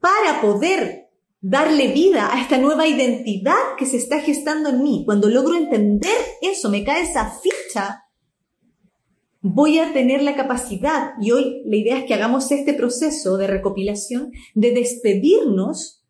para 0.00 0.40
poder 0.40 1.08
darle 1.40 1.88
vida 1.88 2.32
a 2.32 2.40
esta 2.40 2.58
nueva 2.58 2.86
identidad 2.86 3.76
que 3.76 3.86
se 3.86 3.96
está 3.96 4.20
gestando 4.20 4.70
en 4.70 4.82
mí. 4.82 5.02
Cuando 5.04 5.28
logro 5.28 5.56
entender 5.56 6.16
eso, 6.40 6.70
me 6.70 6.84
cae 6.84 7.02
esa 7.02 7.30
ficha 7.30 8.02
voy 9.42 9.80
a 9.80 9.92
tener 9.92 10.22
la 10.22 10.36
capacidad, 10.36 11.14
y 11.20 11.32
hoy 11.32 11.62
la 11.66 11.76
idea 11.76 11.98
es 11.98 12.04
que 12.04 12.14
hagamos 12.14 12.50
este 12.52 12.74
proceso 12.74 13.36
de 13.36 13.48
recopilación, 13.48 14.30
de 14.54 14.72
despedirnos 14.72 16.04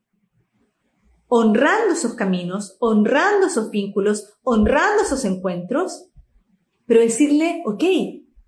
honrando 1.29 1.95
esos 1.95 2.13
caminos, 2.13 2.77
honrando 2.79 3.47
esos 3.47 3.71
vínculos, 3.71 4.35
honrando 4.43 5.03
esos 5.03 5.25
encuentros, 5.25 6.11
pero 6.93 7.05
decirle, 7.05 7.63
ok, 7.65 7.85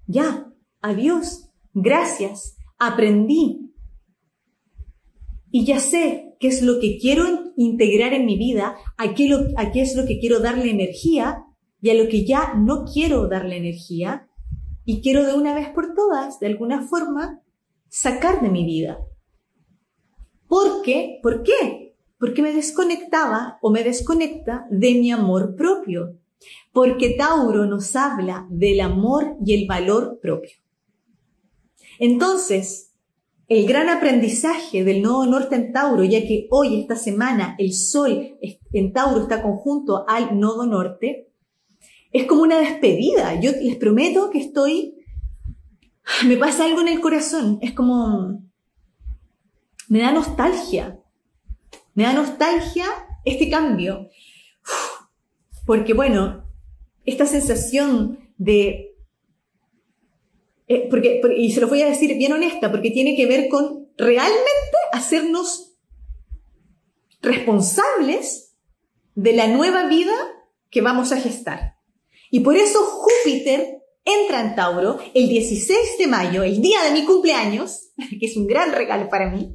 ya, 0.07 0.52
adiós, 0.83 1.48
gracias, 1.72 2.59
aprendí. 2.78 3.72
Y 5.50 5.64
ya 5.64 5.80
sé 5.80 6.37
qué 6.38 6.48
es 6.48 6.61
lo 6.61 6.78
que 6.78 6.98
quiero 6.98 7.24
integrar 7.57 8.12
en 8.12 8.26
mi 8.26 8.37
vida, 8.37 8.76
a 8.98 9.14
qué, 9.14 9.35
a 9.57 9.72
qué 9.72 9.80
es 9.80 9.96
lo 9.96 10.04
que 10.04 10.18
quiero 10.18 10.40
darle 10.40 10.70
energía 10.70 11.42
y 11.80 11.88
a 11.88 11.94
lo 11.94 12.07
que 12.07 12.26
ya 12.26 12.52
no 12.52 12.85
quiero 12.85 13.28
darle 13.28 13.57
energía 13.57 14.28
y 14.85 15.00
quiero 15.00 15.24
de 15.24 15.33
una 15.33 15.54
vez 15.54 15.70
por 15.70 15.94
todas, 15.94 16.38
de 16.38 16.48
alguna 16.48 16.87
forma, 16.87 17.40
sacar 17.88 18.42
de 18.42 18.50
mi 18.50 18.66
vida. 18.66 18.98
¿Por 20.48 20.83
qué? 20.83 21.18
¿Por 21.22 21.42
qué? 21.44 21.96
Porque 22.18 22.42
me 22.42 22.52
desconectaba 22.52 23.59
o 23.62 23.70
me 23.70 23.83
desconecta 23.85 24.66
de 24.68 24.96
mi 24.96 25.12
amor 25.12 25.57
propio. 25.57 26.18
Porque 26.72 27.11
Tauro 27.16 27.66
nos 27.66 27.94
habla 27.96 28.46
del 28.50 28.80
amor 28.80 29.37
y 29.44 29.54
el 29.54 29.66
valor 29.66 30.18
propio. 30.20 30.57
Entonces, 31.98 32.94
el 33.48 33.66
gran 33.66 33.88
aprendizaje 33.88 34.85
del 34.85 35.02
nodo 35.02 35.26
norte 35.26 35.54
en 35.54 35.72
Tauro, 35.72 36.02
ya 36.02 36.20
que 36.20 36.46
hoy, 36.50 36.80
esta 36.80 36.96
semana, 36.96 37.54
el 37.59 37.72
sol 37.72 38.38
en 38.72 38.92
Tauro 38.92 39.22
está 39.22 39.42
conjunto 39.42 40.04
al 40.09 40.38
nodo 40.40 40.66
norte, 40.66 41.28
es 42.11 42.26
como 42.26 42.42
una 42.42 42.59
despedida. 42.59 43.38
Yo 43.40 43.50
les 43.52 43.76
prometo 43.76 44.30
que 44.30 44.38
estoy, 44.38 44.94
me 46.26 46.37
pasa 46.37 46.64
algo 46.64 46.80
en 46.80 46.88
el 46.88 47.00
corazón, 47.00 47.59
es 47.61 47.72
como, 47.72 48.42
me 49.88 49.98
da 49.98 50.12
nostalgia, 50.12 51.00
me 51.94 52.04
da 52.04 52.14
nostalgia 52.14 52.87
este 53.24 53.50
cambio. 53.50 54.09
Porque 55.66 55.94
bueno, 55.94 56.44
esta 57.05 57.27
sensación 57.27 58.18
de... 58.37 58.96
Eh, 60.66 60.88
porque, 60.88 61.20
y 61.37 61.53
se 61.53 61.61
lo 61.61 61.68
voy 61.68 61.83
a 61.83 61.88
decir 61.88 62.16
bien 62.16 62.33
honesta, 62.33 62.70
porque 62.70 62.90
tiene 62.90 63.16
que 63.16 63.27
ver 63.27 63.48
con 63.48 63.88
realmente 63.96 64.77
hacernos 64.92 65.77
responsables 67.20 68.57
de 69.14 69.33
la 69.33 69.48
nueva 69.48 69.87
vida 69.87 70.14
que 70.70 70.81
vamos 70.81 71.12
a 71.12 71.20
gestar. 71.20 71.77
Y 72.31 72.40
por 72.40 72.57
eso 72.57 72.81
Júpiter 72.83 73.83
entra 74.05 74.40
en 74.40 74.55
Tauro 74.55 74.98
el 75.14 75.29
16 75.29 75.79
de 75.98 76.07
mayo, 76.07 76.42
el 76.42 76.61
día 76.61 76.83
de 76.83 76.92
mi 76.92 77.05
cumpleaños, 77.05 77.92
que 78.20 78.27
es 78.27 78.37
un 78.37 78.46
gran 78.46 78.72
regalo 78.72 79.09
para 79.09 79.31
mí, 79.31 79.55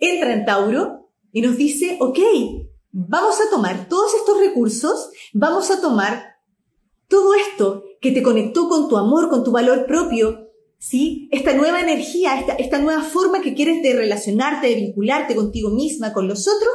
entra 0.00 0.32
en 0.32 0.44
Tauro 0.44 1.10
y 1.32 1.42
nos 1.42 1.56
dice, 1.56 1.96
ok, 2.00 2.18
vamos 3.06 3.36
a 3.40 3.48
tomar 3.48 3.88
todos 3.88 4.12
estos 4.14 4.40
recursos, 4.40 5.10
vamos 5.32 5.70
a 5.70 5.80
tomar 5.80 6.36
todo 7.06 7.32
esto 7.34 7.84
que 8.00 8.10
te 8.10 8.24
conectó 8.24 8.68
con 8.68 8.88
tu 8.88 8.96
amor, 8.96 9.30
con 9.30 9.44
tu 9.44 9.52
valor 9.52 9.86
propio, 9.86 10.48
¿sí? 10.78 11.28
Esta 11.30 11.54
nueva 11.54 11.80
energía, 11.80 12.40
esta, 12.40 12.54
esta 12.54 12.78
nueva 12.78 13.02
forma 13.02 13.40
que 13.40 13.54
quieres 13.54 13.82
de 13.82 13.94
relacionarte, 13.94 14.66
de 14.66 14.74
vincularte 14.74 15.36
contigo 15.36 15.70
misma, 15.70 16.12
con 16.12 16.26
los 16.26 16.48
otros, 16.48 16.74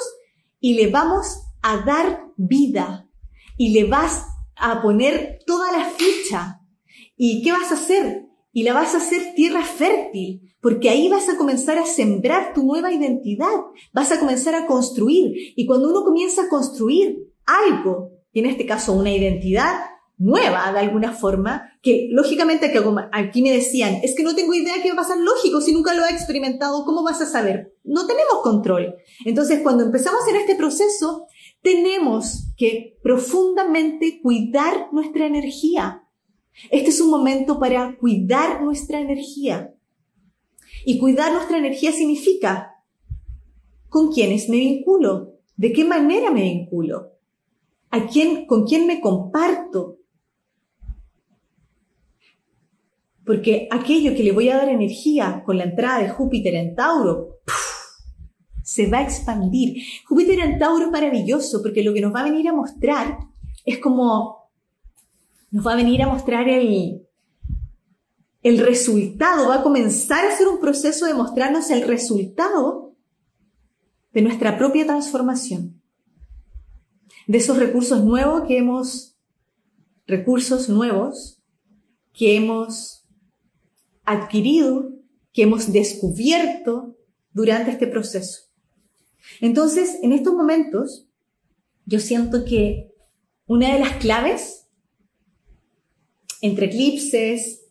y 0.62 0.76
le 0.76 0.88
vamos 0.88 1.42
a 1.62 1.84
dar 1.86 2.28
vida. 2.38 3.10
Y 3.58 3.74
le 3.74 3.84
vas 3.84 4.26
a 4.56 4.82
poner 4.82 5.40
toda 5.46 5.78
la 5.78 5.90
ficha. 5.90 6.62
¿Y 7.18 7.44
qué 7.44 7.52
vas 7.52 7.70
a 7.72 7.76
hacer? 7.76 8.28
Y 8.54 8.64
la 8.64 8.74
vas 8.74 8.94
a 8.94 8.98
hacer 8.98 9.36
tierra 9.36 9.64
fértil, 9.64 10.42
porque 10.63 10.89
ahí 10.89 11.10
vas 11.10 11.28
a 11.28 11.36
comenzar 11.36 11.78
a 11.78 11.86
sembrar 11.86 12.54
tu 12.54 12.63
nueva 12.63 12.93
identidad, 12.93 13.52
vas 13.91 14.13
a 14.13 14.19
comenzar 14.19 14.56
a 14.56 14.65
construir. 14.65 15.54
Y 15.58 15.65
cuando 15.65 15.89
uno 15.89 16.06
comienza 16.06 16.43
a 16.43 16.49
construir 16.49 17.28
algo, 17.45 18.13
y 18.32 18.39
en 18.39 18.45
este 18.45 18.65
caso 18.65 18.93
una 18.93 19.12
identidad 19.12 19.73
nueva 20.17 20.71
de 20.71 20.80
alguna 20.80 21.12
forma, 21.12 21.69
que 21.82 22.08
lógicamente 22.12 22.71
aquí 23.12 23.41
me 23.41 23.52
decían, 23.52 23.95
es 24.04 24.15
que 24.15 24.23
no 24.23 24.36
tengo 24.36 24.54
idea 24.54 24.82
qué 24.82 24.88
va 24.88 24.93
a 24.93 25.04
pasar 25.04 25.17
lógico, 25.17 25.60
si 25.60 25.73
nunca 25.73 25.93
lo 25.93 26.06
he 26.06 26.12
experimentado, 26.12 26.86
¿cómo 26.86 27.04
vas 27.04 27.19
a 27.19 27.26
saber? 27.26 27.76
No 27.84 28.08
tenemos 28.08 28.41
control. 28.41 28.95
Entonces, 29.26 29.60
cuando 29.63 29.84
empezamos 29.84 30.21
en 30.30 30.38
este 30.38 30.56
proceso, 30.56 31.28
tenemos 31.62 32.54
que 32.56 32.97
profundamente 33.04 34.21
cuidar 34.23 34.88
nuestra 34.93 35.26
energía. 35.26 36.08
Este 36.71 36.91
es 36.91 37.02
un 37.02 37.10
momento 37.10 37.60
para 37.60 37.97
cuidar 37.97 38.63
nuestra 38.63 39.02
energía. 39.02 39.73
Y 40.86 41.00
cuidar 41.00 41.32
nuestra 41.32 41.58
energía 41.58 41.91
significa 41.91 42.76
con 43.89 44.12
quiénes 44.12 44.50
me 44.50 44.58
vinculo, 44.58 45.34
de 45.56 45.72
qué 45.72 45.86
manera 45.86 46.32
me 46.32 46.41
vinculo, 46.41 47.12
a 47.91 48.08
quién, 48.08 48.46
con 48.46 48.65
quién 48.65 48.88
me 48.88 49.00
comparto. 49.00 50.00
Porque 53.26 53.67
aquello 53.72 54.15
que 54.15 54.24
le 54.24 54.32
voy 54.32 54.50
a 54.50 54.58
dar 54.58 54.69
energía 54.69 55.43
con 55.46 55.58
la 55.58 55.65
entrada 55.65 56.00
de 56.00 56.10
Júpiter 56.10 56.56
en 56.56 56.76
Tauro, 56.76 57.39
se 58.63 58.89
va 58.89 59.00
a 59.00 59.04
expandir. 59.04 59.84
Júpiter 60.08 60.39
en 60.39 60.58
Tauro 60.58 60.86
es 60.86 60.91
maravilloso 60.91 61.62
porque 61.62 61.84
lo 61.84 61.93
que 61.93 62.02
nos 62.02 62.13
va 62.13 62.22
a 62.22 62.30
venir 62.30 62.48
a 62.48 62.54
mostrar 62.54 63.19
es 63.65 63.78
como, 63.78 64.50
nos 65.52 65.65
va 65.65 65.74
a 65.74 65.78
venir 65.78 66.02
a 66.02 66.08
mostrar 66.08 66.50
el, 66.50 67.03
el 68.43 68.60
resultado, 68.60 69.47
va 69.47 69.56
a 69.56 69.63
comenzar 69.63 70.25
a 70.25 70.36
ser 70.36 70.47
un 70.47 70.60
proceso 70.60 71.06
de 71.06 71.13
mostrarnos 71.13 71.69
el 71.69 71.88
resultado 71.88 72.93
de 74.12 74.21
nuestra 74.21 74.58
propia 74.58 74.86
transformación. 74.86 75.82
De 77.25 77.38
esos 77.38 77.58
recursos 77.58 78.03
nuevos 78.03 78.43
que 78.45 78.58
hemos, 78.58 79.15
recursos 80.06 80.67
nuevos 80.67 81.41
que 82.12 82.36
hemos 82.36 83.06
adquirido, 84.03 84.91
que 85.32 85.43
hemos 85.43 85.71
descubierto 85.71 86.97
durante 87.32 87.71
este 87.71 87.88
proceso. 87.88 88.41
Entonces, 89.39 89.97
en 90.03 90.12
estos 90.12 90.34
momentos, 90.34 91.08
yo 91.86 91.99
siento 91.99 92.43
que 92.43 92.91
una 93.47 93.73
de 93.73 93.79
las 93.79 93.93
claves 93.97 94.67
entre 96.41 96.65
eclipses 96.65 97.62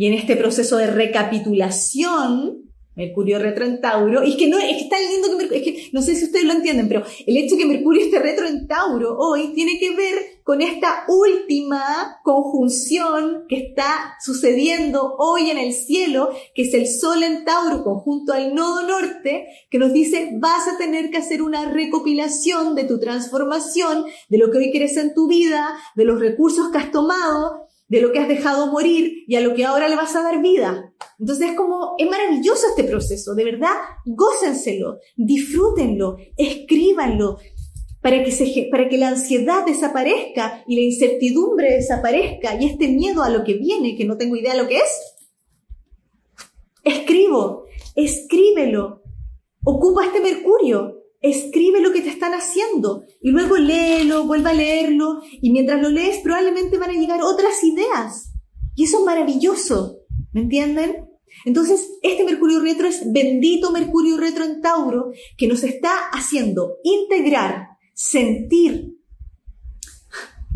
y 0.00 0.06
en 0.06 0.14
este 0.14 0.34
proceso 0.34 0.78
de 0.78 0.86
recapitulación 0.86 2.70
Mercurio 2.96 3.38
retro 3.38 3.66
Tauro, 3.80 4.24
y 4.24 4.30
es 4.30 4.36
que 4.36 4.48
no, 4.48 4.58
es 4.58 4.82
que 4.82 4.88
tan 4.88 5.00
lindo 5.02 5.28
que 5.28 5.36
Mercurio, 5.36 5.62
es 5.62 5.62
que 5.62 5.90
no 5.92 6.00
sé 6.00 6.16
si 6.16 6.24
ustedes 6.24 6.46
lo 6.46 6.54
entienden, 6.54 6.88
pero 6.88 7.02
el 7.26 7.36
hecho 7.36 7.54
de 7.54 7.62
que 7.62 7.68
Mercurio 7.68 8.04
esté 8.04 8.18
retro 8.18 8.46
en 8.46 8.66
Tauro 8.66 9.18
hoy 9.18 9.52
tiene 9.54 9.78
que 9.78 9.94
ver 9.94 10.14
con 10.42 10.62
esta 10.62 11.04
última 11.06 12.18
conjunción 12.24 13.44
que 13.46 13.56
está 13.58 14.16
sucediendo 14.24 15.16
hoy 15.18 15.50
en 15.50 15.58
el 15.58 15.74
cielo, 15.74 16.30
que 16.54 16.62
es 16.62 16.72
el 16.72 16.86
Sol 16.86 17.22
en 17.22 17.44
Tauro 17.44 17.84
conjunto 17.84 18.32
al 18.32 18.54
nodo 18.54 18.86
norte, 18.86 19.48
que 19.70 19.78
nos 19.78 19.92
dice 19.92 20.30
vas 20.40 20.66
a 20.66 20.78
tener 20.78 21.10
que 21.10 21.18
hacer 21.18 21.42
una 21.42 21.70
recopilación 21.70 22.74
de 22.74 22.84
tu 22.84 22.98
transformación, 22.98 24.06
de 24.30 24.38
lo 24.38 24.50
que 24.50 24.56
hoy 24.56 24.70
quieres 24.70 24.96
en 24.96 25.12
tu 25.12 25.28
vida, 25.28 25.76
de 25.94 26.06
los 26.06 26.18
recursos 26.18 26.70
que 26.70 26.78
has 26.78 26.90
tomado, 26.90 27.69
de 27.90 28.00
lo 28.00 28.12
que 28.12 28.20
has 28.20 28.28
dejado 28.28 28.68
morir 28.68 29.24
y 29.26 29.34
a 29.34 29.40
lo 29.40 29.52
que 29.54 29.64
ahora 29.64 29.88
le 29.88 29.96
vas 29.96 30.14
a 30.14 30.22
dar 30.22 30.40
vida. 30.40 30.94
Entonces 31.18 31.50
es 31.50 31.56
como, 31.56 31.96
es 31.98 32.08
maravilloso 32.08 32.68
este 32.68 32.84
proceso, 32.84 33.34
de 33.34 33.44
verdad, 33.44 33.74
gócenselo, 34.06 34.98
disfrútenlo, 35.16 36.16
escríbanlo, 36.36 37.38
para 38.00 38.24
que, 38.24 38.30
se, 38.30 38.68
para 38.70 38.88
que 38.88 38.96
la 38.96 39.08
ansiedad 39.08 39.66
desaparezca 39.66 40.64
y 40.66 40.76
la 40.76 40.82
incertidumbre 40.82 41.74
desaparezca 41.74 42.58
y 42.58 42.66
este 42.66 42.88
miedo 42.88 43.22
a 43.22 43.28
lo 43.28 43.44
que 43.44 43.54
viene, 43.54 43.96
que 43.96 44.06
no 44.06 44.16
tengo 44.16 44.36
idea 44.36 44.54
de 44.54 44.62
lo 44.62 44.68
que 44.68 44.78
es. 44.78 45.16
Escribo, 46.84 47.64
escríbelo, 47.96 49.02
ocupa 49.64 50.06
este 50.06 50.20
mercurio, 50.20 50.99
escribe 51.20 51.80
lo 51.80 51.92
que 51.92 52.00
te 52.00 52.08
están 52.08 52.32
haciendo 52.32 53.04
y 53.20 53.30
luego 53.30 53.56
léelo, 53.56 54.26
vuelve 54.26 54.50
a 54.50 54.54
leerlo 54.54 55.20
y 55.40 55.50
mientras 55.50 55.80
lo 55.80 55.90
lees 55.90 56.18
probablemente 56.18 56.78
van 56.78 56.90
a 56.90 56.94
llegar 56.94 57.22
otras 57.22 57.62
ideas. 57.62 58.32
Y 58.74 58.84
eso 58.84 58.98
es 58.98 59.04
maravilloso, 59.04 59.98
¿me 60.32 60.42
entienden? 60.42 61.08
Entonces, 61.44 61.90
este 62.02 62.24
Mercurio 62.24 62.60
retro 62.60 62.88
es 62.88 63.12
bendito 63.12 63.70
Mercurio 63.70 64.16
retro 64.16 64.44
en 64.44 64.60
Tauro 64.60 65.10
que 65.36 65.46
nos 65.46 65.62
está 65.62 65.92
haciendo 66.12 66.76
integrar, 66.82 67.68
sentir, 67.94 68.96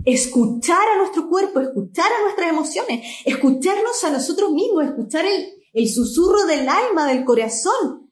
escuchar 0.04 0.86
a 0.94 0.98
nuestro 0.98 1.28
cuerpo, 1.28 1.60
escuchar 1.60 2.10
a 2.10 2.22
nuestras 2.22 2.50
emociones, 2.50 3.06
escucharnos 3.24 4.02
a 4.04 4.10
nosotros 4.10 4.50
mismos, 4.52 4.84
escuchar 4.84 5.26
el, 5.26 5.46
el 5.72 5.88
susurro 5.88 6.44
del 6.46 6.68
alma, 6.68 7.06
del 7.06 7.24
corazón, 7.24 8.03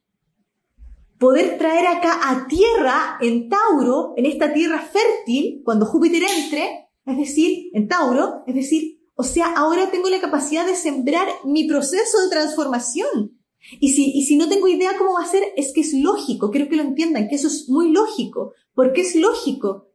poder 1.23 1.57
traer 1.57 1.87
acá 1.87 2.19
a 2.21 2.49
tierra 2.49 3.17
en 3.21 3.49
Tauro, 3.49 4.13
en 4.17 4.27
esta 4.27 4.53
tierra 4.53 4.81
fértil, 4.81 5.63
cuando 5.65 5.87
Júpiter 5.87 6.21
entre, 6.37 6.89
es 7.07 7.17
decir, 7.17 7.71
en 7.75 7.87
Tauro, 7.87 8.43
es 8.45 8.57
decir, 8.57 8.99
o 9.15 9.23
sea, 9.23 9.55
ahora 9.55 9.89
tengo 9.93 10.09
la 10.11 10.21
capacidad 10.21 10.67
de 10.67 10.75
sembrar 10.75 11.29
mi 11.45 11.69
proceso 11.69 12.21
de 12.23 12.29
transformación. 12.29 13.39
Y 13.79 13.93
si, 13.93 14.11
y 14.11 14.25
si 14.25 14.35
no 14.35 14.49
tengo 14.49 14.67
idea 14.67 14.99
cómo 14.99 15.13
va 15.13 15.23
a 15.23 15.31
ser, 15.31 15.45
es 15.57 15.73
que 15.73 15.83
es 15.83 15.95
lógico, 15.95 16.51
quiero 16.51 16.69
que 16.69 16.75
lo 16.75 16.83
entiendan, 16.83 17.29
que 17.29 17.37
eso 17.37 17.47
es 17.47 17.69
muy 17.69 17.93
lógico. 17.93 18.55
¿Por 18.75 18.93
qué 18.93 19.03
es 19.03 19.15
lógico? 19.15 19.93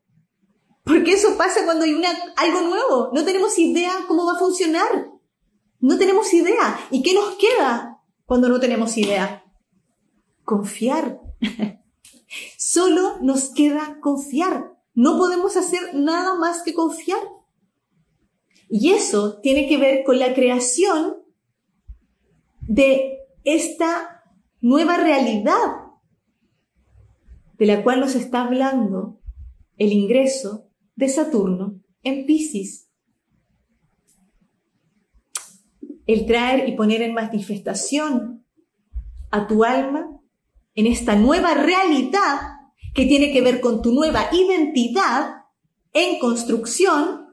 Porque 0.86 1.12
eso 1.12 1.36
pasa 1.38 1.66
cuando 1.66 1.84
hay 1.84 1.94
una, 1.94 2.10
algo 2.38 2.62
nuevo. 2.62 3.10
No 3.12 3.26
tenemos 3.26 3.60
idea 3.60 3.92
cómo 4.08 4.26
va 4.26 4.38
a 4.38 4.40
funcionar. 4.40 5.12
No 5.82 5.98
tenemos 5.98 6.34
idea. 6.34 6.80
¿Y 6.90 7.04
qué 7.04 7.14
nos 7.14 7.36
queda 7.36 8.02
cuando 8.26 8.48
no 8.48 8.62
tenemos 8.62 8.98
idea? 8.98 9.44
Confiar. 10.48 11.20
Solo 12.58 13.20
nos 13.22 13.50
queda 13.50 14.00
confiar. 14.00 14.72
No 14.94 15.18
podemos 15.18 15.58
hacer 15.58 15.94
nada 15.94 16.36
más 16.36 16.64
que 16.64 16.74
confiar. 16.74 17.20
Y 18.70 18.92
eso 18.92 19.42
tiene 19.42 19.68
que 19.68 19.78
ver 19.78 20.06
con 20.06 20.20
la 20.20 20.34
creación 20.34 21.18
de 22.62 23.20
esta 23.44 24.24
nueva 24.62 24.96
realidad 24.96 25.82
de 27.58 27.66
la 27.66 27.84
cual 27.84 28.00
nos 28.00 28.16
está 28.16 28.46
hablando 28.46 29.20
el 29.76 29.92
ingreso 29.92 30.70
de 30.96 31.10
Saturno 31.10 31.82
en 32.04 32.26
Pisces. 32.26 32.90
El 36.06 36.26
traer 36.26 36.70
y 36.70 36.78
poner 36.78 37.02
en 37.02 37.14
manifestación 37.14 38.46
a 39.30 39.46
tu 39.46 39.66
alma 39.66 40.17
en 40.78 40.86
esta 40.86 41.16
nueva 41.16 41.56
realidad 41.56 42.40
que 42.94 43.06
tiene 43.06 43.34
que 43.34 43.42
ver 43.42 43.60
con 43.60 43.82
tu 43.82 43.92
nueva 43.92 44.30
identidad 44.32 45.42
en 45.92 46.20
construcción, 46.20 47.26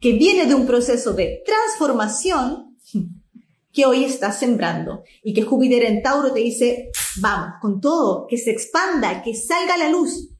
que 0.00 0.12
viene 0.14 0.46
de 0.46 0.56
un 0.56 0.66
proceso 0.66 1.12
de 1.12 1.42
transformación 1.46 2.76
que 3.72 3.86
hoy 3.86 4.04
estás 4.04 4.40
sembrando 4.40 5.04
y 5.22 5.32
que 5.32 5.44
Júpiter 5.44 5.84
en 5.84 6.02
Tauro 6.02 6.32
te 6.32 6.40
dice, 6.40 6.90
vamos, 7.20 7.54
con 7.60 7.80
todo, 7.80 8.26
que 8.26 8.36
se 8.36 8.50
expanda, 8.50 9.22
que 9.22 9.36
salga 9.36 9.76
la 9.76 9.88
luz. 9.88 10.30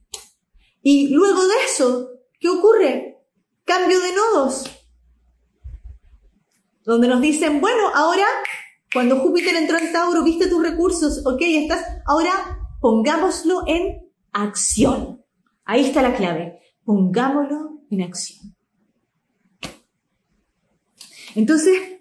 Y 0.81 1.07
luego 1.07 1.47
de 1.47 1.55
eso, 1.65 2.09
¿qué 2.41 2.49
ocurre? 2.49 3.21
Cambio 3.63 4.01
de 4.01 4.13
nodos. 4.13 4.69
Donde 6.83 7.07
nos 7.07 7.21
dicen, 7.21 7.61
bueno, 7.61 7.87
ahora, 7.95 8.25
cuando 8.93 9.19
Júpiter 9.19 9.55
entró 9.55 9.77
en 9.77 9.91
Tauro, 9.91 10.23
viste 10.23 10.47
tus 10.47 10.61
recursos, 10.61 11.25
ok, 11.25 11.41
estás, 11.41 11.83
ahora 12.05 12.31
pongámoslo 12.79 13.63
en 13.67 14.11
acción. 14.31 15.23
Ahí 15.65 15.85
está 15.85 16.01
la 16.01 16.15
clave. 16.15 16.59
Pongámoslo 16.83 17.81
en 17.89 18.01
acción. 18.01 18.55
Entonces, 21.35 21.93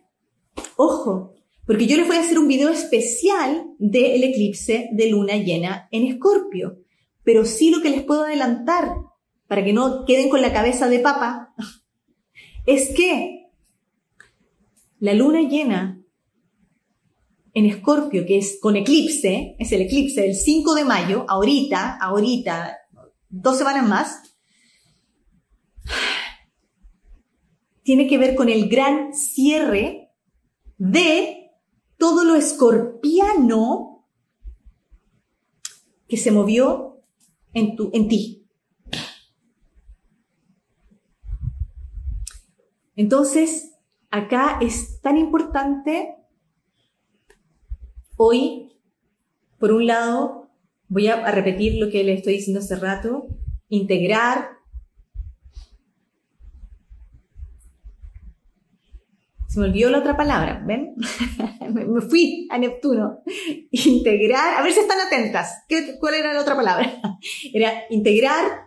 Ojo, 0.76 1.34
porque 1.66 1.86
yo 1.86 1.96
les 1.96 2.06
voy 2.06 2.16
a 2.16 2.20
hacer 2.20 2.38
un 2.38 2.48
video 2.48 2.68
especial 2.70 3.66
del 3.78 4.24
eclipse 4.24 4.88
de 4.92 5.10
luna 5.10 5.36
llena 5.36 5.88
en 5.90 6.06
Escorpio. 6.06 6.78
Pero 7.22 7.44
sí 7.44 7.70
lo 7.70 7.82
que 7.82 7.90
les 7.90 8.02
puedo 8.02 8.24
adelantar, 8.24 8.96
para 9.46 9.64
que 9.64 9.72
no 9.72 10.04
queden 10.04 10.28
con 10.28 10.42
la 10.42 10.52
cabeza 10.52 10.88
de 10.88 10.98
papa, 10.98 11.54
es 12.66 12.94
que 12.96 13.50
la 14.98 15.14
luna 15.14 15.42
llena 15.42 16.01
en 17.54 17.66
Escorpio, 17.66 18.24
que 18.26 18.38
es 18.38 18.58
con 18.60 18.76
eclipse, 18.76 19.56
es 19.58 19.72
el 19.72 19.82
eclipse 19.82 20.22
del 20.22 20.34
5 20.34 20.74
de 20.74 20.84
mayo, 20.84 21.26
ahorita, 21.28 21.98
ahorita, 21.98 22.78
dos 23.28 23.58
semanas 23.58 23.88
más, 23.88 24.36
tiene 27.82 28.06
que 28.06 28.18
ver 28.18 28.34
con 28.34 28.48
el 28.48 28.68
gran 28.68 29.12
cierre 29.14 30.10
de 30.78 31.50
todo 31.98 32.24
lo 32.24 32.36
escorpiano 32.36 34.06
que 36.08 36.16
se 36.16 36.30
movió 36.30 37.02
en, 37.52 37.76
tu, 37.76 37.90
en 37.92 38.08
ti. 38.08 38.46
Entonces, 42.96 43.72
acá 44.10 44.58
es 44.60 45.00
tan 45.00 45.16
importante 45.16 46.21
hoy, 48.24 48.72
por 49.58 49.72
un 49.72 49.86
lado, 49.86 50.50
voy 50.88 51.08
a, 51.08 51.30
repetir 51.30 51.80
lo 51.80 51.90
que 51.90 52.04
le 52.04 52.14
estoy 52.14 52.34
diciendo 52.34 52.60
hace 52.60 52.76
rato, 52.76 53.26
integrar 53.68 54.62
Se 59.48 59.60
me 59.60 59.66
olvidó 59.66 59.90
la 59.90 59.98
otra 59.98 60.16
palabra, 60.16 60.64
¿ven? 60.66 60.94
me 61.74 62.00
fui 62.00 62.48
a 62.50 62.56
Neptuno. 62.56 63.18
Integrar, 63.70 64.58
a 64.58 64.62
ver 64.62 64.72
si 64.72 64.80
están 64.80 64.98
atentas. 64.98 65.64
¿Cuál 66.00 66.14
era 66.14 66.32
la 66.32 66.40
otra 66.40 66.56
palabra? 66.56 66.90
Era 67.52 67.84
integrar 67.90 68.62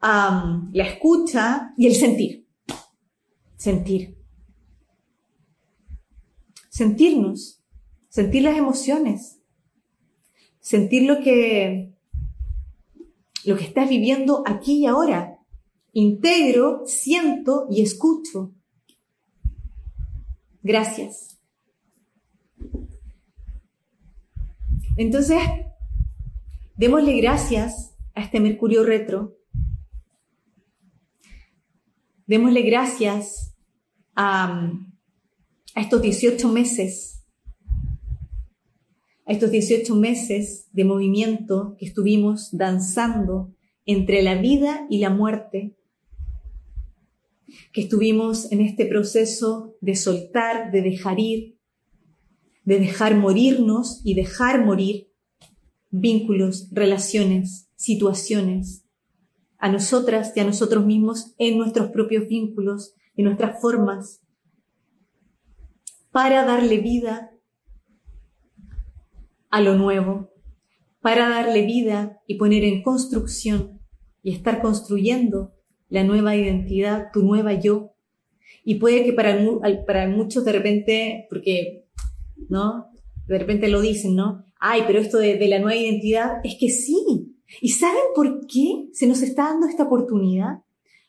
la 0.00 0.84
escucha 0.84 1.74
y 1.76 1.88
el 1.88 1.96
sentir. 1.96 2.46
Sentir. 3.56 4.16
Sentirnos. 6.68 7.57
Sentir 8.08 8.42
las 8.42 8.56
emociones. 8.56 9.40
Sentir 10.60 11.04
lo 11.04 11.20
que, 11.20 11.94
lo 13.44 13.56
que 13.56 13.64
estás 13.64 13.88
viviendo 13.88 14.42
aquí 14.46 14.78
y 14.78 14.86
ahora. 14.86 15.38
Integro, 15.92 16.82
siento 16.86 17.66
y 17.70 17.82
escucho. 17.82 18.52
Gracias. 20.62 21.38
Entonces, 24.96 25.38
démosle 26.76 27.16
gracias 27.20 27.96
a 28.14 28.22
este 28.22 28.40
Mercurio 28.40 28.84
retro. 28.84 29.36
Démosle 32.26 32.62
gracias 32.62 33.54
a, 34.16 34.72
a 35.74 35.80
estos 35.80 36.02
18 36.02 36.48
meses, 36.48 37.17
a 39.28 39.32
estos 39.32 39.50
18 39.50 39.94
meses 39.94 40.68
de 40.72 40.84
movimiento 40.84 41.76
que 41.78 41.84
estuvimos 41.84 42.48
danzando 42.50 43.54
entre 43.84 44.22
la 44.22 44.40
vida 44.40 44.86
y 44.88 45.00
la 45.00 45.10
muerte, 45.10 45.76
que 47.72 47.82
estuvimos 47.82 48.50
en 48.52 48.62
este 48.62 48.86
proceso 48.86 49.76
de 49.82 49.96
soltar, 49.96 50.72
de 50.72 50.80
dejar 50.80 51.20
ir, 51.20 51.58
de 52.64 52.78
dejar 52.78 53.16
morirnos 53.16 54.00
y 54.02 54.14
dejar 54.14 54.64
morir 54.64 55.10
vínculos, 55.90 56.70
relaciones, 56.72 57.70
situaciones, 57.76 58.86
a 59.58 59.70
nosotras 59.70 60.32
y 60.36 60.40
a 60.40 60.44
nosotros 60.44 60.86
mismos 60.86 61.34
en 61.36 61.58
nuestros 61.58 61.90
propios 61.90 62.28
vínculos, 62.28 62.94
en 63.14 63.26
nuestras 63.26 63.60
formas, 63.60 64.22
para 66.12 66.46
darle 66.46 66.78
vida 66.78 67.37
a 69.50 69.60
lo 69.60 69.76
nuevo, 69.76 70.30
para 71.00 71.28
darle 71.28 71.64
vida 71.64 72.20
y 72.26 72.36
poner 72.36 72.64
en 72.64 72.82
construcción 72.82 73.80
y 74.22 74.32
estar 74.32 74.60
construyendo 74.60 75.52
la 75.88 76.04
nueva 76.04 76.36
identidad, 76.36 77.06
tu 77.12 77.22
nueva 77.22 77.54
yo. 77.54 77.94
Y 78.64 78.76
puede 78.76 79.04
que 79.04 79.12
para, 79.12 79.38
para 79.86 80.08
muchos 80.08 80.44
de 80.44 80.52
repente, 80.52 81.26
porque, 81.30 81.86
¿no? 82.48 82.86
De 83.26 83.38
repente 83.38 83.68
lo 83.68 83.80
dicen, 83.80 84.16
¿no? 84.16 84.44
Ay, 84.60 84.82
pero 84.86 84.98
esto 84.98 85.18
de, 85.18 85.38
la 85.48 85.60
nueva 85.60 85.76
identidad 85.76 86.40
es 86.44 86.56
que 86.58 86.68
sí. 86.68 87.36
¿Y 87.60 87.70
saben 87.70 88.02
por 88.14 88.46
qué 88.46 88.88
se 88.92 89.06
nos 89.06 89.22
está 89.22 89.44
dando 89.44 89.66
esta 89.66 89.84
oportunidad? 89.84 90.62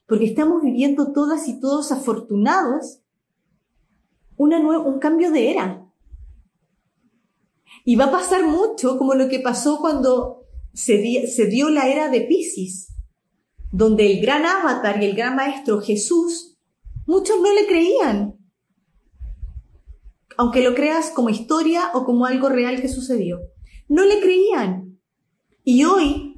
Porque 0.08 0.26
estamos 0.26 0.62
viviendo 0.64 1.12
todas 1.12 1.48
y 1.48 1.60
todos 1.60 1.92
afortunados 1.92 3.02
una 4.38 4.60
un 4.60 5.00
cambio 5.00 5.32
de 5.32 5.52
era. 5.52 5.79
Y 7.90 7.96
va 7.96 8.06
a 8.06 8.12
pasar 8.12 8.46
mucho 8.46 9.00
como 9.00 9.16
lo 9.16 9.30
que 9.30 9.40
pasó 9.40 9.80
cuando 9.80 10.46
se, 10.76 11.26
se 11.26 11.48
dio 11.48 11.72
la 11.72 11.88
era 11.88 12.10
de 12.10 12.22
Pisces 12.22 12.90
donde 13.72 14.12
el 14.12 14.22
gran 14.22 14.46
avatar 14.46 15.02
y 15.02 15.08
el 15.08 15.16
gran 15.16 15.36
maestro 15.36 15.82
Jesús, 15.82 16.56
muchos 17.08 17.42
no 17.42 17.52
le 17.52 17.66
creían, 17.66 18.38
aunque 20.38 20.62
lo 20.62 20.76
creas 20.76 21.10
como 21.10 21.32
historia 21.32 21.90
o 21.96 22.06
como 22.06 22.28
algo 22.28 22.50
real 22.50 22.80
que 22.80 22.90
sucedió. 22.90 23.40
No 23.88 24.06
le 24.06 24.20
creían. 24.20 25.00
Y 25.64 25.84
hoy, 25.84 26.36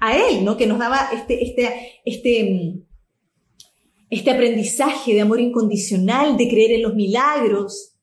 a 0.00 0.16
él, 0.16 0.44
¿no? 0.44 0.56
Que 0.56 0.66
nos 0.66 0.80
daba 0.80 1.10
este, 1.12 1.44
este, 1.44 1.92
este, 2.04 2.82
este 4.10 4.30
aprendizaje 4.32 5.14
de 5.14 5.20
amor 5.20 5.38
incondicional, 5.38 6.36
de 6.36 6.48
creer 6.48 6.72
en 6.72 6.82
los 6.82 6.96
milagros, 6.96 7.95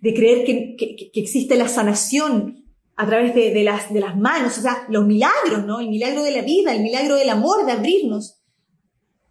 de 0.00 0.14
creer 0.14 0.44
que, 0.44 0.76
que, 0.76 1.10
que 1.10 1.20
existe 1.20 1.56
la 1.56 1.68
sanación 1.68 2.68
a 3.00 3.06
través 3.06 3.32
de, 3.32 3.62
las, 3.62 3.92
de 3.94 4.00
las 4.00 4.16
manos, 4.16 4.58
o 4.58 4.60
sea, 4.60 4.84
los 4.88 5.06
milagros, 5.06 5.64
¿no? 5.64 5.78
El 5.78 5.88
milagro 5.88 6.24
de 6.24 6.32
la 6.32 6.42
vida, 6.42 6.74
el 6.74 6.82
milagro 6.82 7.14
del 7.14 7.30
amor, 7.30 7.64
de 7.64 7.70
abrirnos. 7.70 8.40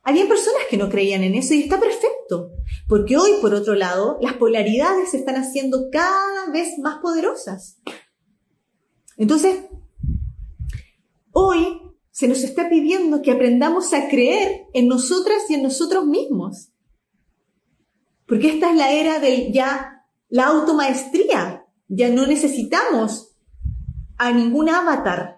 Había 0.04 0.26
personas 0.26 0.62
que 0.70 0.78
no 0.78 0.88
creían 0.88 1.22
en 1.24 1.36
eso 1.36 1.54
y 1.54 1.64
está 1.64 1.78
perfecto. 1.78 2.54
Porque 2.88 3.18
hoy, 3.18 3.32
por 3.42 3.54
otro 3.54 3.76
lado, 3.76 4.20
las 4.22 4.36
polaridades 4.36 5.12
se 5.12 5.18
están 5.18 5.36
haciendo 5.36 5.90
cada 5.92 6.50
vez 6.54 6.80
más 6.80 7.00
poderosas. 7.00 7.82
Entonces, 9.18 9.66
hoy 11.34 11.82
se 12.10 12.30
nos 12.30 12.44
está 12.46 12.70
pidiendo 12.70 13.22
que 13.22 13.32
aprendamos 13.32 13.94
a 13.94 14.08
creer 14.08 14.62
en 14.74 14.88
nosotras 14.88 15.40
y 15.50 15.56
en 15.56 15.64
nosotros 15.64 16.06
mismos. 16.06 16.70
Porque 18.26 18.48
esta 18.48 18.72
es 18.72 18.78
la 18.78 18.94
era 18.94 19.20
de 19.20 19.52
ya 19.52 19.97
la 20.30 20.48
automaestría. 20.48 21.66
Ya 21.88 22.10
no 22.10 22.28
necesitamos 22.28 23.36
a 24.18 24.32
ningún 24.32 24.70
avatar, 24.70 25.38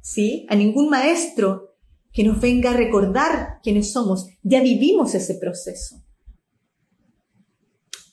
¿sí? 0.00 0.46
A 0.48 0.54
ningún 0.54 0.88
maestro 0.88 1.76
que 2.12 2.24
nos 2.24 2.40
venga 2.40 2.70
a 2.70 2.76
recordar 2.76 3.58
quiénes 3.62 3.92
somos. 3.92 4.28
Ya 4.42 4.62
vivimos 4.62 5.14
ese 5.14 5.34
proceso. 5.34 6.02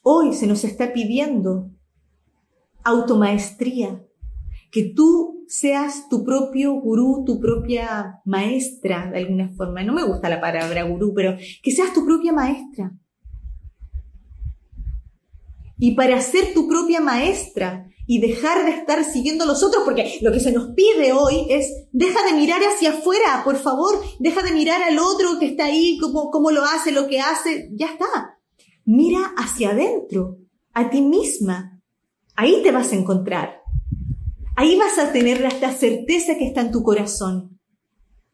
Hoy 0.01 0.34
se 0.34 0.47
nos 0.47 0.64
está 0.64 0.93
pidiendo 0.93 1.70
automaestría, 2.84 4.03
que 4.72 4.91
tú 4.95 5.45
seas 5.47 6.09
tu 6.09 6.24
propio 6.24 6.74
gurú, 6.74 7.24
tu 7.26 7.39
propia 7.39 8.22
maestra, 8.26 9.12
de 9.12 9.20
alguna 9.20 9.49
forma. 9.49 9.84
No 9.84 9.93
me 9.93 10.03
gusta 10.03 10.30
la 10.30 10.41
palabra 10.41 10.84
gurú, 10.84 11.14
pero 11.14 11.36
que 11.62 11.72
seas 11.72 11.93
tu 11.93 12.05
propia 12.05 12.34
maestra. 12.34 12.97
Y 15.82 15.96
para 15.96 16.22
ser 16.22 16.54
tu 16.54 16.68
propia 16.68 17.02
maestra 17.02 17.88
y 18.06 18.20
dejar 18.20 18.66
de 18.66 18.72
estar 18.72 19.04
siguiendo 19.04 19.46
a 19.46 19.48
los 19.48 19.64
otros, 19.64 19.82
porque 19.84 20.20
lo 20.22 20.32
que 20.32 20.40
se 20.40 20.52
nos 20.52 20.76
pide 20.76 21.12
hoy 21.12 21.48
es, 21.50 21.88
deja 21.92 22.24
de 22.24 22.34
mirar 22.40 22.62
hacia 22.62 22.92
afuera, 22.92 23.42
por 23.44 23.56
favor, 23.56 24.00
deja 24.20 24.44
de 24.44 24.52
mirar 24.52 24.84
al 24.84 25.00
otro 25.00 25.40
que 25.40 25.48
está 25.48 25.66
ahí, 25.66 25.98
cómo, 25.98 26.30
cómo 26.30 26.52
lo 26.52 26.64
hace, 26.64 26.92
lo 26.92 27.08
que 27.08 27.20
hace, 27.20 27.72
ya 27.74 27.88
está. 27.88 28.38
Mira 28.86 29.34
hacia 29.38 29.72
adentro, 29.72 30.38
a 30.72 30.92
ti 30.92 31.02
misma. 31.02 31.82
Ahí 32.36 32.62
te 32.62 32.72
vas 32.72 32.92
a 32.92 32.96
encontrar. 32.98 33.62
Ahí 34.56 34.78
vas 34.78 35.00
a 35.00 35.12
tener 35.12 35.44
esta 35.44 35.72
certeza 35.72 36.38
que 36.38 36.46
está 36.46 36.62
en 36.62 36.72
tu 36.72 36.84
corazón. 36.84 37.60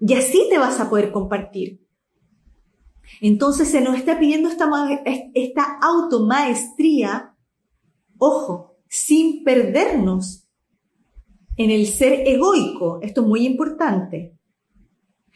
Y 0.02 0.16
así 0.16 0.48
te 0.50 0.60
vas 0.60 0.82
a 0.82 0.90
poder 0.90 1.14
compartir. 1.14 1.80
Entonces 3.22 3.70
se 3.70 3.80
nos 3.80 3.96
está 3.96 4.20
pidiendo 4.20 4.50
esta, 4.50 4.70
esta 5.34 5.80
automaestría, 5.82 7.37
ojo, 8.18 8.78
sin 8.88 9.44
perdernos 9.44 10.48
en 11.56 11.72
el 11.72 11.88
ser 11.88 12.28
egoico, 12.28 13.00
esto 13.02 13.22
es 13.22 13.28
muy 13.28 13.46
importante, 13.46 14.38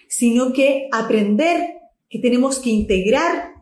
sino 0.08 0.54
que 0.54 0.88
aprender 0.92 1.80
que 2.10 2.20
tenemos 2.20 2.60
que 2.60 2.70
integrar 2.70 3.54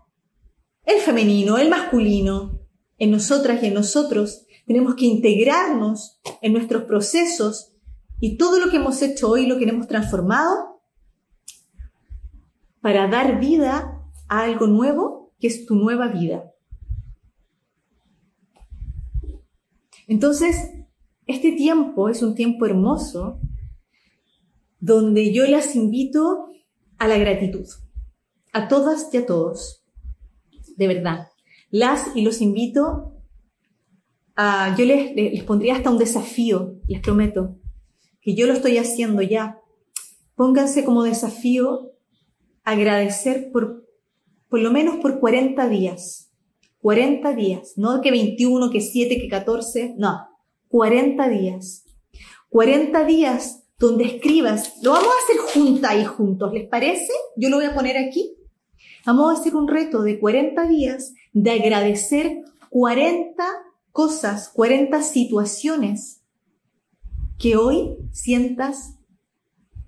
el 0.83 0.99
femenino, 0.99 1.57
el 1.57 1.69
masculino, 1.69 2.59
en 2.99 3.11
nosotras 3.11 3.63
y 3.63 3.67
en 3.67 3.73
nosotros, 3.73 4.45
tenemos 4.65 4.95
que 4.95 5.05
integrarnos 5.05 6.19
en 6.41 6.53
nuestros 6.53 6.83
procesos 6.83 7.73
y 8.19 8.37
todo 8.37 8.59
lo 8.59 8.69
que 8.69 8.77
hemos 8.77 9.01
hecho 9.01 9.29
hoy 9.29 9.47
lo 9.47 9.57
queremos 9.57 9.87
transformado 9.87 10.81
para 12.81 13.07
dar 13.07 13.39
vida 13.39 14.03
a 14.27 14.43
algo 14.43 14.67
nuevo 14.67 15.33
que 15.39 15.47
es 15.47 15.65
tu 15.65 15.75
nueva 15.75 16.09
vida. 16.09 16.53
Entonces, 20.09 20.71
este 21.25 21.53
tiempo 21.53 22.09
es 22.09 22.21
un 22.21 22.35
tiempo 22.35 22.65
hermoso 22.65 23.39
donde 24.81 25.33
yo 25.33 25.47
las 25.47 25.73
invito 25.75 26.47
a 26.97 27.07
la 27.07 27.17
gratitud, 27.17 27.65
a 28.51 28.67
todas 28.67 29.07
y 29.13 29.17
a 29.17 29.25
todos, 29.25 29.85
de 30.75 30.87
verdad. 30.87 31.29
Las 31.71 32.13
y 32.15 32.23
los 32.23 32.41
invito 32.41 33.15
Ah, 34.41 34.73
yo 34.77 34.85
les, 34.85 35.13
les, 35.13 35.43
pondría 35.43 35.75
hasta 35.75 35.89
un 35.89 35.97
desafío, 35.97 36.77
les 36.87 37.01
prometo, 37.01 37.57
que 38.21 38.35
yo 38.35 38.47
lo 38.47 38.53
estoy 38.53 38.77
haciendo 38.77 39.21
ya. 39.21 39.59
Pónganse 40.33 40.85
como 40.85 41.03
desafío 41.03 41.91
agradecer 42.63 43.51
por, 43.51 43.85
por 44.47 44.61
lo 44.61 44.71
menos 44.71 44.95
por 45.01 45.19
40 45.19 45.67
días. 45.67 46.28
40 46.81 47.33
días, 47.33 47.73
no 47.75 48.01
que 48.01 48.11
21, 48.11 48.69
que 48.69 48.81
7, 48.81 49.19
que 49.19 49.27
14, 49.27 49.95
no, 49.97 50.27
40 50.69 51.29
días. 51.29 51.85
40 52.49 53.05
días 53.05 53.63
donde 53.77 54.05
escribas, 54.05 54.73
lo 54.81 54.91
vamos 54.91 55.09
a 55.09 55.23
hacer 55.23 55.61
juntas 55.61 55.95
y 55.95 56.05
juntos, 56.05 56.53
¿les 56.53 56.67
parece? 56.67 57.13
Yo 57.37 57.49
lo 57.49 57.57
voy 57.57 57.65
a 57.65 57.73
poner 57.73 57.97
aquí. 57.97 58.35
Vamos 59.05 59.29
a 59.29 59.39
hacer 59.39 59.55
un 59.55 59.67
reto 59.67 60.01
de 60.03 60.19
40 60.19 60.67
días 60.67 61.13
de 61.33 61.51
agradecer 61.51 62.41
40 62.69 63.43
cosas, 63.91 64.49
40 64.49 65.01
situaciones 65.01 66.21
que 67.37 67.55
hoy 67.55 67.97
sientas 68.11 68.95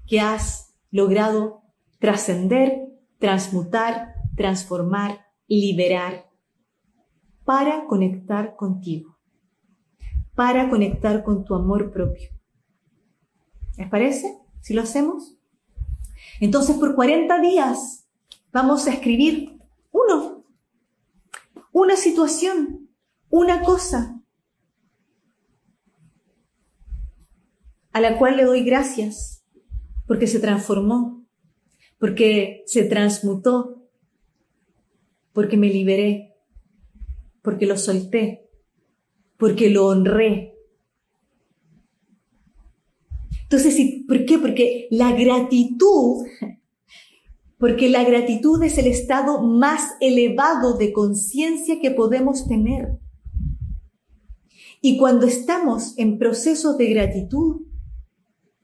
que 0.08 0.20
has 0.20 0.74
logrado 0.90 1.62
trascender, 2.00 2.88
transmutar, 3.20 4.16
transformar, 4.36 5.26
liberar, 5.48 6.31
para 7.44 7.86
conectar 7.86 8.56
contigo, 8.56 9.18
para 10.36 10.70
conectar 10.70 11.24
con 11.24 11.44
tu 11.44 11.56
amor 11.56 11.92
propio. 11.92 12.30
¿Les 13.78 13.90
parece? 13.90 14.38
Si 14.62 14.74
lo 14.74 14.82
hacemos. 14.82 15.38
Entonces, 16.40 16.78
por 16.78 16.96
40 16.96 17.40
días 17.42 18.08
vamos 18.52 18.88
a 18.88 18.94
escribir 18.94 19.60
uno, 19.92 20.46
una 21.72 21.96
situación 21.96 22.82
una 23.32 23.64
cosa 23.64 24.22
a 27.94 28.02
la 28.02 28.18
cual 28.18 28.38
le 28.38 28.44
doy 28.44 28.64
gracias 28.64 29.44
porque 30.06 30.28
se 30.28 30.40
transformó, 30.40 31.26
porque 31.98 32.64
se 32.66 32.84
transmutó, 32.84 33.88
porque 35.32 35.56
me 35.56 35.70
liberé, 35.70 36.31
porque 37.42 37.66
lo 37.66 37.78
solté, 37.78 38.50
porque 39.38 39.70
lo 39.70 39.88
honré. 39.88 40.56
Entonces, 43.44 44.04
¿por 44.08 44.26
qué? 44.26 44.38
Porque 44.38 44.88
la 44.92 45.12
gratitud, 45.12 46.26
porque 47.58 47.90
la 47.90 48.04
gratitud 48.04 48.64
es 48.64 48.78
el 48.78 48.88
estado 48.88 49.42
más 49.42 49.96
elevado 50.00 50.78
de 50.78 50.94
conciencia 50.94 51.80
que 51.82 51.92
podemos 51.92 52.48
tener. 52.48 53.00
Y 54.82 54.98
cuando 54.98 55.28
estamos 55.28 55.94
en 55.98 56.18
procesos 56.18 56.78
de 56.78 56.88
gratitud, 56.88 57.62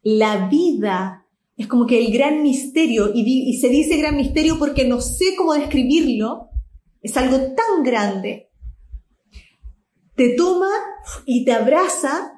la 0.02 0.48
vida 0.48 1.28
es 1.58 1.68
como 1.68 1.86
que 1.86 2.00
el 2.04 2.14
gran 2.14 2.44
misterio, 2.44 3.12
y, 3.14 3.58
se 3.60 3.70
dice 3.70 3.98
gran 3.98 4.16
misterio 4.16 4.58
porque 4.58 4.88
no 4.88 5.02
sé 5.02 5.36
cómo 5.36 5.54
describirlo, 5.54 6.50
es 7.02 7.18
algo 7.18 7.38
tan 7.38 7.84
grande, 7.84 8.47
te 10.18 10.30
toma 10.30 10.70
y 11.26 11.46
te 11.46 11.54
abraza 11.54 12.34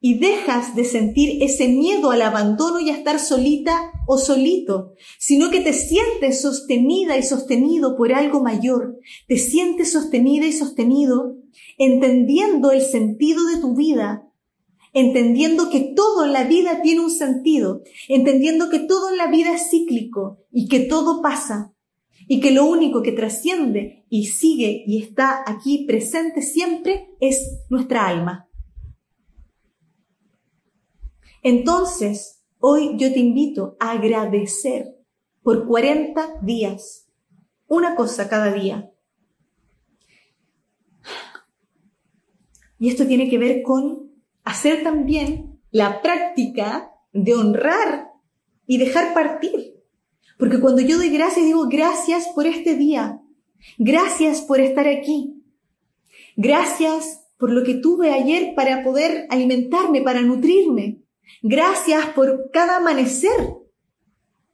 y 0.00 0.20
dejas 0.20 0.76
de 0.76 0.84
sentir 0.84 1.42
ese 1.42 1.66
miedo 1.66 2.12
al 2.12 2.22
abandono 2.22 2.78
y 2.78 2.90
a 2.90 2.96
estar 2.96 3.18
solita 3.18 3.90
o 4.06 4.16
solito, 4.16 4.94
sino 5.18 5.50
que 5.50 5.60
te 5.60 5.72
sientes 5.72 6.40
sostenida 6.40 7.18
y 7.18 7.24
sostenido 7.24 7.96
por 7.96 8.12
algo 8.12 8.40
mayor, 8.40 8.96
te 9.26 9.36
sientes 9.36 9.92
sostenida 9.92 10.46
y 10.46 10.52
sostenido 10.52 11.36
entendiendo 11.76 12.70
el 12.70 12.82
sentido 12.82 13.44
de 13.46 13.60
tu 13.60 13.74
vida, 13.74 14.24
entendiendo 14.92 15.70
que 15.70 15.92
todo 15.96 16.24
en 16.24 16.32
la 16.32 16.44
vida 16.44 16.82
tiene 16.82 17.00
un 17.00 17.10
sentido, 17.10 17.82
entendiendo 18.06 18.70
que 18.70 18.78
todo 18.78 19.10
en 19.10 19.16
la 19.16 19.26
vida 19.26 19.54
es 19.54 19.70
cíclico 19.70 20.38
y 20.52 20.68
que 20.68 20.80
todo 20.80 21.20
pasa 21.20 21.74
y 22.28 22.40
que 22.40 22.52
lo 22.52 22.66
único 22.66 23.02
que 23.02 23.10
trasciende 23.10 24.04
y 24.08 24.26
sigue 24.26 24.84
y 24.86 25.02
está 25.02 25.42
aquí 25.46 25.84
presente 25.86 26.42
siempre 26.42 27.08
es 27.20 27.64
nuestra 27.70 28.06
alma. 28.06 28.48
Entonces, 31.42 32.44
hoy 32.58 32.96
yo 32.98 33.12
te 33.12 33.18
invito 33.18 33.76
a 33.80 33.92
agradecer 33.92 34.96
por 35.42 35.66
40 35.66 36.40
días, 36.42 37.08
una 37.66 37.96
cosa 37.96 38.28
cada 38.28 38.52
día, 38.52 38.92
Y 42.78 42.88
esto 42.88 43.06
tiene 43.06 43.28
que 43.28 43.38
ver 43.38 43.62
con 43.62 44.12
hacer 44.44 44.82
también 44.82 45.60
la 45.70 46.00
práctica 46.00 46.92
de 47.12 47.34
honrar 47.34 48.08
y 48.66 48.78
dejar 48.78 49.14
partir. 49.14 49.77
Porque 50.38 50.60
cuando 50.60 50.80
yo 50.80 50.96
doy 50.96 51.10
gracias, 51.10 51.44
digo 51.44 51.68
gracias 51.68 52.28
por 52.34 52.46
este 52.46 52.76
día. 52.76 53.20
Gracias 53.76 54.40
por 54.40 54.60
estar 54.60 54.86
aquí. 54.86 55.42
Gracias 56.36 57.24
por 57.36 57.50
lo 57.50 57.64
que 57.64 57.74
tuve 57.74 58.12
ayer 58.12 58.54
para 58.54 58.82
poder 58.84 59.26
alimentarme, 59.30 60.00
para 60.00 60.22
nutrirme. 60.22 61.02
Gracias 61.42 62.06
por 62.14 62.50
cada 62.52 62.76
amanecer. 62.76 63.54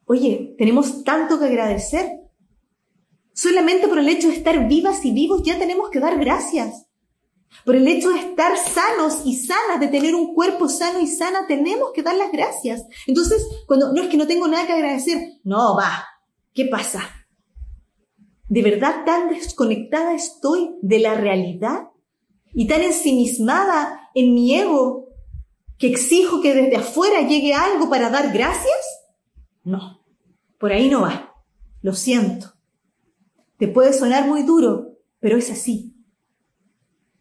Oye, 0.06 0.54
tenemos 0.58 1.04
tanto 1.04 1.38
que 1.38 1.46
agradecer. 1.46 2.06
Solamente 3.32 3.88
por 3.88 3.98
el 3.98 4.08
hecho 4.08 4.28
de 4.28 4.34
estar 4.34 4.66
vivas 4.68 5.04
y 5.04 5.12
vivos 5.12 5.42
ya 5.42 5.58
tenemos 5.58 5.90
que 5.90 6.00
dar 6.00 6.18
gracias. 6.18 6.86
Por 7.64 7.76
el 7.76 7.88
hecho 7.88 8.10
de 8.10 8.18
estar 8.18 8.56
sanos 8.58 9.22
y 9.24 9.36
sanas, 9.36 9.80
de 9.80 9.88
tener 9.88 10.14
un 10.14 10.34
cuerpo 10.34 10.68
sano 10.68 11.00
y 11.00 11.06
sana, 11.06 11.46
tenemos 11.46 11.92
que 11.94 12.02
dar 12.02 12.14
las 12.14 12.30
gracias. 12.30 12.84
Entonces, 13.06 13.46
cuando 13.66 13.92
no 13.92 14.02
es 14.02 14.08
que 14.08 14.16
no 14.16 14.26
tengo 14.26 14.48
nada 14.48 14.66
que 14.66 14.72
agradecer, 14.72 15.40
no, 15.44 15.76
va, 15.76 16.04
¿qué 16.52 16.66
pasa? 16.66 17.02
¿De 18.48 18.62
verdad 18.62 19.04
tan 19.06 19.30
desconectada 19.30 20.14
estoy 20.14 20.76
de 20.82 20.98
la 20.98 21.14
realidad? 21.14 21.88
¿Y 22.52 22.66
tan 22.66 22.82
ensimismada 22.82 24.10
en 24.14 24.34
mi 24.34 24.54
ego 24.54 25.08
que 25.78 25.88
exijo 25.88 26.40
que 26.40 26.54
desde 26.54 26.76
afuera 26.76 27.22
llegue 27.22 27.54
algo 27.54 27.88
para 27.88 28.10
dar 28.10 28.32
gracias? 28.32 28.76
No, 29.64 30.04
por 30.58 30.72
ahí 30.72 30.88
no 30.88 31.02
va. 31.02 31.34
Lo 31.80 31.94
siento. 31.94 32.52
Te 33.58 33.68
puede 33.68 33.92
sonar 33.92 34.26
muy 34.26 34.42
duro, 34.42 34.98
pero 35.20 35.36
es 35.36 35.50
así. 35.50 35.93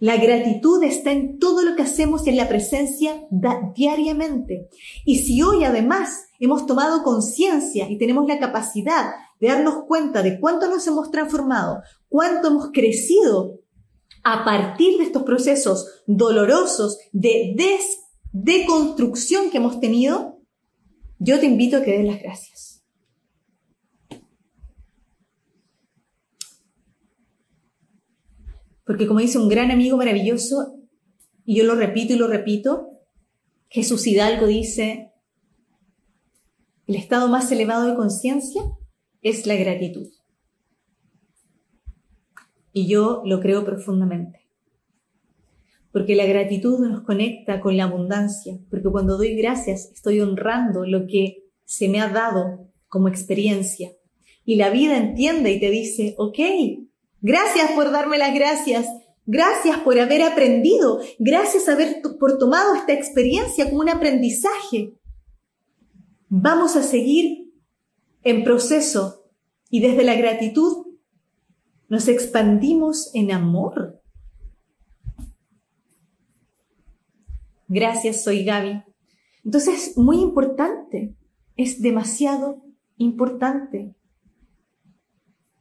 La 0.03 0.17
gratitud 0.17 0.83
está 0.83 1.13
en 1.13 1.39
todo 1.39 1.61
lo 1.61 1.77
que 1.77 1.83
hacemos 1.83 2.27
y 2.27 2.31
en 2.31 2.35
la 2.35 2.49
presencia 2.49 3.25
diariamente. 3.73 4.67
Y 5.05 5.19
si 5.19 5.41
hoy 5.41 5.63
además 5.63 6.25
hemos 6.41 6.65
tomado 6.65 7.03
conciencia 7.03 7.89
y 7.89 7.97
tenemos 7.97 8.27
la 8.27 8.37
capacidad 8.37 9.11
de 9.39 9.47
darnos 9.47 9.85
cuenta 9.87 10.21
de 10.21 10.41
cuánto 10.41 10.69
nos 10.69 10.85
hemos 10.87 11.09
transformado, 11.09 11.83
cuánto 12.09 12.49
hemos 12.49 12.71
crecido 12.73 13.61
a 14.25 14.43
partir 14.43 14.97
de 14.97 15.05
estos 15.05 15.23
procesos 15.23 16.03
dolorosos 16.05 16.97
de 17.13 17.55
deconstrucción 18.33 19.51
que 19.51 19.57
hemos 19.59 19.79
tenido, 19.79 20.41
yo 21.17 21.39
te 21.39 21.45
invito 21.45 21.77
a 21.77 21.81
que 21.81 21.97
des 21.97 22.05
las 22.05 22.21
gracias. 22.21 22.72
Porque 28.85 29.07
como 29.07 29.19
dice 29.19 29.37
un 29.37 29.49
gran 29.49 29.71
amigo 29.71 29.97
maravilloso, 29.97 30.79
y 31.45 31.57
yo 31.57 31.63
lo 31.63 31.75
repito 31.75 32.13
y 32.13 32.17
lo 32.17 32.27
repito, 32.27 32.89
Jesús 33.69 34.05
Hidalgo 34.05 34.47
dice, 34.47 35.11
el 36.85 36.95
estado 36.95 37.27
más 37.29 37.51
elevado 37.51 37.87
de 37.87 37.95
conciencia 37.95 38.61
es 39.21 39.47
la 39.47 39.55
gratitud. 39.55 40.07
Y 42.73 42.87
yo 42.87 43.21
lo 43.25 43.39
creo 43.39 43.63
profundamente. 43.63 44.41
Porque 45.91 46.15
la 46.15 46.25
gratitud 46.25 46.79
nos 46.79 47.01
conecta 47.03 47.61
con 47.61 47.77
la 47.77 47.85
abundancia, 47.85 48.57
porque 48.69 48.89
cuando 48.89 49.17
doy 49.17 49.35
gracias 49.35 49.91
estoy 49.93 50.19
honrando 50.19 50.85
lo 50.85 51.05
que 51.07 51.43
se 51.65 51.87
me 51.87 52.01
ha 52.01 52.09
dado 52.09 52.67
como 52.87 53.07
experiencia. 53.07 53.91
Y 54.43 54.55
la 54.55 54.69
vida 54.69 54.97
entiende 54.97 55.51
y 55.51 55.59
te 55.59 55.69
dice, 55.69 56.15
ok, 56.17 56.39
Gracias 57.23 57.71
por 57.71 57.89
darme 57.89 58.17
las 58.17 58.33
gracias. 58.33 58.85
Gracias 59.25 59.77
por 59.79 59.97
haber 59.97 60.23
aprendido. 60.23 60.99
Gracias 61.19 61.69
haber, 61.69 62.01
por 62.19 62.37
tomado 62.37 62.75
esta 62.75 62.91
experiencia 62.91 63.69
como 63.69 63.79
un 63.79 63.89
aprendizaje. 63.89 64.93
Vamos 66.27 66.75
a 66.75 66.83
seguir 66.83 67.49
en 68.23 68.43
proceso 68.43 69.23
y 69.69 69.79
desde 69.79 70.03
la 70.03 70.15
gratitud 70.15 70.85
nos 71.87 72.09
expandimos 72.09 73.09
en 73.13 73.31
amor. 73.31 74.01
Gracias, 77.69 78.21
soy 78.21 78.43
Gaby. 78.43 78.83
Entonces, 79.45 79.97
muy 79.97 80.19
importante, 80.19 81.15
es 81.55 81.81
demasiado 81.81 82.61
importante 82.97 83.95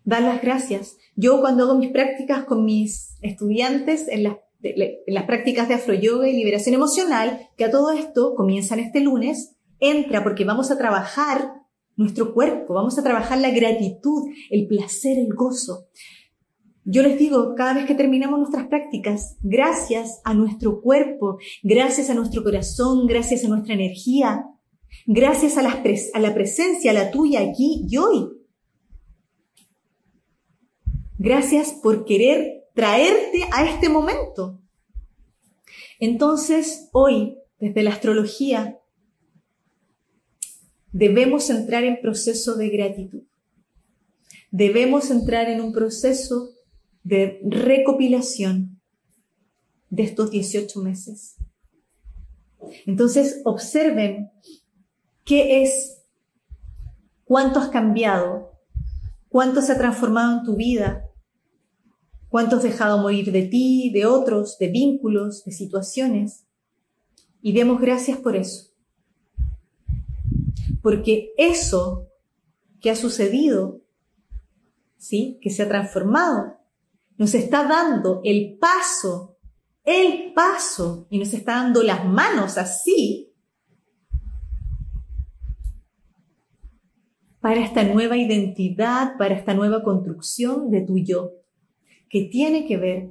dar 0.05 0.23
las 0.23 0.43
gracias. 0.43 0.97
Yo 1.15 1.41
cuando 1.41 1.65
hago 1.65 1.77
mis 1.77 1.91
prácticas 1.91 2.45
con 2.45 2.65
mis 2.65 3.17
estudiantes 3.21 4.09
en 4.09 4.25
las, 4.25 4.37
prácticas 5.27 5.69
de 5.69 5.75
afroyoga 5.75 6.29
y 6.29 6.37
liberación 6.37 6.75
emocional, 6.75 7.49
que 7.57 7.65
a 7.65 7.71
todo 7.71 7.93
esto 7.93 8.35
comienzan 8.35 8.79
este 8.79 9.01
lunes, 9.01 9.57
entra 9.81 10.23
porque 10.23 10.45
vamos 10.45 10.71
a 10.71 10.79
trabajar 10.79 11.53
nuestro 11.97 12.33
cuerpo, 12.33 12.75
vamos 12.75 12.99
a 12.99 13.03
trabajar 13.03 13.39
la 13.39 13.51
gratitud, 13.51 14.31
el 14.51 14.67
placer, 14.67 15.19
el 15.19 15.35
gozo. 15.35 15.87
Yo 16.85 17.03
les 17.03 17.19
digo, 17.19 17.55
cada 17.55 17.75
vez 17.75 17.87
que 17.87 17.95
terminamos 17.95 18.41
nuestras 18.41 18.67
prácticas, 18.67 19.37
gracias 19.43 20.21
a 20.25 20.35
nuestro 20.35 20.81
cuerpo, 20.81 21.39
gracias 21.63 22.11
a 22.11 22.15
nuestro 22.15 22.43
corazón, 22.43 23.07
gracias 23.07 23.45
a 23.45 23.49
nuestra 23.49 23.75
energía, 23.75 24.47
gracias 25.07 25.59
a 25.59 25.61
a 25.61 26.21
la 26.21 26.35
presencia, 26.35 26.93
la 26.93 27.11
tuya 27.13 27.41
aquí 27.41 27.87
y 27.89 27.97
hoy, 27.99 28.42
Gracias 31.25 31.73
por 31.75 32.05
querer 32.05 32.65
traerte 32.75 33.45
a 33.53 33.65
este 33.65 33.89
momento. 33.89 34.61
Entonces, 36.01 36.89
hoy, 36.91 37.39
desde 37.61 37.85
la 37.85 37.91
astrología, 37.91 38.81
debemos 40.91 41.49
entrar 41.49 41.85
en 41.85 42.01
proceso 42.01 42.57
de 42.57 42.71
gratitud. 42.71 43.23
Debemos 44.51 45.13
entrar 45.13 45.49
en 45.49 45.61
un 45.61 45.73
proceso 45.73 46.55
de 47.05 47.41
recopilación 47.45 48.81
de 49.91 50.03
estos 50.03 50.29
18 50.33 50.81
meses. 50.81 51.37
Entonces, 52.85 53.43
observen 53.45 54.33
qué 55.25 55.63
es, 55.63 56.03
cuánto 57.23 57.61
has 57.61 57.69
cambiado, 57.69 58.59
cuánto 59.29 59.63
se 59.63 59.71
ha 59.71 59.79
transformado 59.79 60.41
en 60.41 60.45
tu 60.45 60.57
vida, 60.57 61.11
¿Cuántos 62.33 62.61
has 62.61 62.65
dejado 62.65 62.97
morir 62.97 63.31
de 63.31 63.43
ti, 63.43 63.91
de 63.93 64.07
otros, 64.07 64.57
de 64.57 64.69
vínculos, 64.69 65.45
de 65.45 65.53
situaciones? 65.53 66.47
Y 67.43 67.53
demos 67.53 67.79
gracias 67.79 68.17
por 68.17 68.37
eso. 68.37 68.73
Porque 70.81 71.35
eso 71.37 72.09
que 72.81 72.89
ha 72.89 72.97
sucedido, 72.97 73.83
¿sí? 74.97 75.39
Que 75.43 75.51
se 75.51 75.63
ha 75.63 75.69
transformado, 75.69 76.57
nos 77.19 77.35
está 77.35 77.69
dando 77.69 78.23
el 78.25 78.57
paso, 78.59 79.37
el 79.85 80.33
paso, 80.33 81.07
y 81.11 81.19
nos 81.19 81.35
está 81.35 81.57
dando 81.57 81.83
las 81.83 82.07
manos 82.07 82.57
así 82.57 83.31
para 87.43 87.63
esta 87.63 87.85
nueva 87.85 88.17
identidad, 88.17 89.19
para 89.19 89.35
esta 89.35 89.53
nueva 89.53 89.83
construcción 89.83 90.71
de 90.71 90.81
tu 90.81 90.97
yo 90.97 91.42
que 92.13 92.25
tiene 92.25 92.67
que 92.67 92.77
ver 92.77 93.09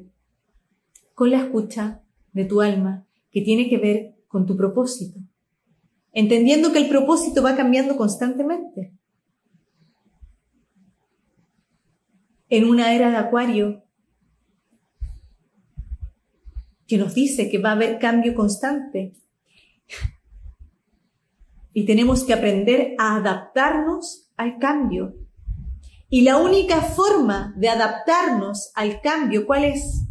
con 1.15 1.31
la 1.31 1.39
escucha 1.39 2.03
de 2.33 2.45
tu 2.45 2.61
alma, 2.61 3.07
que 3.31 3.41
tiene 3.41 3.67
que 3.67 3.79
ver 3.79 4.15
con 4.27 4.45
tu 4.45 4.55
propósito. 4.55 5.19
Entendiendo 6.13 6.71
que 6.71 6.77
el 6.77 6.87
propósito 6.87 7.41
va 7.41 7.55
cambiando 7.55 7.97
constantemente. 7.97 8.93
En 12.47 12.69
una 12.69 12.93
era 12.93 13.09
de 13.09 13.17
acuario 13.17 13.83
que 16.85 16.99
nos 16.99 17.15
dice 17.15 17.49
que 17.49 17.57
va 17.57 17.69
a 17.69 17.73
haber 17.73 17.97
cambio 17.97 18.35
constante. 18.35 19.15
Y 21.73 21.87
tenemos 21.87 22.23
que 22.23 22.33
aprender 22.33 22.93
a 22.99 23.15
adaptarnos 23.15 24.29
al 24.37 24.59
cambio 24.59 25.20
y 26.13 26.23
la 26.23 26.35
única 26.35 26.81
forma 26.81 27.53
de 27.55 27.69
adaptarnos 27.69 28.71
al 28.75 28.99
cambio, 28.99 29.45
¿cuál 29.47 29.63
es? 29.63 30.01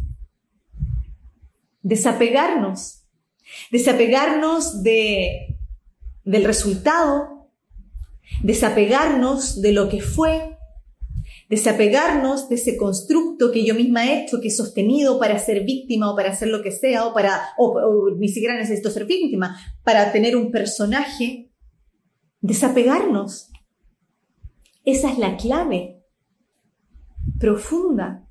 Desapegarnos. 1.83 3.03
Desapegarnos 3.69 4.81
de, 4.81 5.57
del 6.23 6.43
resultado, 6.43 7.51
desapegarnos 8.41 9.61
de 9.61 9.73
lo 9.73 9.89
que 9.89 10.01
fue, 10.01 10.57
desapegarnos 11.49 12.49
de 12.49 12.55
ese 12.55 12.77
constructo 12.77 13.51
que 13.51 13.63
yo 13.63 13.75
misma 13.75 14.07
he 14.07 14.23
hecho, 14.23 14.41
que 14.41 14.47
he 14.47 14.51
sostenido 14.51 15.19
para 15.19 15.37
ser 15.37 15.63
víctima 15.65 16.11
o 16.11 16.15
para 16.15 16.31
hacer 16.31 16.47
lo 16.47 16.63
que 16.63 16.71
sea, 16.71 17.05
o 17.05 17.13
para, 17.13 17.49
o 17.59 18.09
ni 18.17 18.29
siquiera 18.29 18.57
necesito 18.57 18.89
ser 18.89 19.05
víctima, 19.05 19.55
para 19.83 20.11
tener 20.11 20.35
un 20.35 20.49
personaje, 20.49 21.51
desapegarnos. 22.39 23.50
Esa 24.83 25.11
es 25.11 25.17
la 25.17 25.37
clave 25.37 26.01
profunda 27.39 28.27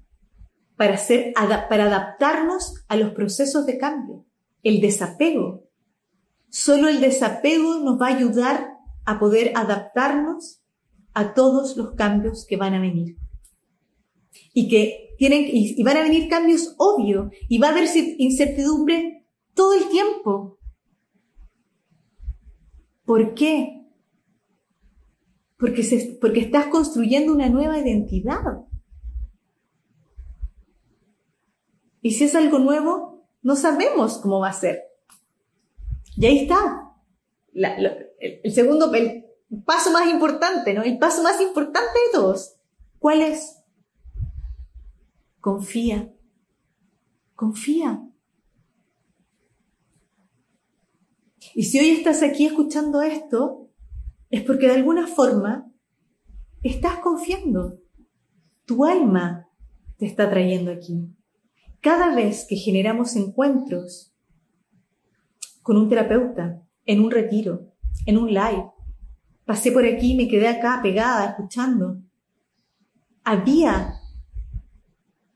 para, 0.76 0.94
hacer, 0.94 1.32
para 1.34 1.84
adaptarnos 1.84 2.84
a 2.88 2.96
los 2.96 3.12
procesos 3.12 3.66
de 3.66 3.78
cambio. 3.78 4.24
El 4.62 4.80
desapego. 4.80 5.68
Solo 6.48 6.88
el 6.88 7.00
desapego 7.00 7.78
nos 7.78 8.00
va 8.00 8.08
a 8.08 8.16
ayudar 8.16 8.70
a 9.04 9.18
poder 9.18 9.52
adaptarnos 9.54 10.60
a 11.14 11.34
todos 11.34 11.76
los 11.76 11.94
cambios 11.94 12.46
que 12.46 12.56
van 12.56 12.74
a 12.74 12.80
venir. 12.80 13.16
Y 14.52 14.68
que 14.68 15.14
tienen, 15.18 15.44
y 15.48 15.82
van 15.82 15.96
a 15.96 16.02
venir 16.02 16.28
cambios 16.28 16.74
obvios, 16.78 17.32
y 17.48 17.58
va 17.58 17.68
a 17.68 17.70
haber 17.70 17.88
incertidumbre 18.18 19.26
todo 19.54 19.74
el 19.74 19.88
tiempo. 19.88 20.58
¿Por 23.04 23.34
qué? 23.34 23.79
porque, 25.60 25.82
estás 26.40 26.66
construyendo 26.68 27.34
una 27.34 27.50
nueva 27.50 27.78
identidad. 27.78 28.64
Y 32.00 32.12
si 32.12 32.24
es 32.24 32.34
algo 32.34 32.58
nuevo, 32.58 33.26
no 33.42 33.56
sabemos 33.56 34.16
cómo 34.18 34.40
va 34.40 34.48
a 34.48 34.54
ser. 34.54 34.84
Y 36.16 36.24
ahí 36.24 36.38
está. 36.40 36.94
El, 37.52 38.08
el 38.42 38.52
segundo 38.52 38.92
el 38.94 39.26
paso 39.66 39.92
más 39.92 40.08
importante, 40.08 40.72
¿no? 40.72 40.82
El 40.82 40.98
paso 40.98 41.22
más 41.22 41.38
importante 41.42 41.92
de 41.92 42.18
todos. 42.18 42.56
¿Cuál 42.98 43.20
es? 43.20 43.62
Confía. 45.40 46.10
Confía. 47.34 48.02
Y 51.54 51.64
si 51.64 51.78
hoy 51.78 51.90
estás 51.90 52.22
aquí 52.22 52.46
escuchando 52.46 53.02
esto, 53.02 53.59
es 54.30 54.42
porque 54.42 54.66
de 54.68 54.74
alguna 54.74 55.06
forma 55.06 55.70
estás 56.62 56.98
confiando. 56.98 57.78
Tu 58.64 58.84
alma 58.84 59.48
te 59.98 60.06
está 60.06 60.30
trayendo 60.30 60.70
aquí. 60.70 61.08
Cada 61.80 62.14
vez 62.14 62.46
que 62.48 62.56
generamos 62.56 63.16
encuentros 63.16 64.14
con 65.62 65.76
un 65.76 65.88
terapeuta, 65.88 66.62
en 66.86 67.00
un 67.00 67.10
retiro, 67.10 67.72
en 68.06 68.18
un 68.18 68.28
live, 68.28 68.70
pasé 69.44 69.72
por 69.72 69.84
aquí 69.84 70.14
me 70.14 70.28
quedé 70.28 70.48
acá 70.48 70.80
pegada, 70.82 71.30
escuchando. 71.30 71.98
Había 73.24 73.94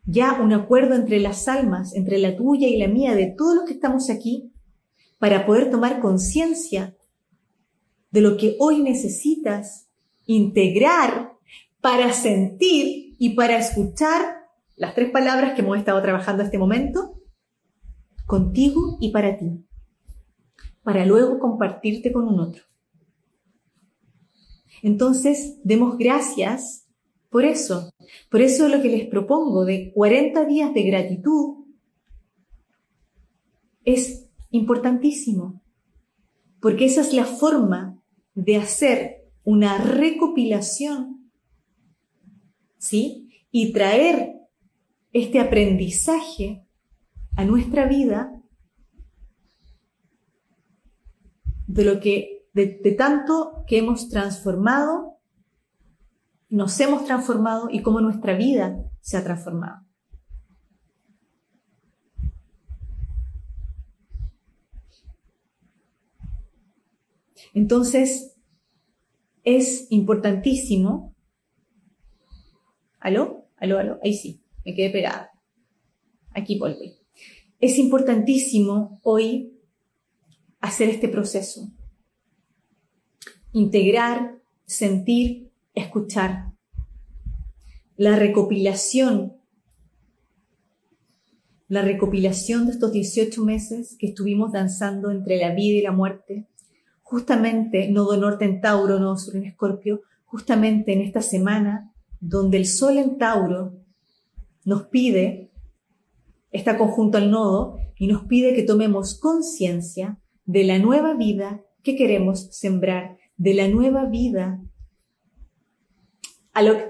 ya 0.04 0.40
un 0.40 0.52
acuerdo 0.52 0.94
entre 0.94 1.18
las 1.18 1.48
almas, 1.48 1.94
entre 1.94 2.18
la 2.18 2.36
tuya 2.36 2.68
y 2.68 2.76
la 2.76 2.88
mía, 2.88 3.14
de 3.14 3.34
todos 3.36 3.56
los 3.56 3.64
que 3.64 3.74
estamos 3.74 4.10
aquí, 4.10 4.52
para 5.18 5.46
poder 5.46 5.70
tomar 5.70 6.00
conciencia 6.00 6.94
de 8.14 8.20
lo 8.20 8.36
que 8.36 8.54
hoy 8.60 8.80
necesitas 8.80 9.88
integrar 10.24 11.32
para 11.80 12.12
sentir 12.12 13.16
y 13.18 13.30
para 13.30 13.58
escuchar 13.58 14.36
las 14.76 14.94
tres 14.94 15.10
palabras 15.10 15.54
que 15.54 15.62
hemos 15.62 15.78
estado 15.78 16.00
trabajando 16.00 16.44
este 16.44 16.56
momento, 16.56 17.20
contigo 18.24 18.98
y 19.00 19.10
para 19.10 19.36
ti, 19.36 19.66
para 20.84 21.04
luego 21.04 21.40
compartirte 21.40 22.12
con 22.12 22.28
un 22.28 22.38
otro. 22.38 22.62
Entonces, 24.80 25.58
demos 25.64 25.98
gracias 25.98 26.86
por 27.30 27.44
eso. 27.44 27.90
Por 28.30 28.42
eso 28.42 28.68
lo 28.68 28.80
que 28.80 28.90
les 28.90 29.08
propongo 29.08 29.64
de 29.64 29.90
40 29.92 30.44
días 30.44 30.72
de 30.72 30.82
gratitud 30.84 31.64
es 33.84 34.28
importantísimo, 34.52 35.60
porque 36.60 36.84
esa 36.84 37.00
es 37.00 37.12
la 37.12 37.24
forma 37.24 37.93
de 38.34 38.56
hacer 38.56 39.24
una 39.44 39.78
recopilación, 39.78 41.30
¿sí? 42.78 43.46
Y 43.50 43.72
traer 43.72 44.34
este 45.12 45.38
aprendizaje 45.38 46.66
a 47.36 47.44
nuestra 47.44 47.86
vida 47.86 48.42
de 51.66 51.84
lo 51.84 52.00
que, 52.00 52.46
de, 52.52 52.66
tanto 52.96 53.64
que 53.66 53.78
hemos 53.78 54.08
transformado, 54.08 55.18
nos 56.48 56.78
hemos 56.80 57.04
transformado 57.04 57.68
y 57.70 57.82
cómo 57.82 58.00
nuestra 58.00 58.36
vida 58.36 58.76
se 59.00 59.16
ha 59.16 59.24
transformado. 59.24 59.83
Entonces, 67.54 68.36
es 69.44 69.86
importantísimo. 69.90 71.14
¿Aló? 72.98 73.48
¿Aló? 73.56 73.78
¿Aló? 73.78 73.98
Ahí 74.02 74.14
sí, 74.14 74.42
me 74.64 74.74
quedé 74.74 74.90
pegada. 74.90 75.30
Aquí 76.32 76.58
volví. 76.58 76.98
Es 77.60 77.78
importantísimo 77.78 79.00
hoy 79.02 79.54
hacer 80.60 80.88
este 80.88 81.08
proceso. 81.08 81.70
Integrar, 83.52 84.40
sentir, 84.66 85.52
escuchar. 85.74 86.52
La 87.96 88.16
recopilación, 88.16 89.36
la 91.68 91.82
recopilación 91.82 92.66
de 92.66 92.72
estos 92.72 92.90
18 92.90 93.44
meses 93.44 93.96
que 93.98 94.08
estuvimos 94.08 94.52
danzando 94.52 95.12
entre 95.12 95.36
la 95.38 95.54
vida 95.54 95.78
y 95.78 95.82
la 95.82 95.92
muerte, 95.92 96.48
justamente 97.14 97.88
Nodo 97.90 98.16
Norte 98.16 98.44
en 98.44 98.60
Tauro, 98.60 98.98
Nodo 98.98 99.16
Sur 99.16 99.36
en 99.36 99.44
Escorpio, 99.44 100.02
justamente 100.24 100.92
en 100.92 101.00
esta 101.00 101.22
semana 101.22 101.92
donde 102.18 102.56
el 102.56 102.66
Sol 102.66 102.98
en 102.98 103.18
Tauro 103.18 103.74
nos 104.64 104.88
pide, 104.88 105.52
está 106.50 106.76
conjunto 106.76 107.16
al 107.16 107.30
nodo, 107.30 107.78
y 107.96 108.08
nos 108.08 108.24
pide 108.24 108.52
que 108.52 108.64
tomemos 108.64 109.20
conciencia 109.20 110.18
de 110.44 110.64
la 110.64 110.80
nueva 110.80 111.14
vida 111.14 111.62
que 111.84 111.94
queremos 111.94 112.48
sembrar, 112.50 113.16
de 113.36 113.54
la 113.54 113.68
nueva 113.68 114.06
vida, 114.06 114.60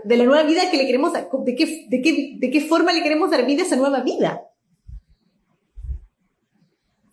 de 0.04 0.16
la 0.16 0.24
nueva 0.24 0.44
vida 0.44 0.70
que 0.70 0.78
le 0.78 0.86
queremos, 0.86 1.12
de 1.12 1.54
qué, 1.54 1.86
de, 1.90 2.00
qué, 2.00 2.36
de 2.38 2.50
qué 2.50 2.60
forma 2.62 2.94
le 2.94 3.02
queremos 3.02 3.30
dar 3.30 3.44
vida 3.44 3.62
a 3.62 3.66
esa 3.66 3.76
nueva 3.76 4.00
vida. 4.00 4.40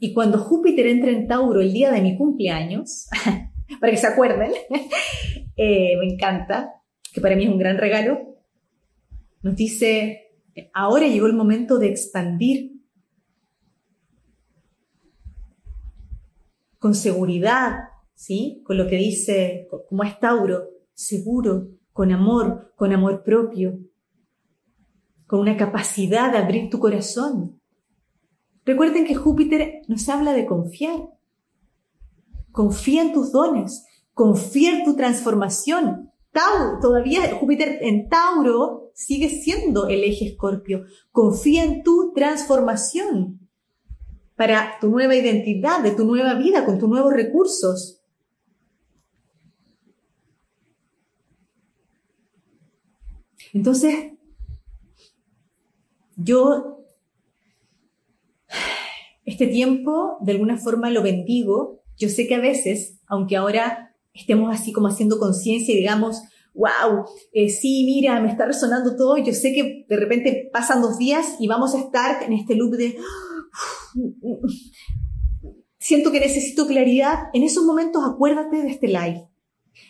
Y 0.04 0.16
cuando 0.16 0.39
Júpiter 0.39 0.88
entra 0.88 1.12
en 1.12 1.28
Tauro 1.28 1.62
el 1.62 1.74
día 1.74 1.91
de 1.91 2.02
mi 2.02 2.18
cumpleaños, 2.18 3.08
para 3.80 3.91
que 3.91 3.99
se 3.99 4.08
acuerden, 4.08 4.52
eh, 5.56 5.95
me 5.99 6.14
encanta, 6.14 6.74
que 7.14 7.22
para 7.22 7.36
mí 7.36 7.43
es 7.43 7.52
un 7.52 7.60
gran 7.60 7.78
regalo, 7.78 8.18
nos 9.43 9.56
dice, 9.56 10.34
ahora 10.74 11.08
llegó 11.08 11.28
el 11.28 11.36
momento 11.36 11.78
de 11.78 11.89
expandir 11.89 12.72
con 16.80 16.95
seguridad, 16.95 17.76
¿sí? 18.16 18.64
Con 18.66 18.80
lo 18.80 18.88
que 18.88 18.95
dice, 18.95 19.68
como 19.88 20.04
es 20.04 20.20
Tauro, 20.20 20.64
seguro, 20.95 21.68
con 21.93 22.12
amor, 22.12 22.74
con 22.76 22.91
amor 22.91 23.22
propio, 23.24 23.78
con 25.28 25.41
una 25.41 25.58
capacidad 25.58 26.32
de 26.32 26.39
abrir 26.39 26.72
tu 26.72 26.80
corazón, 26.80 27.61
Recuerden 28.66 29.05
que 29.05 29.16
Júpiter 29.16 29.82
nos 29.88 30.07
habla 30.09 30.34
de 30.34 30.45
confiar. 30.45 31.09
Confía 32.51 33.01
en 33.01 33.14
tus 33.14 33.32
dones, 33.32 33.86
confía 34.14 34.78
en 34.78 34.86
tu 34.86 34.95
transformación. 34.95 36.12
Tauro, 36.32 36.80
todavía 36.80 37.36
Júpiter 37.36 37.80
en 37.82 38.07
Tauro 38.07 38.91
sigue 38.93 39.30
siendo 39.30 39.88
el 39.88 40.03
eje 40.03 40.28
escorpio. 40.28 40.86
Confía 41.12 41.64
en 41.64 41.84
tu 41.84 42.14
transformación 42.14 43.39
para 44.36 44.80
tu 44.80 44.89
nueva 44.89 45.16
identidad, 45.16 45.82
de 45.82 45.91
tu 45.91 46.05
nueva 46.05 46.36
vida, 46.36 46.66
con 46.66 46.80
tus 46.80 46.89
nuevos 46.89 47.14
recursos. 47.14 48.01
Entonces, 53.53 54.14
yo 56.16 56.81
este 59.26 59.48
tiempo 59.48 60.18
de 60.22 60.34
alguna 60.34 60.58
forma 60.58 60.90
lo 60.90 61.04
bendigo. 61.04 61.82
Yo 61.98 62.10
sé 62.10 62.28
que 62.28 62.36
a 62.36 62.40
veces, 62.40 63.00
aunque 63.08 63.38
ahora 63.38 63.96
estemos 64.14 64.54
así 64.54 64.72
como 64.72 64.88
haciendo 64.88 65.20
conciencia 65.20 65.74
y 65.74 65.78
digamos, 65.78 66.22
wow, 66.54 67.06
eh, 67.34 67.50
sí, 67.50 67.84
mira, 67.86 68.20
me 68.20 68.30
está 68.30 68.46
resonando 68.46 68.96
todo, 68.96 69.18
yo 69.18 69.34
sé 69.34 69.54
que 69.54 69.86
de 69.88 69.96
repente 69.96 70.50
pasan 70.52 70.82
dos 70.82 70.98
días 70.98 71.36
y 71.40 71.48
vamos 71.48 71.76
a 71.76 71.80
estar 71.80 72.24
en 72.24 72.34
este 72.34 72.56
loop 72.56 72.76
de, 72.76 72.98
siento 75.80 76.12
que 76.12 76.20
necesito 76.20 76.68
claridad. 76.68 77.30
En 77.34 77.44
esos 77.44 77.64
momentos 77.64 78.04
acuérdate 78.06 78.62
de 78.62 78.70
este 78.70 78.88
live. 78.88 79.28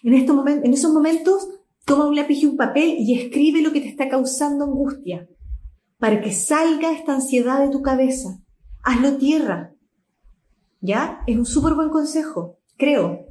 En, 0.04 0.14
en 0.14 0.74
esos 0.74 0.94
momentos 0.94 1.48
toma 1.86 2.08
un 2.08 2.16
lápiz 2.16 2.42
y 2.42 2.46
un 2.46 2.58
papel 2.58 2.96
y 3.00 3.20
escribe 3.20 3.62
lo 3.62 3.72
que 3.72 3.82
te 3.82 3.90
está 3.90 4.08
causando 4.08 4.66
angustia 4.66 5.28
para 5.98 6.22
que 6.22 6.32
salga 6.32 6.92
esta 6.92 7.14
ansiedad 7.14 7.60
de 7.60 7.70
tu 7.70 7.82
cabeza 7.82 8.42
hazlo 8.84 9.18
tierra. 9.18 9.76
¿Ya? 10.80 11.22
Es 11.28 11.38
un 11.38 11.46
súper 11.46 11.76
buen 11.76 11.90
consejo, 11.90 12.60
creo. 12.78 13.28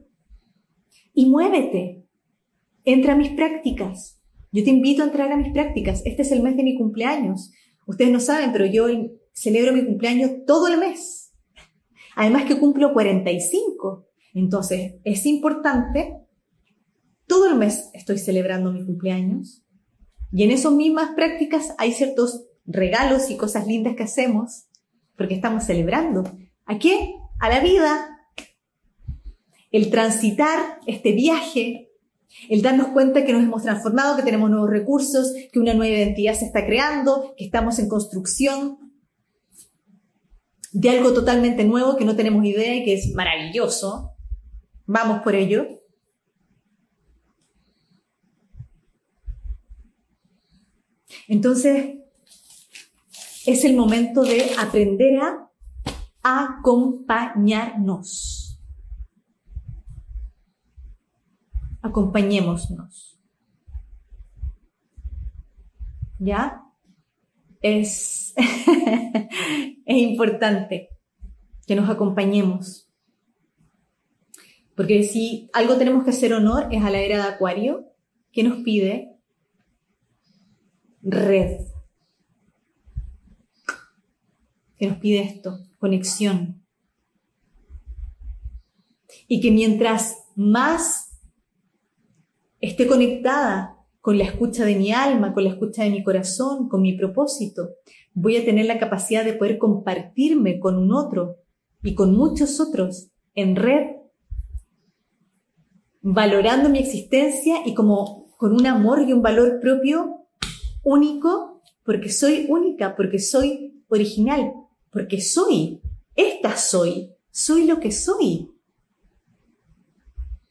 Y 1.12 1.28
muévete. 1.28 2.06
Entra 2.84 3.14
a 3.14 3.16
mis 3.16 3.30
prácticas. 3.30 4.20
Yo 4.52 4.64
te 4.64 4.70
invito 4.70 5.02
a 5.02 5.06
entrar 5.06 5.30
a 5.32 5.36
mis 5.36 5.52
prácticas. 5.52 6.02
Este 6.04 6.22
es 6.22 6.32
el 6.32 6.42
mes 6.42 6.56
de 6.56 6.62
mi 6.62 6.76
cumpleaños. 6.76 7.52
Ustedes 7.86 8.10
no 8.10 8.20
saben, 8.20 8.52
pero 8.52 8.66
yo 8.66 8.86
celebro 9.32 9.72
mi 9.72 9.84
cumpleaños 9.84 10.30
todo 10.46 10.68
el 10.68 10.78
mes. 10.78 11.34
Además 12.16 12.44
que 12.44 12.58
cumplo 12.58 12.92
45. 12.92 14.08
Entonces, 14.34 14.94
es 15.04 15.26
importante. 15.26 16.16
Todo 17.26 17.48
el 17.48 17.56
mes 17.56 17.90
estoy 17.92 18.18
celebrando 18.18 18.72
mi 18.72 18.84
cumpleaños. 18.84 19.64
Y 20.32 20.44
en 20.44 20.52
esas 20.52 20.72
mismas 20.72 21.10
prácticas 21.14 21.74
hay 21.78 21.92
ciertos 21.92 22.46
regalos 22.64 23.30
y 23.30 23.36
cosas 23.36 23.66
lindas 23.66 23.96
que 23.96 24.04
hacemos 24.04 24.69
porque 25.20 25.34
estamos 25.34 25.64
celebrando. 25.64 26.24
¿A 26.64 26.78
qué? 26.78 27.14
A 27.40 27.50
la 27.50 27.60
vida. 27.60 28.08
El 29.70 29.90
transitar 29.90 30.78
este 30.86 31.12
viaje, 31.12 31.90
el 32.48 32.62
darnos 32.62 32.88
cuenta 32.88 33.26
que 33.26 33.34
nos 33.34 33.42
hemos 33.42 33.62
transformado, 33.62 34.16
que 34.16 34.22
tenemos 34.22 34.48
nuevos 34.48 34.70
recursos, 34.70 35.34
que 35.52 35.58
una 35.58 35.74
nueva 35.74 35.94
identidad 35.94 36.32
se 36.32 36.46
está 36.46 36.64
creando, 36.64 37.34
que 37.36 37.44
estamos 37.44 37.78
en 37.78 37.90
construcción. 37.90 38.78
de 40.72 40.88
algo 40.88 41.12
totalmente 41.12 41.64
nuevo 41.64 41.98
que 41.98 42.06
no 42.06 42.16
tenemos 42.16 42.42
idea 42.46 42.76
y 42.76 42.84
que 42.84 42.94
es 42.94 43.12
maravilloso. 43.14 44.12
Vamos 44.86 45.20
por 45.22 45.34
ello. 45.34 45.66
Entonces, 51.28 51.98
es 53.46 53.64
el 53.64 53.76
momento 53.76 54.22
de 54.22 54.50
aprender 54.58 55.20
a 55.20 55.50
acompañarnos. 56.22 58.60
Acompañémonos. 61.82 63.18
¿Ya? 66.18 66.62
Es, 67.62 68.34
es 68.36 69.96
importante 69.96 70.90
que 71.66 71.74
nos 71.74 71.88
acompañemos. 71.88 72.86
Porque 74.76 75.02
si 75.02 75.48
algo 75.52 75.76
tenemos 75.76 76.04
que 76.04 76.10
hacer 76.10 76.34
honor 76.34 76.68
es 76.70 76.82
a 76.82 76.90
la 76.90 77.00
era 77.00 77.16
de 77.18 77.34
Acuario, 77.34 77.86
que 78.32 78.42
nos 78.42 78.62
pide 78.62 79.16
red. 81.02 81.70
Que 84.80 84.86
nos 84.86 84.96
pide 84.96 85.20
esto, 85.20 85.58
conexión. 85.78 86.64
Y 89.28 89.42
que 89.42 89.50
mientras 89.50 90.16
más 90.36 91.20
esté 92.60 92.86
conectada 92.86 93.76
con 94.00 94.16
la 94.16 94.24
escucha 94.24 94.64
de 94.64 94.76
mi 94.76 94.90
alma, 94.90 95.34
con 95.34 95.44
la 95.44 95.50
escucha 95.50 95.84
de 95.84 95.90
mi 95.90 96.02
corazón, 96.02 96.70
con 96.70 96.80
mi 96.80 96.96
propósito, 96.96 97.74
voy 98.14 98.38
a 98.38 98.44
tener 98.46 98.64
la 98.64 98.78
capacidad 98.78 99.22
de 99.22 99.34
poder 99.34 99.58
compartirme 99.58 100.58
con 100.58 100.78
un 100.78 100.94
otro 100.94 101.36
y 101.82 101.94
con 101.94 102.16
muchos 102.16 102.58
otros 102.58 103.10
en 103.34 103.56
red, 103.56 103.86
valorando 106.00 106.70
mi 106.70 106.78
existencia 106.78 107.56
y 107.66 107.74
como 107.74 108.34
con 108.38 108.54
un 108.54 108.66
amor 108.66 109.02
y 109.06 109.12
un 109.12 109.20
valor 109.20 109.60
propio 109.60 110.24
único, 110.82 111.60
porque 111.84 112.08
soy 112.08 112.46
única, 112.48 112.96
porque 112.96 113.18
soy 113.18 113.84
original, 113.88 114.54
porque 114.90 115.20
soy, 115.20 115.80
esta 116.14 116.56
soy, 116.56 117.14
soy 117.30 117.66
lo 117.66 117.80
que 117.80 117.92
soy. 117.92 118.50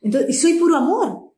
Entonces, 0.02 0.30
y 0.30 0.34
soy 0.34 0.54
puro 0.54 0.78
amor. 0.78 1.34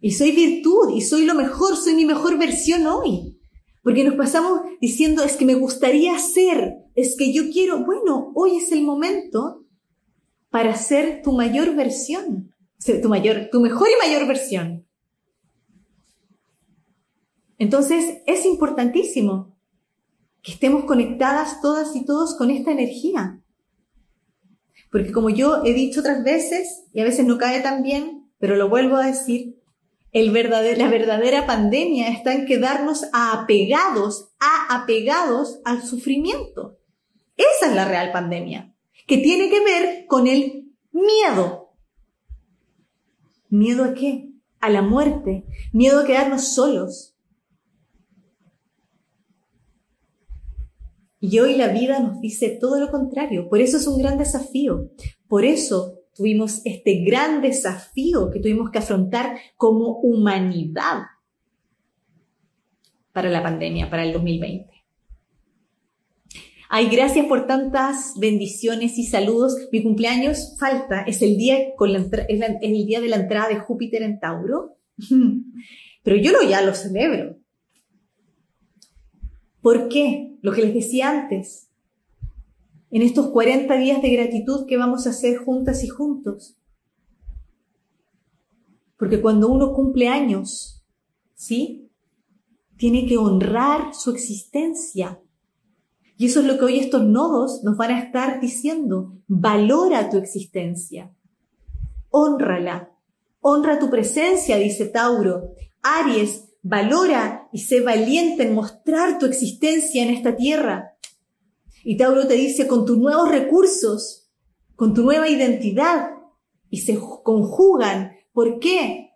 Y 0.00 0.12
soy 0.12 0.32
virtud, 0.32 0.94
y 0.96 1.00
soy 1.00 1.24
lo 1.24 1.34
mejor, 1.34 1.76
soy 1.76 1.94
mi 1.94 2.04
mejor 2.04 2.38
versión 2.38 2.86
hoy. 2.86 3.38
Porque 3.82 4.04
nos 4.04 4.14
pasamos 4.14 4.62
diciendo, 4.80 5.22
es 5.22 5.36
que 5.36 5.44
me 5.44 5.54
gustaría 5.54 6.18
ser, 6.18 6.74
es 6.94 7.16
que 7.16 7.32
yo 7.32 7.50
quiero, 7.52 7.84
bueno, 7.84 8.32
hoy 8.34 8.56
es 8.56 8.72
el 8.72 8.82
momento 8.82 9.64
para 10.50 10.76
ser 10.76 11.22
tu 11.22 11.32
mayor 11.32 11.74
versión, 11.74 12.52
tu 13.02 13.08
mayor, 13.08 13.48
tu 13.50 13.60
mejor 13.60 13.88
y 13.88 14.06
mayor 14.06 14.26
versión. 14.26 14.86
Entonces, 17.58 18.22
es 18.26 18.44
importantísimo 18.44 19.51
que 20.42 20.52
estemos 20.52 20.84
conectadas 20.84 21.60
todas 21.60 21.94
y 21.94 22.04
todos 22.04 22.36
con 22.36 22.50
esta 22.50 22.72
energía. 22.72 23.40
Porque 24.90 25.12
como 25.12 25.30
yo 25.30 25.62
he 25.64 25.72
dicho 25.72 26.00
otras 26.00 26.22
veces, 26.24 26.84
y 26.92 27.00
a 27.00 27.04
veces 27.04 27.24
no 27.24 27.38
cae 27.38 27.60
tan 27.60 27.82
bien, 27.82 28.30
pero 28.38 28.56
lo 28.56 28.68
vuelvo 28.68 28.96
a 28.96 29.06
decir, 29.06 29.62
la 30.12 30.88
verdadera 30.88 31.46
pandemia 31.46 32.08
está 32.08 32.34
en 32.34 32.44
quedarnos 32.44 33.06
apegados, 33.12 34.32
a 34.40 34.82
apegados 34.82 35.60
al 35.64 35.82
sufrimiento. 35.82 36.78
Esa 37.36 37.70
es 37.70 37.74
la 37.74 37.86
real 37.86 38.12
pandemia, 38.12 38.74
que 39.06 39.18
tiene 39.18 39.48
que 39.48 39.64
ver 39.64 40.06
con 40.06 40.26
el 40.26 40.74
miedo. 40.90 41.74
¿Miedo 43.48 43.84
a 43.84 43.94
qué? 43.94 44.28
A 44.60 44.68
la 44.68 44.82
muerte, 44.82 45.46
miedo 45.72 46.00
a 46.00 46.04
quedarnos 46.04 46.54
solos. 46.54 47.11
Y 51.24 51.38
hoy 51.38 51.54
la 51.54 51.68
vida 51.68 52.00
nos 52.00 52.20
dice 52.20 52.58
todo 52.60 52.80
lo 52.80 52.90
contrario. 52.90 53.48
Por 53.48 53.60
eso 53.60 53.76
es 53.76 53.86
un 53.86 53.96
gran 53.96 54.18
desafío. 54.18 54.90
Por 55.28 55.44
eso 55.44 56.00
tuvimos 56.16 56.62
este 56.64 57.04
gran 57.04 57.40
desafío 57.40 58.28
que 58.32 58.40
tuvimos 58.40 58.72
que 58.72 58.80
afrontar 58.80 59.38
como 59.56 60.00
humanidad 60.00 61.02
para 63.12 63.30
la 63.30 63.40
pandemia, 63.40 63.88
para 63.88 64.04
el 64.04 64.12
2020. 64.12 64.68
Ay, 66.68 66.88
gracias 66.90 67.26
por 67.26 67.46
tantas 67.46 68.14
bendiciones 68.18 68.98
y 68.98 69.04
saludos. 69.04 69.68
Mi 69.70 69.80
cumpleaños 69.80 70.56
falta, 70.58 71.02
es 71.02 71.22
el 71.22 71.36
día, 71.36 71.56
es, 71.56 72.40
el 72.62 72.84
día 72.84 73.00
de 73.00 73.08
la 73.08 73.16
entrada 73.16 73.46
de 73.46 73.60
Júpiter 73.60 74.02
en 74.02 74.18
Tauro, 74.18 74.76
pero 76.02 76.16
yo 76.16 76.32
lo, 76.32 76.42
ya 76.42 76.62
lo 76.62 76.74
celebro. 76.74 77.41
¿Por 79.62 79.88
qué? 79.88 80.36
Lo 80.42 80.52
que 80.52 80.62
les 80.62 80.74
decía 80.74 81.08
antes, 81.08 81.70
en 82.90 83.00
estos 83.00 83.30
40 83.30 83.74
días 83.76 84.02
de 84.02 84.10
gratitud 84.10 84.66
que 84.66 84.76
vamos 84.76 85.06
a 85.06 85.10
hacer 85.10 85.38
juntas 85.38 85.82
y 85.82 85.88
juntos. 85.88 86.58
Porque 88.98 89.22
cuando 89.22 89.48
uno 89.48 89.72
cumple 89.72 90.08
años, 90.08 90.84
¿sí? 91.34 91.90
Tiene 92.76 93.06
que 93.06 93.16
honrar 93.16 93.94
su 93.94 94.10
existencia. 94.10 95.22
Y 96.16 96.26
eso 96.26 96.40
es 96.40 96.46
lo 96.46 96.58
que 96.58 96.66
hoy 96.66 96.78
estos 96.78 97.04
nodos 97.04 97.64
nos 97.64 97.76
van 97.76 97.92
a 97.92 98.00
estar 98.00 98.40
diciendo. 98.40 99.16
Valora 99.26 100.10
tu 100.10 100.18
existencia. 100.18 101.14
Honrala. 102.10 102.92
Honra 103.40 103.78
tu 103.78 103.90
presencia, 103.90 104.58
dice 104.58 104.86
Tauro. 104.86 105.54
Aries, 105.82 106.51
valora 106.62 107.48
y 107.52 107.58
sé 107.58 107.80
valiente 107.80 108.44
en 108.44 108.54
mostrar 108.54 109.18
tu 109.18 109.26
existencia 109.26 110.02
en 110.02 110.10
esta 110.10 110.36
tierra. 110.36 110.96
Y 111.84 111.96
Tauro 111.96 112.26
te 112.26 112.34
dice, 112.34 112.66
con 112.66 112.86
tus 112.86 112.98
nuevos 112.98 113.28
recursos, 113.28 114.30
con 114.76 114.94
tu 114.94 115.02
nueva 115.02 115.28
identidad, 115.28 116.10
y 116.72 116.78
se 116.78 116.98
conjugan. 117.22 118.12
¿Por 118.32 118.58
qué? 118.58 119.10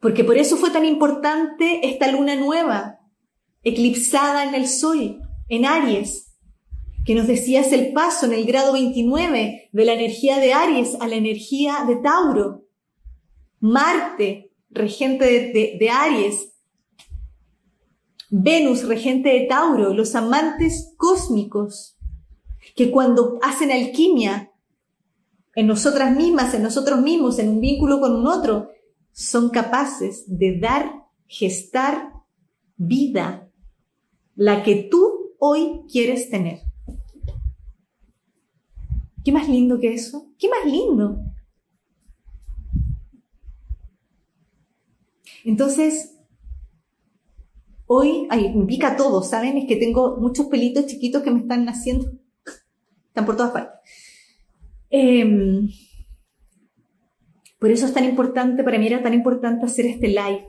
Porque 0.00 0.22
por 0.22 0.38
eso 0.38 0.56
fue 0.56 0.70
tan 0.70 0.84
importante 0.84 1.86
esta 1.88 2.10
luna 2.10 2.36
nueva, 2.36 3.00
eclipsada 3.64 4.44
en 4.44 4.54
el 4.54 4.68
sol, 4.68 5.20
en 5.48 5.66
Aries, 5.66 6.36
que 7.04 7.16
nos 7.16 7.26
decías 7.26 7.72
el 7.72 7.92
paso 7.92 8.26
en 8.26 8.34
el 8.34 8.44
grado 8.44 8.72
29 8.72 9.70
de 9.72 9.84
la 9.84 9.94
energía 9.94 10.38
de 10.38 10.52
Aries 10.52 10.96
a 11.00 11.08
la 11.08 11.16
energía 11.16 11.84
de 11.88 11.96
Tauro. 11.96 12.62
Marte, 13.58 14.51
regente 14.72 15.24
de, 15.78 15.90
Aries, 15.90 16.52
Venus, 18.30 18.86
regente 18.86 19.28
de 19.28 19.46
Tauro, 19.46 19.92
los 19.92 20.14
amantes 20.14 20.94
cósmicos, 20.96 21.96
que 22.74 22.90
cuando 22.90 23.38
hacen 23.42 23.70
alquimia 23.70 24.50
en 25.54 25.66
nosotras 25.66 26.16
mismas, 26.16 26.54
en 26.54 26.62
nosotros 26.62 27.00
mismos, 27.00 27.38
en 27.38 27.50
un 27.50 27.60
vínculo 27.60 28.00
con 28.00 28.14
un 28.14 28.26
otro, 28.26 28.70
son 29.12 29.50
capaces 29.50 30.24
de 30.26 30.58
dar, 30.58 31.04
gestar 31.26 32.12
vida, 32.76 33.50
la 34.34 34.62
que 34.62 34.88
tú 34.90 35.34
hoy 35.38 35.82
quieres 35.90 36.30
tener. 36.30 36.60
¿Qué 39.22 39.30
más 39.30 39.48
lindo 39.48 39.78
que 39.78 39.92
eso? 39.92 40.30
¿Qué 40.38 40.48
más 40.48 40.64
lindo? 40.64 41.18
Entonces, 45.44 46.12
Hoy, 47.94 48.26
ay, 48.30 48.54
me 48.54 48.64
pica 48.64 48.96
todo, 48.96 49.22
¿saben? 49.22 49.58
Es 49.58 49.66
que 49.66 49.76
tengo 49.76 50.16
muchos 50.16 50.46
pelitos 50.46 50.86
chiquitos 50.86 51.22
que 51.22 51.30
me 51.30 51.40
están 51.40 51.66
naciendo. 51.66 52.10
Están 53.08 53.26
por 53.26 53.36
todas 53.36 53.52
partes. 53.52 53.80
Em, 54.88 55.68
por 57.58 57.70
eso 57.70 57.84
es 57.84 57.92
tan 57.92 58.06
importante, 58.06 58.64
para 58.64 58.78
mí 58.78 58.86
era 58.86 59.02
tan 59.02 59.12
importante 59.12 59.66
hacer 59.66 59.84
este 59.84 60.08
live, 60.08 60.48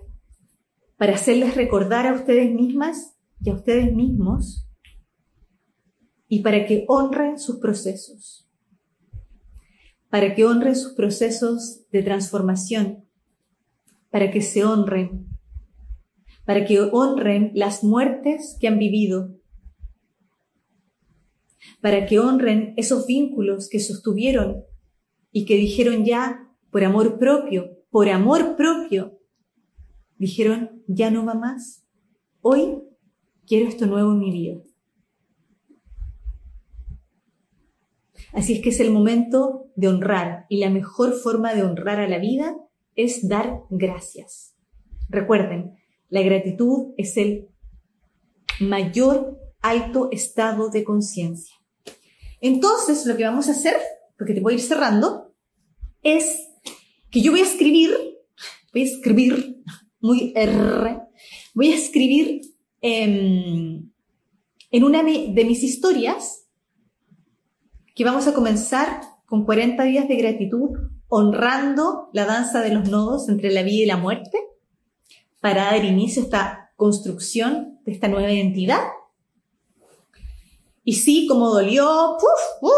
para 0.95 1.15
hacerles 1.15 1.55
recordar 1.55 2.07
a 2.07 2.13
ustedes 2.13 2.49
mismas 2.49 3.17
y 3.41 3.49
a 3.49 3.55
ustedes 3.55 3.93
mismos 3.93 4.65
y 6.29 6.39
para 6.43 6.65
que 6.65 6.85
honren 6.87 7.37
sus 7.39 7.59
procesos, 7.59 8.49
para 10.09 10.33
que 10.33 10.45
honren 10.45 10.77
sus 10.77 10.93
procesos 10.93 11.81
de 11.91 12.03
transformación, 12.03 13.02
para 14.13 14.29
que 14.29 14.41
se 14.41 14.63
honren 14.63 15.33
para 16.45 16.65
que 16.65 16.79
honren 16.79 17.51
las 17.55 17.83
muertes 17.83 18.57
que 18.59 18.67
han 18.67 18.77
vivido, 18.77 19.35
para 21.81 22.05
que 22.05 22.19
honren 22.19 22.73
esos 22.77 23.07
vínculos 23.07 23.69
que 23.69 23.79
sostuvieron 23.79 24.63
y 25.31 25.45
que 25.45 25.55
dijeron 25.55 26.05
ya 26.05 26.49
por 26.69 26.83
amor 26.83 27.17
propio, 27.17 27.77
por 27.89 28.09
amor 28.09 28.55
propio, 28.55 29.19
dijeron 30.17 30.83
ya 30.87 31.09
no 31.09 31.25
va 31.25 31.33
más. 31.33 31.85
Hoy 32.41 32.83
quiero 33.47 33.67
esto 33.67 33.87
nuevo 33.87 34.11
en 34.11 34.19
mi 34.19 34.31
vida. 34.31 34.61
Así 38.33 38.53
es 38.53 38.61
que 38.61 38.69
es 38.69 38.79
el 38.79 38.91
momento 38.91 39.71
de 39.75 39.87
honrar 39.87 40.45
y 40.49 40.57
la 40.57 40.69
mejor 40.69 41.13
forma 41.13 41.53
de 41.53 41.63
honrar 41.63 41.99
a 41.99 42.07
la 42.07 42.17
vida 42.17 42.55
es 42.95 43.27
dar 43.27 43.61
gracias. 43.69 44.55
Recuerden, 45.09 45.75
la 46.09 46.21
gratitud 46.21 46.93
es 46.97 47.17
el 47.17 47.49
mayor 48.59 49.39
alto 49.61 50.09
estado 50.11 50.69
de 50.69 50.83
conciencia. 50.83 51.55
Entonces, 52.41 53.05
lo 53.05 53.15
que 53.15 53.23
vamos 53.23 53.47
a 53.47 53.51
hacer, 53.51 53.77
porque 54.17 54.33
te 54.33 54.41
voy 54.41 54.53
a 54.53 54.55
ir 54.57 54.61
cerrando, 54.61 55.33
es 56.01 56.49
que 57.09 57.21
yo 57.21 57.31
voy 57.31 57.41
a 57.41 57.45
escribir, 57.45 57.91
voy 58.73 58.81
a 58.81 58.85
escribir, 58.85 59.63
muy 60.01 60.33
R, 60.35 60.99
voy 61.53 61.71
a 61.71 61.75
escribir 61.75 62.41
em, 62.81 63.89
en 64.71 64.83
una 64.83 65.01
de 65.01 65.45
mis 65.45 65.63
historias 65.63 66.49
que 67.95 68.03
vamos 68.03 68.27
a 68.27 68.33
comenzar 68.33 69.01
con 69.25 69.45
40 69.45 69.83
días 69.83 70.07
de 70.07 70.15
gratitud, 70.15 70.71
honrando 71.13 72.09
la 72.13 72.25
danza 72.25 72.61
de 72.61 72.73
los 72.73 72.89
nodos 72.89 73.29
entre 73.29 73.51
la 73.51 73.63
vida 73.63 73.83
y 73.83 73.85
la 73.85 73.97
muerte, 73.97 74.37
para 75.41 75.65
dar 75.65 75.85
inicio 75.85 76.21
a 76.21 76.25
esta 76.25 76.73
construcción 76.75 77.79
de 77.85 77.91
esta 77.91 78.07
nueva 78.07 78.31
identidad. 78.31 78.81
Y 80.83 80.93
sí, 80.93 81.27
como 81.27 81.49
dolió, 81.49 82.17
¡puf! 82.19 82.61
¡Uf! 82.61 82.71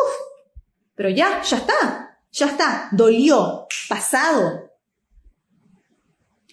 pero 0.95 1.09
ya, 1.09 1.41
ya 1.43 1.57
está, 1.57 2.19
ya 2.31 2.47
está, 2.47 2.89
dolió, 2.91 3.67
pasado. 3.89 4.69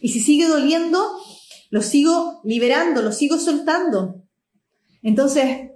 Y 0.00 0.08
si 0.08 0.20
sigue 0.20 0.48
doliendo, 0.48 1.00
lo 1.70 1.80
sigo 1.80 2.40
liberando, 2.44 3.02
lo 3.02 3.12
sigo 3.12 3.38
soltando. 3.38 4.22
Entonces, 5.02 5.72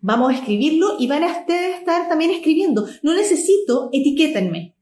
Vamos 0.00 0.30
a 0.30 0.36
escribirlo 0.36 0.96
y 0.98 1.08
van 1.08 1.24
a 1.24 1.32
estar 1.32 2.08
también 2.08 2.30
escribiendo. 2.30 2.86
No 3.02 3.14
necesito, 3.14 3.88
etiquétenme. 3.92 4.76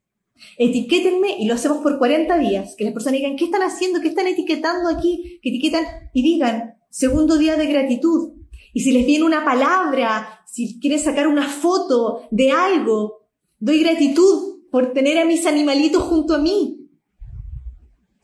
Etiquétenme 0.57 1.37
y 1.39 1.47
lo 1.47 1.55
hacemos 1.55 1.79
por 1.79 1.97
40 1.97 2.37
días. 2.37 2.75
Que 2.77 2.83
las 2.83 2.93
personas 2.93 3.19
digan, 3.19 3.35
¿qué 3.35 3.45
están 3.45 3.63
haciendo? 3.63 4.01
¿Qué 4.01 4.09
están 4.09 4.27
etiquetando 4.27 4.89
aquí? 4.89 5.39
Que 5.41 5.49
etiquetan 5.49 5.85
y 6.13 6.23
digan, 6.23 6.75
segundo 6.89 7.37
día 7.37 7.55
de 7.55 7.67
gratitud. 7.67 8.33
Y 8.73 8.81
si 8.81 8.91
les 8.91 9.05
viene 9.05 9.25
una 9.25 9.43
palabra, 9.43 10.41
si 10.45 10.79
quieren 10.79 10.99
sacar 10.99 11.27
una 11.27 11.47
foto 11.47 12.27
de 12.31 12.51
algo, 12.51 13.27
doy 13.59 13.79
gratitud 13.79 14.61
por 14.71 14.93
tener 14.93 15.17
a 15.17 15.25
mis 15.25 15.45
animalitos 15.45 16.03
junto 16.03 16.35
a 16.35 16.39
mí. 16.39 16.89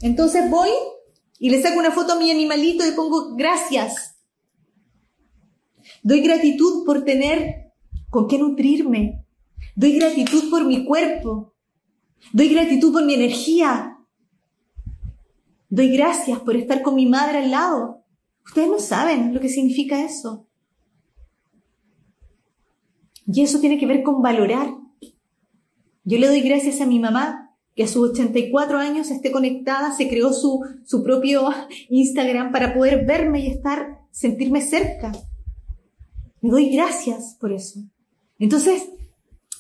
Entonces 0.02 0.50
voy 0.50 0.70
y 1.40 1.50
le 1.50 1.62
saco 1.62 1.80
una 1.80 1.92
foto 1.92 2.14
a 2.14 2.20
mi 2.20 2.30
animalito 2.30 2.88
y 2.88 2.92
pongo 2.92 3.36
gracias. 3.36 4.18
Doy 6.04 6.22
gratitud 6.22 6.86
por 6.86 7.04
tener 7.04 7.72
con 8.10 8.28
qué 8.28 8.38
nutrirme. 8.38 9.26
Doy 9.76 9.94
gratitud 9.94 10.50
por 10.50 10.66
mi 10.66 10.86
cuerpo. 10.86 11.53
Doy 12.32 12.50
gratitud 12.50 12.94
por 12.94 13.06
mi 13.06 13.14
energía. 13.16 13.98
Doy 15.70 15.96
gracias 15.96 16.40
por 16.40 16.56
estar 16.56 16.82
con 16.82 16.96
mi 16.96 17.06
madre 17.06 17.40
al 17.40 17.52
lado. 17.52 18.04
Ustedes 18.46 18.70
no 18.70 18.80
saben 18.80 19.34
lo 19.34 19.40
que 19.40 19.50
significa 19.50 20.04
eso. 20.04 20.46
Y 23.26 23.42
eso 23.42 23.60
tiene 23.60 23.78
que 23.78 23.88
ver 23.88 24.04
con 24.04 24.22
valorar. 24.22 24.74
Yo 26.04 26.18
le 26.18 26.28
doy 26.28 26.42
gracias 26.42 26.82
a 26.82 26.86
mi 26.86 27.00
mamá, 27.00 27.56
que 27.76 27.84
a 27.84 27.88
sus 27.88 28.12
84 28.12 28.78
años 28.78 29.10
esté 29.10 29.32
conectada, 29.32 29.96
se 29.96 30.10
creó 30.10 30.34
su, 30.34 30.62
su 30.86 31.04
propio 31.04 31.50
Instagram 31.90 32.52
para 32.52 32.74
poder 32.74 33.06
verme 33.06 33.40
y 33.40 33.48
estar, 33.48 34.02
sentirme 34.12 34.62
cerca. 34.62 35.12
Me 36.42 36.50
doy 36.50 36.70
gracias 36.70 37.38
por 37.40 37.54
eso. 37.54 37.80
Entonces, 38.38 38.84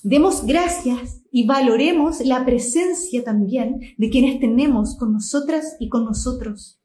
demos 0.03 0.45
gracias 0.45 1.22
y 1.36 1.47
valoremos 1.47 2.19
la 2.23 2.45
presencia 2.45 3.23
también 3.23 3.79
de 3.97 4.09
quienes 4.11 4.39
tenemos 4.39 4.95
con 4.95 5.13
nosotras 5.13 5.75
y 5.79 5.89
con 5.89 6.05
nosotros, 6.05 6.79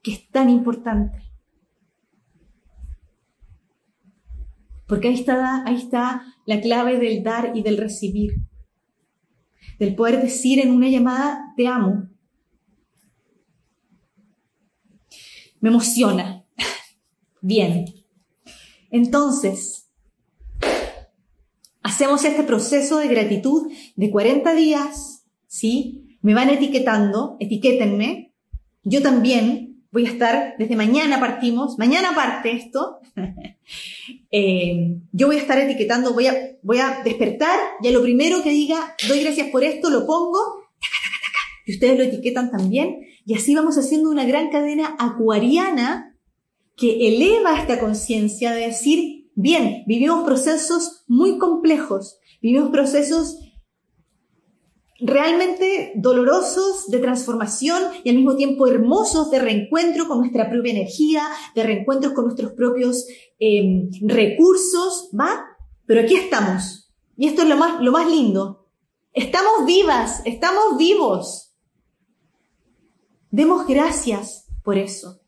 que 0.00 0.12
es 0.12 0.30
tan 0.30 0.48
importante. 0.48 1.18
Porque 4.86 5.08
ahí 5.08 5.14
está, 5.16 5.62
ahí 5.66 5.76
está 5.76 6.34
la 6.46 6.62
clave 6.62 6.98
del 6.98 7.22
dar 7.22 7.52
y 7.54 7.62
del 7.62 7.76
recibir. 7.76 8.36
Del 9.78 9.94
poder 9.94 10.22
decir 10.22 10.58
en 10.58 10.72
una 10.72 10.88
llamada, 10.88 11.52
te 11.58 11.68
amo. 11.68 12.08
Me 15.60 15.68
emociona. 15.68 16.46
Bien. 17.42 17.84
Entonces, 18.90 19.79
hacemos 21.82 22.24
este 22.24 22.42
proceso 22.42 22.98
de 22.98 23.08
gratitud 23.08 23.72
de 23.96 24.10
40 24.10 24.54
días, 24.54 25.24
¿sí? 25.46 26.18
Me 26.22 26.34
van 26.34 26.50
etiquetando, 26.50 27.36
etiquétenme. 27.40 28.32
Yo 28.82 29.02
también 29.02 29.70
voy 29.90 30.06
a 30.06 30.10
estar, 30.10 30.54
desde 30.58 30.76
mañana 30.76 31.18
partimos, 31.20 31.78
mañana 31.78 32.14
parte 32.14 32.52
esto. 32.52 32.98
Eh, 34.32 34.96
yo 35.12 35.26
voy 35.26 35.36
a 35.36 35.40
estar 35.40 35.58
etiquetando, 35.58 36.12
voy 36.12 36.28
a, 36.28 36.34
voy 36.62 36.78
a 36.78 37.02
despertar 37.04 37.58
y 37.82 37.88
a 37.88 37.90
lo 37.90 38.00
primero 38.00 38.42
que 38.42 38.50
diga, 38.50 38.94
doy 39.08 39.22
gracias 39.22 39.48
por 39.48 39.64
esto, 39.64 39.90
lo 39.90 40.06
pongo, 40.06 40.38
y 41.66 41.72
ustedes 41.72 41.98
lo 41.98 42.04
etiquetan 42.04 42.50
también, 42.50 43.00
y 43.26 43.34
así 43.34 43.54
vamos 43.54 43.76
haciendo 43.76 44.08
una 44.08 44.24
gran 44.24 44.50
cadena 44.50 44.94
acuariana 44.98 46.16
que 46.76 47.08
eleva 47.08 47.58
esta 47.58 47.80
conciencia 47.80 48.52
de 48.52 48.68
decir, 48.68 49.19
bien, 49.40 49.84
vivimos 49.86 50.24
procesos 50.24 51.04
muy 51.06 51.38
complejos, 51.38 52.18
vivimos 52.40 52.70
procesos 52.70 53.38
realmente 55.00 55.92
dolorosos 55.96 56.88
de 56.88 56.98
transformación 56.98 57.82
y 58.04 58.10
al 58.10 58.16
mismo 58.16 58.36
tiempo 58.36 58.66
hermosos 58.66 59.30
de 59.30 59.38
reencuentro 59.38 60.06
con 60.06 60.18
nuestra 60.18 60.50
propia 60.50 60.72
energía, 60.72 61.26
de 61.54 61.62
reencuentros 61.62 62.12
con 62.12 62.24
nuestros 62.24 62.52
propios 62.52 63.06
em, 63.38 63.90
recursos, 64.02 65.10
¿va? 65.18 65.46
Pero 65.86 66.02
aquí 66.02 66.16
estamos. 66.16 66.92
Y 67.16 67.26
esto 67.26 67.42
es 67.42 67.48
lo 67.48 67.56
más, 67.56 67.80
lo 67.82 67.92
más 67.92 68.10
lindo. 68.10 68.68
Estamos 69.12 69.66
vivas, 69.66 70.22
estamos 70.24 70.76
vivos. 70.76 71.54
Demos 73.30 73.66
gracias 73.66 74.46
por 74.62 74.76
eso. 74.76 75.19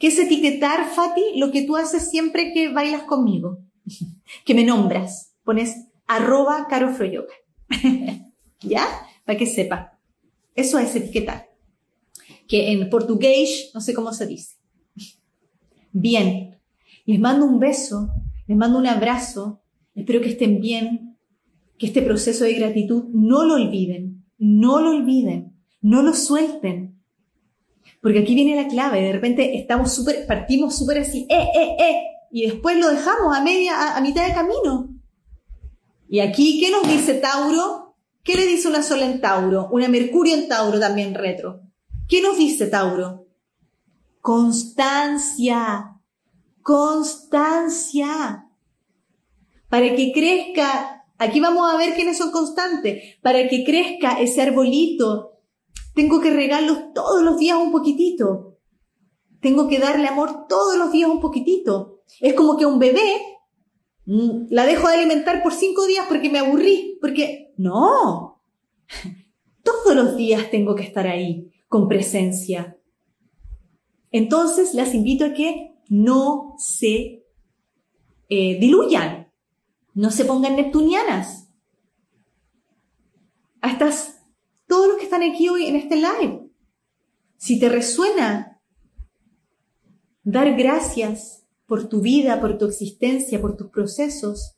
¿Qué 0.00 0.06
es 0.06 0.18
etiquetar, 0.18 0.88
Fati? 0.88 1.20
Lo 1.36 1.52
que 1.52 1.62
tú 1.62 1.76
haces 1.76 2.08
siempre 2.08 2.54
que 2.54 2.72
bailas 2.72 3.02
conmigo, 3.02 3.58
que 4.46 4.54
me 4.54 4.64
nombras. 4.64 5.34
Pones 5.44 5.88
arroba 6.06 6.66
carofroyoga. 6.68 7.34
¿Ya? 8.62 8.86
Para 9.26 9.38
que 9.38 9.44
sepa. 9.44 9.98
Eso 10.54 10.78
es 10.78 10.96
etiquetar. 10.96 11.50
Que 12.48 12.72
en 12.72 12.88
portugués 12.88 13.70
no 13.74 13.82
sé 13.82 13.92
cómo 13.92 14.14
se 14.14 14.26
dice. 14.26 14.56
Bien. 15.92 16.58
Les 17.04 17.20
mando 17.20 17.44
un 17.44 17.58
beso, 17.58 18.08
les 18.46 18.56
mando 18.56 18.78
un 18.78 18.86
abrazo. 18.86 19.60
Espero 19.94 20.22
que 20.22 20.30
estén 20.30 20.60
bien, 20.60 21.18
que 21.76 21.86
este 21.86 22.00
proceso 22.00 22.44
de 22.44 22.54
gratitud 22.54 23.04
no 23.12 23.44
lo 23.44 23.54
olviden, 23.54 24.24
no 24.38 24.80
lo 24.80 24.90
olviden, 24.90 25.56
no 25.82 26.02
lo 26.02 26.14
suelten, 26.14 26.99
porque 28.00 28.20
aquí 28.20 28.34
viene 28.34 28.56
la 28.56 28.68
clave, 28.68 29.02
de 29.02 29.12
repente 29.12 29.58
estamos 29.58 29.92
súper, 29.94 30.26
partimos 30.26 30.76
súper 30.76 30.98
así, 30.98 31.26
eh, 31.28 31.48
eh, 31.54 31.76
eh, 31.78 32.02
y 32.30 32.46
después 32.46 32.78
lo 32.78 32.88
dejamos 32.88 33.36
a 33.36 33.42
media, 33.42 33.96
a, 33.96 34.00
mitad 34.00 34.26
de 34.26 34.34
camino. 34.34 34.88
Y 36.08 36.20
aquí, 36.20 36.60
¿qué 36.60 36.70
nos 36.70 36.88
dice 36.88 37.14
Tauro? 37.14 37.94
¿Qué 38.22 38.36
le 38.36 38.46
dice 38.46 38.68
una 38.68 38.82
sola 38.82 39.04
en 39.04 39.20
Tauro? 39.20 39.68
Una 39.70 39.88
Mercurio 39.88 40.34
en 40.34 40.48
Tauro 40.48 40.80
también 40.80 41.14
retro. 41.14 41.60
¿Qué 42.08 42.22
nos 42.22 42.38
dice 42.38 42.66
Tauro? 42.66 43.26
Constancia, 44.20 45.96
constancia. 46.62 48.46
Para 49.68 49.94
que 49.94 50.12
crezca, 50.12 51.04
aquí 51.18 51.40
vamos 51.40 51.72
a 51.72 51.76
ver 51.76 51.94
quiénes 51.94 52.18
son 52.18 52.30
constantes, 52.30 53.18
para 53.22 53.48
que 53.48 53.64
crezca 53.64 54.20
ese 54.20 54.42
arbolito 54.42 55.29
tengo 56.00 56.18
que 56.22 56.30
regalos 56.30 56.94
todos 56.94 57.22
los 57.22 57.36
días 57.36 57.58
un 57.58 57.70
poquitito. 57.70 58.56
Tengo 59.42 59.68
que 59.68 59.78
darle 59.78 60.08
amor 60.08 60.46
todos 60.48 60.78
los 60.78 60.90
días 60.90 61.10
un 61.10 61.20
poquitito. 61.20 62.00
Es 62.20 62.32
como 62.32 62.56
que 62.56 62.64
un 62.64 62.78
bebé 62.78 63.20
mm, 64.06 64.46
la 64.48 64.64
dejo 64.64 64.88
de 64.88 64.94
alimentar 64.94 65.42
por 65.42 65.52
cinco 65.52 65.84
días 65.84 66.06
porque 66.08 66.30
me 66.30 66.38
aburrí, 66.38 66.96
porque 67.02 67.52
no. 67.58 68.42
Todos 69.62 69.94
los 69.94 70.16
días 70.16 70.50
tengo 70.50 70.74
que 70.74 70.84
estar 70.84 71.06
ahí 71.06 71.52
con 71.68 71.86
presencia. 71.86 72.78
Entonces 74.10 74.72
las 74.72 74.94
invito 74.94 75.26
a 75.26 75.34
que 75.34 75.74
no 75.90 76.54
se 76.56 77.26
eh, 78.30 78.58
diluyan, 78.58 79.30
no 79.92 80.10
se 80.10 80.24
pongan 80.24 80.56
neptunianas. 80.56 81.52
A 83.60 83.70
estas 83.70 84.19
todos 84.70 84.86
los 84.86 84.98
que 84.98 85.04
están 85.04 85.24
aquí 85.24 85.48
hoy 85.48 85.66
en 85.66 85.74
este 85.74 85.96
live. 85.96 86.48
Si 87.36 87.58
te 87.58 87.68
resuena 87.68 88.62
dar 90.22 90.56
gracias 90.56 91.44
por 91.66 91.88
tu 91.88 92.00
vida, 92.00 92.40
por 92.40 92.56
tu 92.56 92.66
existencia, 92.66 93.40
por 93.40 93.56
tus 93.56 93.68
procesos. 93.70 94.56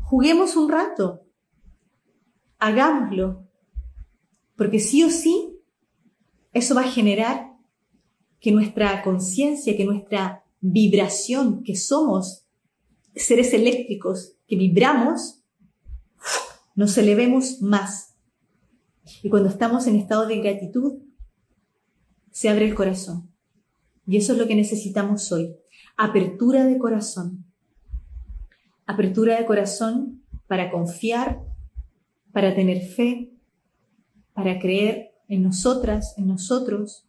Juguemos 0.00 0.54
un 0.54 0.68
rato. 0.68 1.22
Hagámoslo. 2.58 3.48
Porque 4.54 4.80
sí 4.80 5.02
o 5.02 5.08
sí, 5.10 5.58
eso 6.52 6.74
va 6.74 6.82
a 6.82 6.90
generar 6.90 7.56
que 8.40 8.52
nuestra 8.52 9.02
conciencia, 9.02 9.78
que 9.78 9.86
nuestra 9.86 10.44
vibración, 10.60 11.62
que 11.62 11.74
somos 11.74 12.44
seres 13.14 13.54
eléctricos, 13.54 14.34
que 14.46 14.56
vibramos, 14.56 15.42
nos 16.74 16.98
elevemos 16.98 17.62
más. 17.62 18.17
Y 19.22 19.28
cuando 19.30 19.48
estamos 19.48 19.86
en 19.86 19.96
estado 19.96 20.26
de 20.26 20.38
gratitud, 20.38 20.98
se 22.30 22.48
abre 22.48 22.66
el 22.66 22.74
corazón. 22.74 23.30
Y 24.06 24.16
eso 24.16 24.32
es 24.32 24.38
lo 24.38 24.46
que 24.46 24.54
necesitamos 24.54 25.30
hoy. 25.32 25.54
Apertura 25.96 26.64
de 26.64 26.78
corazón. 26.78 27.44
Apertura 28.86 29.38
de 29.38 29.44
corazón 29.44 30.22
para 30.46 30.70
confiar, 30.70 31.42
para 32.32 32.54
tener 32.54 32.80
fe, 32.80 33.32
para 34.32 34.58
creer 34.58 35.10
en 35.28 35.42
nosotras, 35.42 36.14
en 36.16 36.26
nosotros 36.26 37.06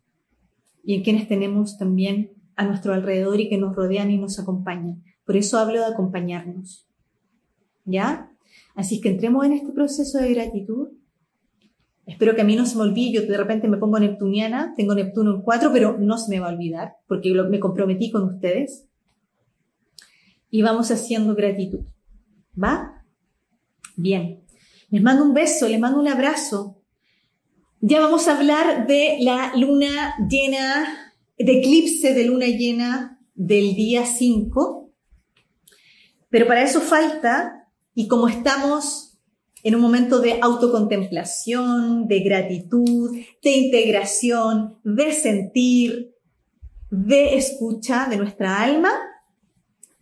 y 0.84 0.96
en 0.96 1.04
quienes 1.04 1.28
tenemos 1.28 1.78
también 1.78 2.34
a 2.56 2.66
nuestro 2.66 2.94
alrededor 2.94 3.40
y 3.40 3.50
que 3.50 3.58
nos 3.58 3.76
rodean 3.76 4.12
y 4.12 4.18
nos 4.18 4.40
acompañan. 4.40 5.04
Por 5.26 5.38
eso 5.38 5.58
hablo 5.58 5.80
de 5.80 5.86
acompañarnos. 5.86 6.88
¿Ya? 7.86 8.32
Así 8.76 9.00
que 9.00 9.10
entremos 9.10 9.46
en 9.46 9.54
este 9.54 9.72
proceso 9.72 10.18
de 10.18 10.34
gratitud 10.34 10.90
Espero 12.10 12.34
que 12.34 12.42
a 12.42 12.44
mí 12.44 12.56
no 12.56 12.66
se 12.66 12.76
me 12.76 12.82
olvide, 12.82 13.22
yo 13.22 13.22
de 13.22 13.38
repente 13.38 13.68
me 13.68 13.78
pongo 13.78 14.00
neptuniana, 14.00 14.74
tengo 14.76 14.96
Neptuno 14.96 15.36
en 15.36 15.42
4, 15.44 15.72
pero 15.72 15.98
no 16.00 16.18
se 16.18 16.32
me 16.32 16.40
va 16.40 16.50
a 16.50 16.54
olvidar, 16.54 16.96
porque 17.08 17.32
me 17.32 17.60
comprometí 17.60 18.10
con 18.10 18.24
ustedes. 18.24 18.88
Y 20.50 20.64
vamos 20.64 20.90
haciendo 20.90 21.36
gratitud. 21.36 21.82
¿Va? 22.62 23.04
Bien. 23.96 24.42
Les 24.90 25.04
mando 25.04 25.24
un 25.24 25.36
beso, 25.36 25.68
les 25.68 25.80
mando 25.80 26.00
un 26.00 26.08
abrazo. 26.08 26.82
Ya 27.80 28.00
vamos 28.00 28.28
a 28.28 28.38
hablar 28.38 28.88
de 28.88 29.18
la 29.22 29.54
luna 29.56 30.16
llena, 30.28 31.14
de 31.38 31.60
eclipse 31.60 32.16
de 32.16 32.26
luna 32.26 32.48
llena 32.48 33.20
del 33.36 33.76
día 33.76 34.08
5. 34.08 34.92
Pero 36.30 36.48
para 36.48 36.64
eso 36.64 36.82
falta, 36.82 37.68
y 37.94 38.08
como 38.08 38.28
estamos 38.28 39.09
en 39.64 39.76
un 39.76 39.82
momento 39.82 40.20
de 40.20 40.40
autocontemplación, 40.42 42.08
de 42.08 42.20
gratitud, 42.22 43.18
de 43.44 43.52
integración, 43.52 44.80
de 44.84 45.12
sentir, 45.12 46.16
de 46.90 47.36
escucha 47.36 48.08
de 48.10 48.18
nuestra 48.18 48.62
alma, 48.62 48.92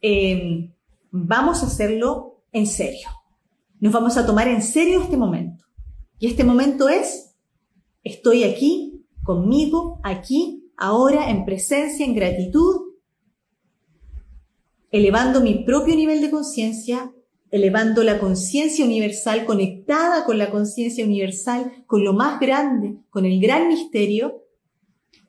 em, 0.01 0.73
vamos 1.11 1.63
a 1.63 1.65
hacerlo 1.65 2.43
en 2.51 2.67
serio. 2.67 3.09
Nos 3.79 3.93
vamos 3.93 4.17
a 4.17 4.25
tomar 4.25 4.47
en 4.47 4.61
serio 4.61 5.01
este 5.01 5.17
momento. 5.17 5.65
Y 6.19 6.27
este 6.27 6.43
momento 6.43 6.89
es, 6.89 7.35
estoy 8.03 8.43
aquí, 8.43 9.05
conmigo, 9.23 9.99
aquí, 10.03 10.71
ahora, 10.77 11.29
en 11.29 11.45
presencia, 11.45 12.05
en 12.05 12.15
gratitud, 12.15 12.87
elevando 14.91 15.41
mi 15.41 15.63
propio 15.65 15.95
nivel 15.95 16.21
de 16.21 16.31
conciencia 16.31 17.11
elevando 17.51 18.03
la 18.03 18.19
conciencia 18.19 18.83
universal, 18.83 19.45
conectada 19.45 20.25
con 20.25 20.37
la 20.37 20.49
conciencia 20.49 21.05
universal, 21.05 21.83
con 21.85 22.03
lo 22.03 22.13
más 22.13 22.39
grande, 22.39 22.97
con 23.09 23.25
el 23.25 23.39
gran 23.39 23.67
misterio, 23.67 24.43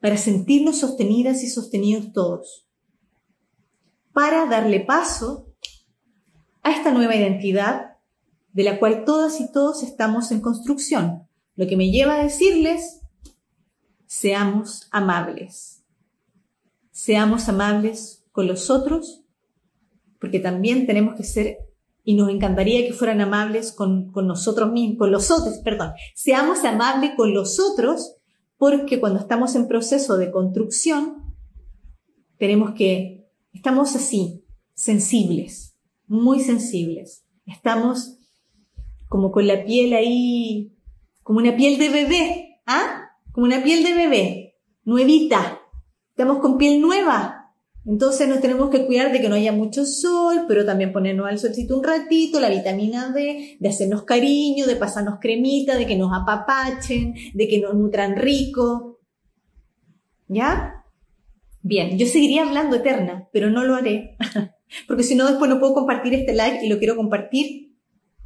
para 0.01 0.17
sentirnos 0.17 0.79
sostenidas 0.79 1.43
y 1.43 1.49
sostenidos 1.49 2.11
todos, 2.13 2.67
para 4.13 4.45
darle 4.45 4.79
paso 4.81 5.47
a 6.61 6.71
esta 6.71 6.91
nueva 6.91 7.15
identidad 7.15 7.97
de 8.53 8.63
la 8.63 8.79
cual 8.79 9.05
todas 9.05 9.39
y 9.39 9.51
todos 9.51 9.83
estamos 9.83 10.31
en 10.31 10.41
construcción, 10.41 11.27
lo 11.55 11.67
que 11.67 11.77
me 11.77 11.91
lleva 11.91 12.15
a 12.15 12.23
decirles, 12.23 13.01
seamos 14.05 14.87
amables, 14.91 15.83
seamos 16.91 17.47
amables 17.47 18.25
con 18.31 18.47
los 18.47 18.69
otros, 18.69 19.23
porque 20.19 20.39
también 20.39 20.85
tenemos 20.85 21.15
que 21.15 21.23
ser 21.23 21.68
y 22.03 22.15
nos 22.15 22.29
encantaría 22.29 22.87
que 22.87 22.93
fueran 22.93 23.21
amables 23.21 23.71
con, 23.71 24.11
nosotros 24.13 24.71
mismos, 24.71 24.97
con 24.97 25.11
los 25.11 25.31
otros, 25.31 25.59
perdón. 25.63 25.91
Seamos 26.15 26.63
amables 26.63 27.11
con 27.15 27.33
los 27.33 27.59
otros 27.59 28.15
porque 28.57 28.99
cuando 28.99 29.19
estamos 29.19 29.55
en 29.55 29.67
proceso 29.67 30.17
de 30.17 30.31
construcción, 30.31 31.35
tenemos 32.37 32.71
que, 32.71 33.29
estamos 33.53 33.95
así, 33.95 34.43
sensibles, 34.73 35.75
muy 36.07 36.39
sensibles. 36.39 37.25
Estamos 37.45 38.17
como 39.07 39.31
con 39.31 39.47
la 39.47 39.63
piel 39.65 39.93
ahí, 39.93 40.73
como 41.23 41.39
una 41.39 41.55
piel 41.55 41.77
de 41.77 41.89
bebé, 41.89 42.61
¿ah? 42.65 43.09
Como 43.31 43.45
una 43.45 43.61
piel 43.63 43.83
de 43.83 43.93
bebé, 43.93 44.55
nuevita. 44.83 45.61
Estamos 46.09 46.39
con 46.39 46.57
piel 46.57 46.81
nueva, 46.81 47.38
entonces 47.85 48.27
nos 48.27 48.41
tenemos 48.41 48.69
que 48.69 48.85
cuidar 48.85 49.11
de 49.11 49.21
que 49.21 49.29
no 49.29 49.35
haya 49.35 49.51
mucho 49.51 49.85
sol, 49.85 50.45
pero 50.47 50.65
también 50.65 50.91
ponernos 50.91 51.27
al 51.27 51.39
solcito 51.39 51.77
un 51.77 51.83
ratito, 51.83 52.39
la 52.39 52.49
vitamina 52.49 53.11
D, 53.11 53.57
de 53.59 53.69
hacernos 53.69 54.03
cariño, 54.03 54.67
de 54.67 54.75
pasarnos 54.75 55.19
cremita, 55.19 55.77
de 55.77 55.87
que 55.87 55.95
nos 55.95 56.11
apapachen, 56.13 57.15
de 57.33 57.47
que 57.47 57.59
nos 57.59 57.75
nutran 57.75 58.15
rico. 58.15 58.99
¿Ya? 60.27 60.85
Bien, 61.61 61.97
yo 61.97 62.05
seguiría 62.05 62.43
hablando 62.43 62.75
eterna, 62.75 63.27
pero 63.33 63.49
no 63.49 63.63
lo 63.63 63.75
haré, 63.75 64.17
porque 64.87 65.03
si 65.03 65.15
no 65.15 65.27
después 65.27 65.49
no 65.49 65.59
puedo 65.59 65.73
compartir 65.73 66.13
este 66.13 66.33
live 66.33 66.59
y 66.63 66.69
lo 66.69 66.77
quiero 66.79 66.95
compartir 66.95 67.75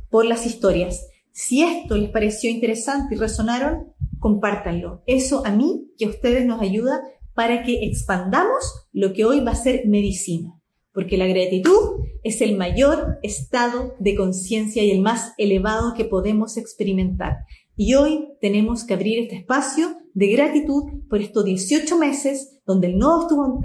por 0.10 0.26
las 0.26 0.46
historias. 0.46 1.08
Si 1.32 1.64
esto 1.64 1.98
les 1.98 2.12
pareció 2.12 2.50
interesante 2.50 3.16
y 3.16 3.18
resonaron, 3.18 3.94
compártanlo. 4.20 5.02
Eso 5.08 5.46
a 5.46 5.52
mí 5.52 5.92
y 5.98 6.06
a 6.06 6.10
ustedes 6.10 6.46
nos 6.46 6.62
ayuda 6.62 7.02
para 7.36 7.64
que 7.64 7.86
expandamos 7.86 8.88
lo 8.92 9.14
que 9.14 9.26
hoy 9.26 9.40
va 9.40 9.52
a 9.52 9.56
ser 9.56 9.88
medicina, 9.88 10.60
porque 10.94 11.18
la 11.18 11.28
gratitud 11.28 12.02
es 12.24 12.42
el 12.42 12.58
mayor 12.58 13.20
estado 13.24 13.96
de 14.00 14.16
conciencia 14.16 14.84
y 14.84 14.92
el 14.92 15.02
más 15.02 15.34
elevado 15.38 15.94
que 15.94 16.06
podemos 16.06 16.58
experimentar. 16.58 17.38
Y 17.76 17.96
hoy 17.96 18.30
tenemos 18.40 18.84
que 18.84 18.94
abrir 18.94 19.20
este 19.20 19.38
espacio 19.38 19.98
de 20.14 20.28
gratitud 20.28 20.84
por 21.10 21.22
estos 21.22 21.44
18 21.44 21.98
meses 21.98 22.60
donde 22.66 22.88
el 22.88 22.98
nodo, 22.98 23.24
estuvo 23.24 23.62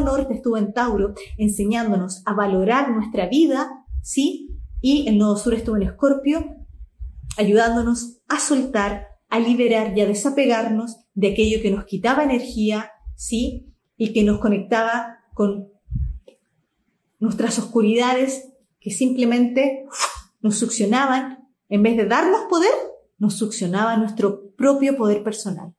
norte 0.00 0.34
estuvo 0.34 0.56
en 0.56 0.72
Tauro, 0.72 1.14
enseñándonos 1.38 2.22
a 2.26 2.34
valorar 2.34 2.90
nuestra 2.90 3.28
vida, 3.28 3.70
¿sí? 4.02 4.50
Y 4.80 5.08
el 5.08 5.18
nodo 5.18 5.36
sur 5.36 5.54
estuvo 5.54 5.76
en 5.76 5.84
Escorpio, 5.84 6.56
ayudándonos 7.38 8.20
a 8.28 8.38
soltar, 8.38 9.06
a 9.30 9.38
liberar 9.38 9.96
y 9.96 10.00
a 10.02 10.06
desapegarnos 10.06 11.01
de 11.14 11.32
aquello 11.32 11.62
que 11.62 11.70
nos 11.70 11.84
quitaba 11.84 12.24
energía, 12.24 12.90
¿sí? 13.14 13.66
Y 13.96 14.12
que 14.12 14.22
nos 14.22 14.40
conectaba 14.40 15.18
con 15.34 15.68
nuestras 17.18 17.58
oscuridades 17.58 18.48
que 18.80 18.90
simplemente 18.90 19.84
nos 20.40 20.58
succionaban, 20.58 21.48
en 21.68 21.82
vez 21.82 21.96
de 21.96 22.06
darnos 22.06 22.42
poder, 22.50 22.72
nos 23.18 23.38
succionaba 23.38 23.96
nuestro 23.96 24.50
propio 24.56 24.96
poder 24.96 25.22
personal. 25.22 25.72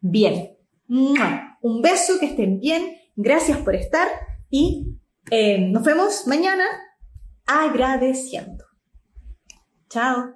Bien, 0.00 0.56
un 0.88 1.80
beso, 1.80 2.18
que 2.20 2.26
estén 2.26 2.60
bien, 2.60 2.96
gracias 3.16 3.58
por 3.58 3.74
estar 3.74 4.08
y 4.50 4.98
eh, 5.30 5.58
nos 5.70 5.82
vemos 5.82 6.26
mañana 6.26 6.64
agradeciendo. 7.46 8.64
Chao. 9.88 10.34